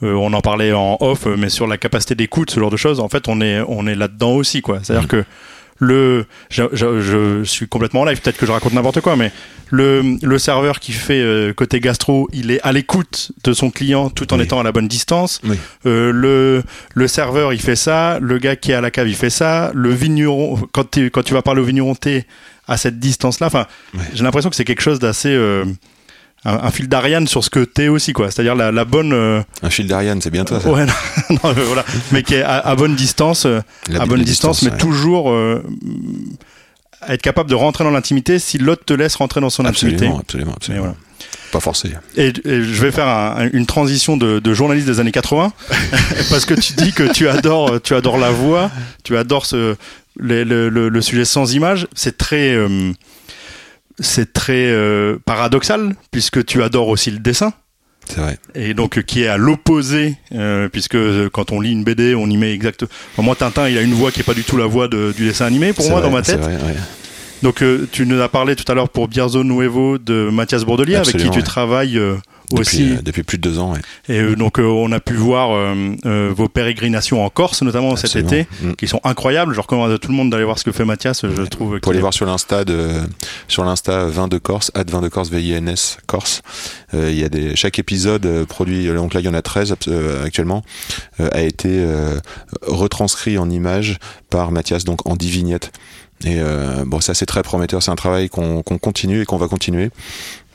[0.02, 3.00] on en parlait en off, mais sur la capacité d'écoute, ce genre de choses.
[3.00, 4.80] En fait, on est, on est là-dedans aussi, quoi.
[4.84, 5.24] C'est-à-dire que
[5.82, 9.32] le, je, je- je suis complètement en live, peut-être que je raconte n'importe quoi, mais
[9.72, 14.10] le, le serveur qui fait euh, côté gastro, il est à l'écoute de son client
[14.12, 14.44] tout en Oui.
[14.44, 15.42] étant à la bonne distance.
[15.44, 15.58] Oui.
[15.88, 16.62] Euh, le,
[16.94, 18.20] le serveur, il fait ça.
[18.22, 19.72] Le gars qui est à la cave, il fait ça.
[19.74, 22.26] Le vigneron, quand, quand tu vas parler au vigneron, t'es
[22.68, 23.48] à cette distance-là.
[23.48, 23.66] Enfin,
[24.14, 25.66] j'ai l'impression que c'est quelque chose d'assez euh,
[26.46, 28.32] un, un fil d'Ariane sur ce que t'es aussi, quoi.
[28.32, 29.14] C'est-à-dire la, la bonne.
[29.14, 30.70] euh, Un fil d'Ariane, c'est bien toi ça.
[30.72, 30.86] ouais,
[31.30, 33.62] non, non, euh, voilà, mais qui est à, à bonne distance, euh,
[33.98, 34.78] à bonne distance, mais ouais.
[34.78, 35.64] toujours euh,
[37.08, 40.06] être capable de rentrer dans l'intimité si l'autre te laisse rentrer dans son intimité.
[40.06, 40.84] Absolument, absolument, absolument.
[40.84, 40.98] voilà.
[41.52, 41.92] Pas forcé.
[42.16, 45.52] Et, et je vais faire un- une transition de, de journaliste des années 80
[46.30, 48.72] parce que tu dis que tu adores, tu adores la voix,
[49.04, 49.76] tu adores ce,
[50.16, 51.88] le, le- le- le sujet sans image.
[51.94, 52.92] C'est très, euh,
[54.02, 57.54] c'est très euh, paradoxal puisque tu adores aussi le dessin
[58.08, 58.38] C'est vrai.
[58.56, 62.28] et donc qui est à l'opposé euh, puisque euh, quand on lit une BD on
[62.30, 62.84] y met exact
[63.14, 65.14] Enfin, moi Tintin il a une voix qui est pas du tout la voix de-
[65.16, 66.76] du dessin animé pour moi vrai, dans ma tête vrai, ouais.
[67.44, 70.96] donc euh, tu nous as parlé tout à l'heure pour Bierzo Nuevo de Mathias Bourdelier
[70.96, 72.00] avec qui tu travailles
[72.56, 73.74] Depuis, aussi euh, depuis plus de deux ans.
[73.74, 73.80] ouais.
[74.10, 78.16] et euh, donc euh, on a pu voir euh, vos pérégrinations en Corse notamment cet
[78.16, 78.74] été Mm.
[78.74, 81.26] qui sont incroyables je recommande à tout le monde d'aller voir ce que fait Mathias
[81.26, 82.90] je trouve Pour aller est- voir sur l'insta de
[83.48, 86.42] sur l'insta 20 de Corse, at 20 de Corse VINS Corse.
[86.94, 89.76] Euh, il y a des chaque épisode produit donc là il y en a 13
[89.88, 90.64] euh, actuellement
[91.20, 92.20] euh, a été euh,
[92.68, 93.98] retranscrit en images
[94.30, 95.72] par Mathias donc en 10 vignettes.
[96.24, 99.38] Et euh, bon ça c'est très prometteur, c'est un travail qu'on qu'on continue et qu'on
[99.38, 99.90] va continuer.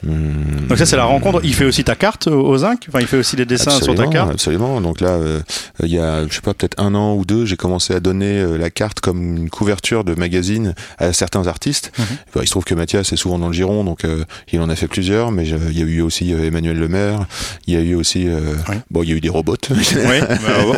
[0.08, 2.84] Hum, donc ça c'est la rencontre il fait aussi ta carte au zinc?
[2.88, 4.30] Enfin il fait aussi des dessins sur ta carte?
[4.32, 4.80] Absolument.
[4.80, 5.40] Donc là, euh,
[5.82, 8.38] il y a, je sais pas, peut-être un an ou deux, j'ai commencé à donner
[8.40, 11.92] euh, la carte comme une couverture de magazine à certains artistes.
[11.98, 12.04] Mhm.
[12.34, 14.68] Bah, il se trouve que Mathias est souvent dans le giron, donc euh, il en
[14.68, 15.30] a fait plusieurs.
[15.32, 17.26] Mais je- il y a eu aussi Emmanuel Lemaire.
[17.66, 18.26] Il y a eu aussi,
[18.68, 18.76] Oui.
[18.90, 19.56] bon, il y a eu des robots.
[19.70, 20.28] Oui, bah,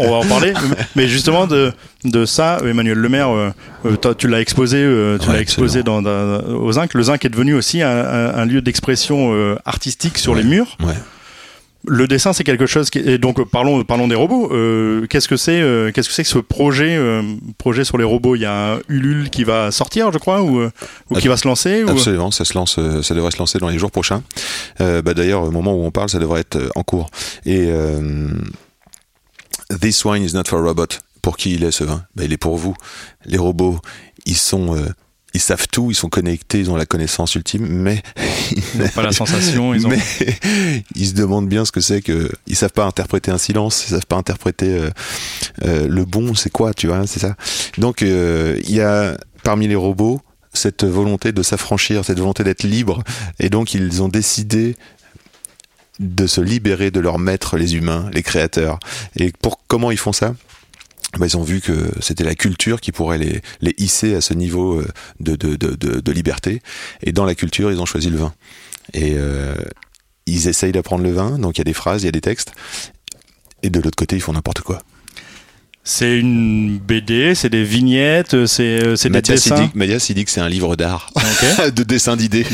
[0.01, 0.53] on va en parler.
[0.97, 1.73] Mais justement de,
[2.05, 3.29] de ça, Emmanuel Lemaire,
[4.19, 4.79] tu l'as exposé,
[5.21, 6.95] tu Ouais, l'as exposé dans, dans- au Zinc.
[6.95, 10.43] Le Zinc est devenu aussi un lieu d'expression euh, artistique sur Ouais.
[10.43, 10.77] les murs.
[10.81, 10.95] Ouais.
[11.87, 12.99] Le dessin, c'est quelque chose qui.
[12.99, 14.53] Et donc, euh, parlons, parlons des robots.
[14.53, 17.23] Euh, qu'est-ce que c'est euh, Qu'est-ce que c'est que ce projet, euh,
[17.57, 18.35] projet sur les robots?
[18.35, 21.47] Il y a un Ulule qui va sortir, je crois, ou, ou qui va se
[21.47, 21.89] lancer ou...
[21.91, 24.23] Absolument, ça se lance, ça devrait se lancer dans les jours prochains.
[24.81, 27.11] Bah, D'ailleurs, au moment où on parle, ça devrait être en cours.
[27.47, 27.69] Et
[29.81, 30.87] This wine is not for robot.
[31.23, 32.03] Pour qui il est ce vin?
[32.17, 32.75] Bah, Il est pour vous.
[33.25, 33.79] Les robots,
[34.27, 34.77] ils sont,
[35.35, 38.03] ils savent tout, ils sont connectés, ils ont la connaissance ultime, mais
[38.75, 39.75] Ils n'ont pas la sensation.
[39.75, 39.91] Ils ont...
[39.91, 40.01] mais
[40.95, 43.91] ils se demandent bien ce que c'est que ils savent pas interpréter un silence, ils
[43.91, 44.91] savent pas interpréter euh,
[45.65, 47.37] euh, le bon, c'est quoi, tu vois, c'est ça.
[47.77, 50.21] Donc euh, il y a parmi les robots
[50.55, 53.05] cette volonté de s'affranchir, cette volonté d'être libre,
[53.39, 54.77] et donc ils ont décidé
[56.01, 58.79] de se libérer de leurs maîtres, les humains, les créateurs.
[59.17, 60.35] Et pour comment ils font ça?
[61.17, 64.81] Bah, ils ont vu que c'était la culture qui pourrait les, hisser à ce niveau
[64.81, 64.87] euh,
[65.21, 66.61] de liberté.
[67.03, 68.35] Et dans la culture, ils ont choisi le vin.
[68.93, 69.55] Et euh,
[70.27, 72.21] ils essayent d'apprendre le vin, donc il y a des phrases, il y a des
[72.21, 72.53] textes.
[73.63, 74.83] Et de l'autre côté, ils font n'importe quoi.
[75.91, 79.71] C'est une BD, c'est des vignettes, c'est euh, c'est des dessins.
[79.75, 81.73] Mathias, il dit que c'est un livre d'art, Ok.
[81.75, 82.45] de dessin d'idées.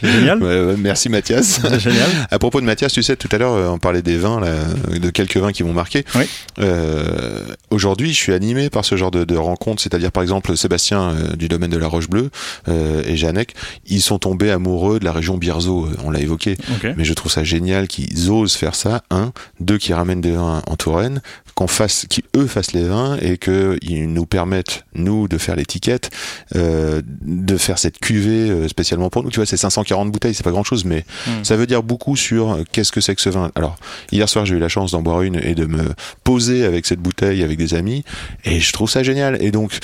[0.00, 0.40] Génial.
[0.46, 1.60] Ouais, ouais, merci Mathias.
[1.80, 2.08] Génial.
[2.30, 4.52] À propos de Mathias, tu sais, tout à l'heure, euh, on parlait des vins, là,
[4.96, 6.04] de quelques vins qui vont marquer.
[6.14, 6.22] Oui.
[6.60, 7.40] Euh,
[7.70, 11.34] Aujourd'hui, je suis animé par ce genre de, de rencontres, c'est-à-dire par exemple Sébastien euh,
[11.34, 12.30] du domaine de la Roche Bleue
[12.68, 13.54] euh, et Janek,
[13.86, 16.56] ils sont tombés amoureux de la région Bierzo, on l'a évoqué.
[16.76, 16.92] Ok.
[16.96, 19.02] Mais je trouve ça génial qu'ils osent faire ça.
[19.10, 21.20] Un, deux, qui ramènent des vins en Touraine,
[21.56, 26.10] qu'on fasse, qui eux fassent les vins et qu'ils nous permettent nous de faire l'étiquette,
[26.54, 29.30] euh, de faire cette cuvée euh, spécialement pour nous.
[29.30, 31.42] Tu vois, c'est 540 bouteilles, c'est pas grand chose, mais Hmm.
[31.44, 33.50] ça veut dire beaucoup sur euh, qu'est-ce que c'est que ce vin.
[33.54, 33.76] Alors,
[34.12, 35.82] hier soir, j'ai eu la chance d'en boire une et de me
[36.24, 38.04] poser avec cette bouteille avec des amis,
[38.44, 39.42] et je trouve ça génial.
[39.42, 39.78] Et donc,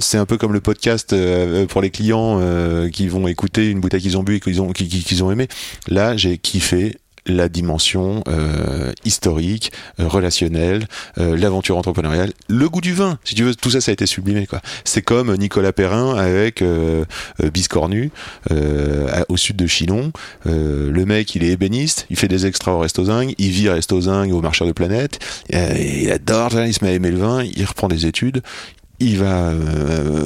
[0.00, 1.14] c'est un peu comme le podcast
[1.68, 2.40] pour les clients
[2.92, 5.30] qui vont écouter une bouteille qu'ils ont bu et qu'ils ont, qui- qui- qu'ils ont
[5.30, 5.46] aimé.
[5.88, 10.86] Là, j'ai kiffé la dimension euh, historique, euh, relationnelle,
[11.18, 13.18] euh, l'aventure entrepreneuriale, le goût du vin.
[13.24, 14.46] Si tu veux, tout ça, ça a été sublimé.
[14.84, 17.04] C'est comme Nicolas Perrin avec euh,
[17.42, 18.10] euh, Biscornu
[18.50, 20.12] euh, au sud de Chinon.
[20.44, 24.00] Le mec, il est ébéniste, il fait des extras au Resto Zinc, il vit Resto
[24.02, 25.18] Zinc au Marcheur de Planète,
[25.50, 28.42] il adore, il se met à aimer le vin, il reprend des études.
[28.98, 29.52] Il va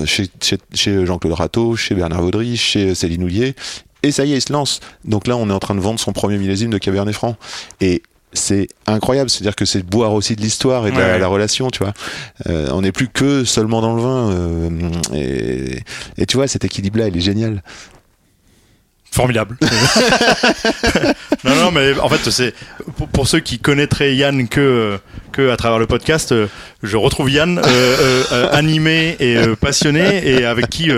[0.05, 3.55] chez, chez, chez Jean-Claude Rateau, chez Bernard Vaudry, chez Céline Houlier,
[4.03, 4.80] et ça y est, il se lance.
[5.05, 7.36] Donc là, on est en train de vendre son premier millésime de Cabernet Franc.
[7.80, 11.18] Et c'est incroyable, c'est-à-dire que c'est boire aussi de l'histoire et de Ouais, la, ouais.
[11.18, 11.92] la relation, tu vois.
[12.48, 14.30] Euh, on n'est plus que seulement dans le vin.
[14.30, 14.70] euh,
[15.14, 15.82] et,
[16.16, 17.62] et tu vois, cet équilibre-là, il est génial.
[19.12, 19.56] Formidable.
[21.44, 22.54] non, non, mais en fait, c'est
[22.96, 24.98] pour, pour ceux qui connaîtraient Yann que
[25.32, 26.46] que à travers le podcast, euh,
[26.82, 30.90] je retrouve Yann euh, euh, euh, animé et passionné et avec qui,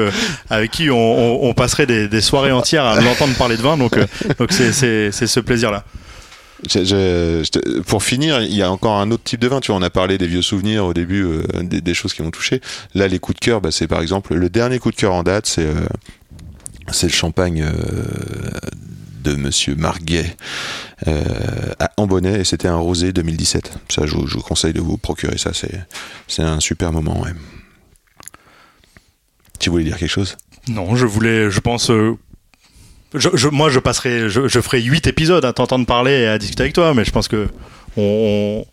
[0.51, 3.77] avec qui on, on- on passerait des, des soirées entières à l'entendre parler de vin.
[3.77, 3.99] Donc,
[4.39, 5.85] donc c'est, c'est, c'est ce plaisir-là.
[6.69, 9.61] Je- je- je te- pour finir, il y a encore un autre type de vin.
[9.61, 12.23] Tu vois, on a parlé des vieux souvenirs au début, euh, des, des choses qui
[12.23, 12.61] m'ont touché.
[12.95, 15.23] Là, les coups de cœur, bah, c'est par exemple le dernier coup de cœur en
[15.25, 15.75] date, c'est euh,
[16.91, 17.73] c'est le champagne euh,
[19.23, 20.37] de Monsieur Marguet
[21.07, 21.23] euh,
[21.79, 23.73] à Ambonnet, et c'était un rosé 2017.
[23.89, 25.53] Ça, je, vous- conseille de vous procurer ça.
[25.55, 27.25] C'est un super moment.
[29.59, 30.37] Tu voulais dire quelque chose?
[30.69, 31.91] Non, je voulais, je pense.
[31.91, 32.17] euh,
[33.53, 36.73] moi, je passerai, je, je ferai 8 épisodes à t'entendre parler et à discuter avec
[36.75, 37.49] toi, mais je pense que
[37.97, 38.65] on,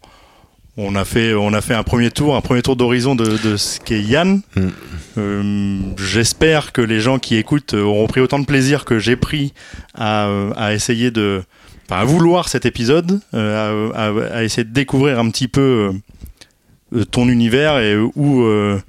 [0.80, 3.58] on, a fait, on a fait un premier tour, un premier tour d'horizon de, de
[3.58, 4.42] ce qu'est Yann.
[4.56, 4.68] Mm.
[5.18, 9.54] Euh, J'espère que les gens qui écoutent auront pris autant de plaisir que j'ai pris
[9.96, 11.44] à, à essayer de,
[11.90, 15.92] à vouloir cet épisode, euh, à, à- à essayer de découvrir un petit peu
[16.96, 18.80] euh, ton univers et où euh,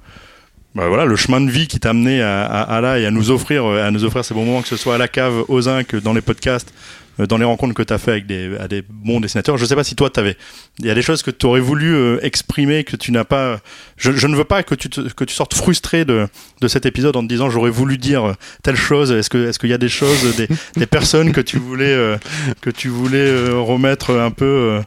[0.73, 3.11] bah voilà, le chemin de vie qui t'a amené à, à- à là et à
[3.11, 5.61] nous offrir, à nous offrir ces bons moments, que ce soit à la cave, aux
[5.61, 6.73] Zinc, dans les podcasts,
[7.19, 9.57] dans les rencontres que tu as fait avec des, à des bons dessinateurs.
[9.57, 10.37] Je sais pas si toi, t'avais,
[10.79, 13.59] il y a des choses que tu aurais voulu euh, exprimer, que tu n'as pas.
[13.97, 16.27] Je, je ne veux pas que tu, te- que tu sortes frustré de,
[16.61, 18.33] de cet épisode en te disant j'aurais voulu dire euh,
[18.63, 19.11] telle chose.
[19.11, 20.47] Est-ce que, est-ce qu'il y a des choses, des,
[20.77, 22.17] des personnes que tu voulais, euh,
[22.61, 24.81] que tu voulais euh, remettre un peu euh,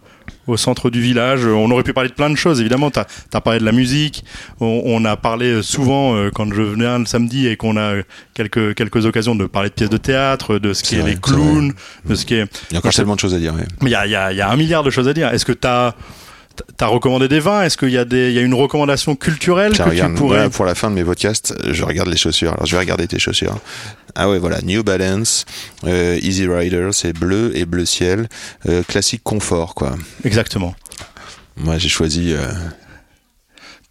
[0.47, 2.91] au centre du village On aurait pu parler de plein de choses, évidemment.
[2.91, 4.25] Tu as, parlé de la musique.
[4.61, 7.95] On, on a parlé euh, souvent euh, quand je venais le samedi et qu'on a
[7.95, 8.03] euh,
[8.35, 11.73] quelques, quelques occasions de parler de pièces de théâtre, de ce qui est les clowns,
[12.05, 12.47] de ce qui est.
[12.71, 13.55] Il y a encore tellement de choses à dire.
[13.83, 15.15] Mais il y a, il y, a, il y a un milliard de choses à
[15.15, 15.29] dire.
[15.29, 15.95] Est-ce que tu as.
[16.77, 19.73] T'as recommandé des vins Est-ce qu'il y, a des- il y a une recommandation culturelle
[19.77, 22.53] que regarde, tu pourrais voilà, pour la fin de mes podcasts, je regarde les chaussures.
[22.53, 23.59] Alors, je vais regarder tes chaussures.
[24.15, 25.45] Ah ouais, voilà, New Balance,
[25.85, 28.29] euh, Easy Rider, c'est bleu et bleu ciel,
[28.69, 29.97] euh, classique confort, quoi.
[30.25, 30.75] Exactement.
[31.57, 32.33] Moi, j'ai choisi.
[32.33, 32.47] euh,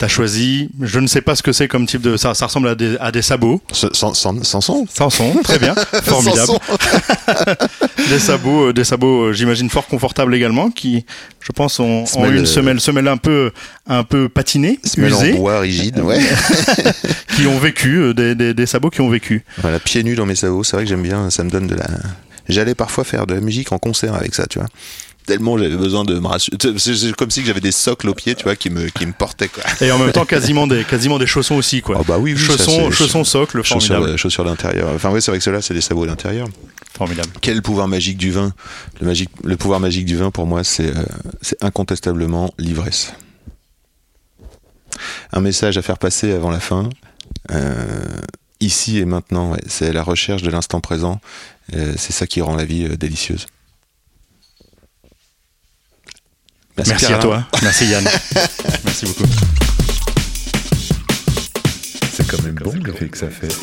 [0.04, 2.18] T'as choisi, je ne sais pas ce que c'est comme type de.
[2.18, 3.62] Ça, ça ressemble à des, à des sabots.
[3.72, 5.74] sans, sans, sans- sans son très bien,
[6.04, 6.52] formidable.
[8.10, 11.06] Des sabots, euh, des sabots, euh, j'imagine fort confortables également, qui,
[11.40, 13.52] je pense, ont, ont Semelle, eu une euh, semelle, semelle un peu,
[13.88, 16.20] un peu patinée, Semelle en usée, bois rigide, ouais.
[17.38, 19.46] qui ont vécu, des, des, des sabots qui ont vécu.
[19.60, 21.76] voilà, pieds nus dans mes sabots, c'est vrai que j'aime bien, ça me donne de
[21.76, 21.88] la.
[22.50, 24.68] J'allais parfois faire de la musique en concert avec ça, tu vois.
[25.26, 26.58] Tellement j'avais besoin de me rassurer.
[26.78, 29.48] C'est comme si j'avais des socles aux pieds, tu vois, qui me, qui me portaient,
[29.48, 29.64] quoi.
[29.82, 31.98] Et en même temps, quasiment des, quasiment des chaussons aussi, quoi.
[32.00, 34.18] Oh bah oui, oui, chaussons, chaussons socles, Chaussures, formidable.
[34.18, 34.90] chaussures d'intérieur.
[34.96, 36.48] Enfin, oui, c'est vrai que ceux-là, c'est des sabots d'intérieur.
[36.98, 37.30] formidable.
[37.42, 38.54] Quel pouvoir magique du vin
[39.00, 41.04] le, magique, le pouvoir magique du vin, pour moi, c'est euh,
[41.42, 43.14] c'est incontestablement l'ivresse.
[45.32, 46.90] Un message à faire passer avant la fin.
[47.52, 47.86] euh,
[48.60, 51.20] ici et maintenant, ouais, c'est la recherche de l'instant présent.
[51.76, 53.48] euh, c'est ça qui rend la vie euh, délicieuse.
[56.78, 57.48] Merci, à toi.
[57.62, 58.04] Merci Yann.
[58.84, 59.24] Merci beaucoup.
[62.12, 63.54] C'est quand même bon l'effet que ça fait.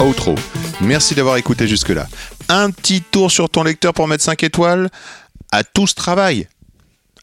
[0.00, 0.34] Outro.
[0.80, 2.06] Merci d'avoir écouté jusque-là.
[2.48, 4.88] Un petit tour sur ton lecteur pour mettre 5 étoiles.
[5.52, 6.48] À tout ce travail.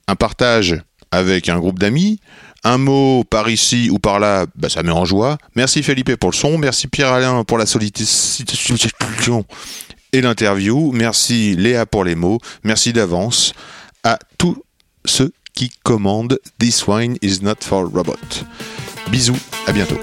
[0.08, 0.80] Un partage
[1.12, 2.20] avec un groupe d'amis.
[2.64, 5.38] Un mot par ici ou par là, bah, ça met en joie.
[5.56, 6.58] Merci Felipe pour le son.
[6.58, 9.46] Merci Pierre-Alain pour la sollicitation
[10.16, 10.92] et l'interview.
[10.94, 12.40] Merci Léa pour les mots.
[12.64, 13.54] Merci d'avance
[14.04, 14.64] à tous
[15.04, 18.16] ceux qui commandent This wine is not for robot.
[19.12, 19.36] Bisous,
[19.68, 20.00] à bientôt.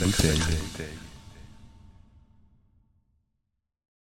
[0.00, 0.97] Bouteille.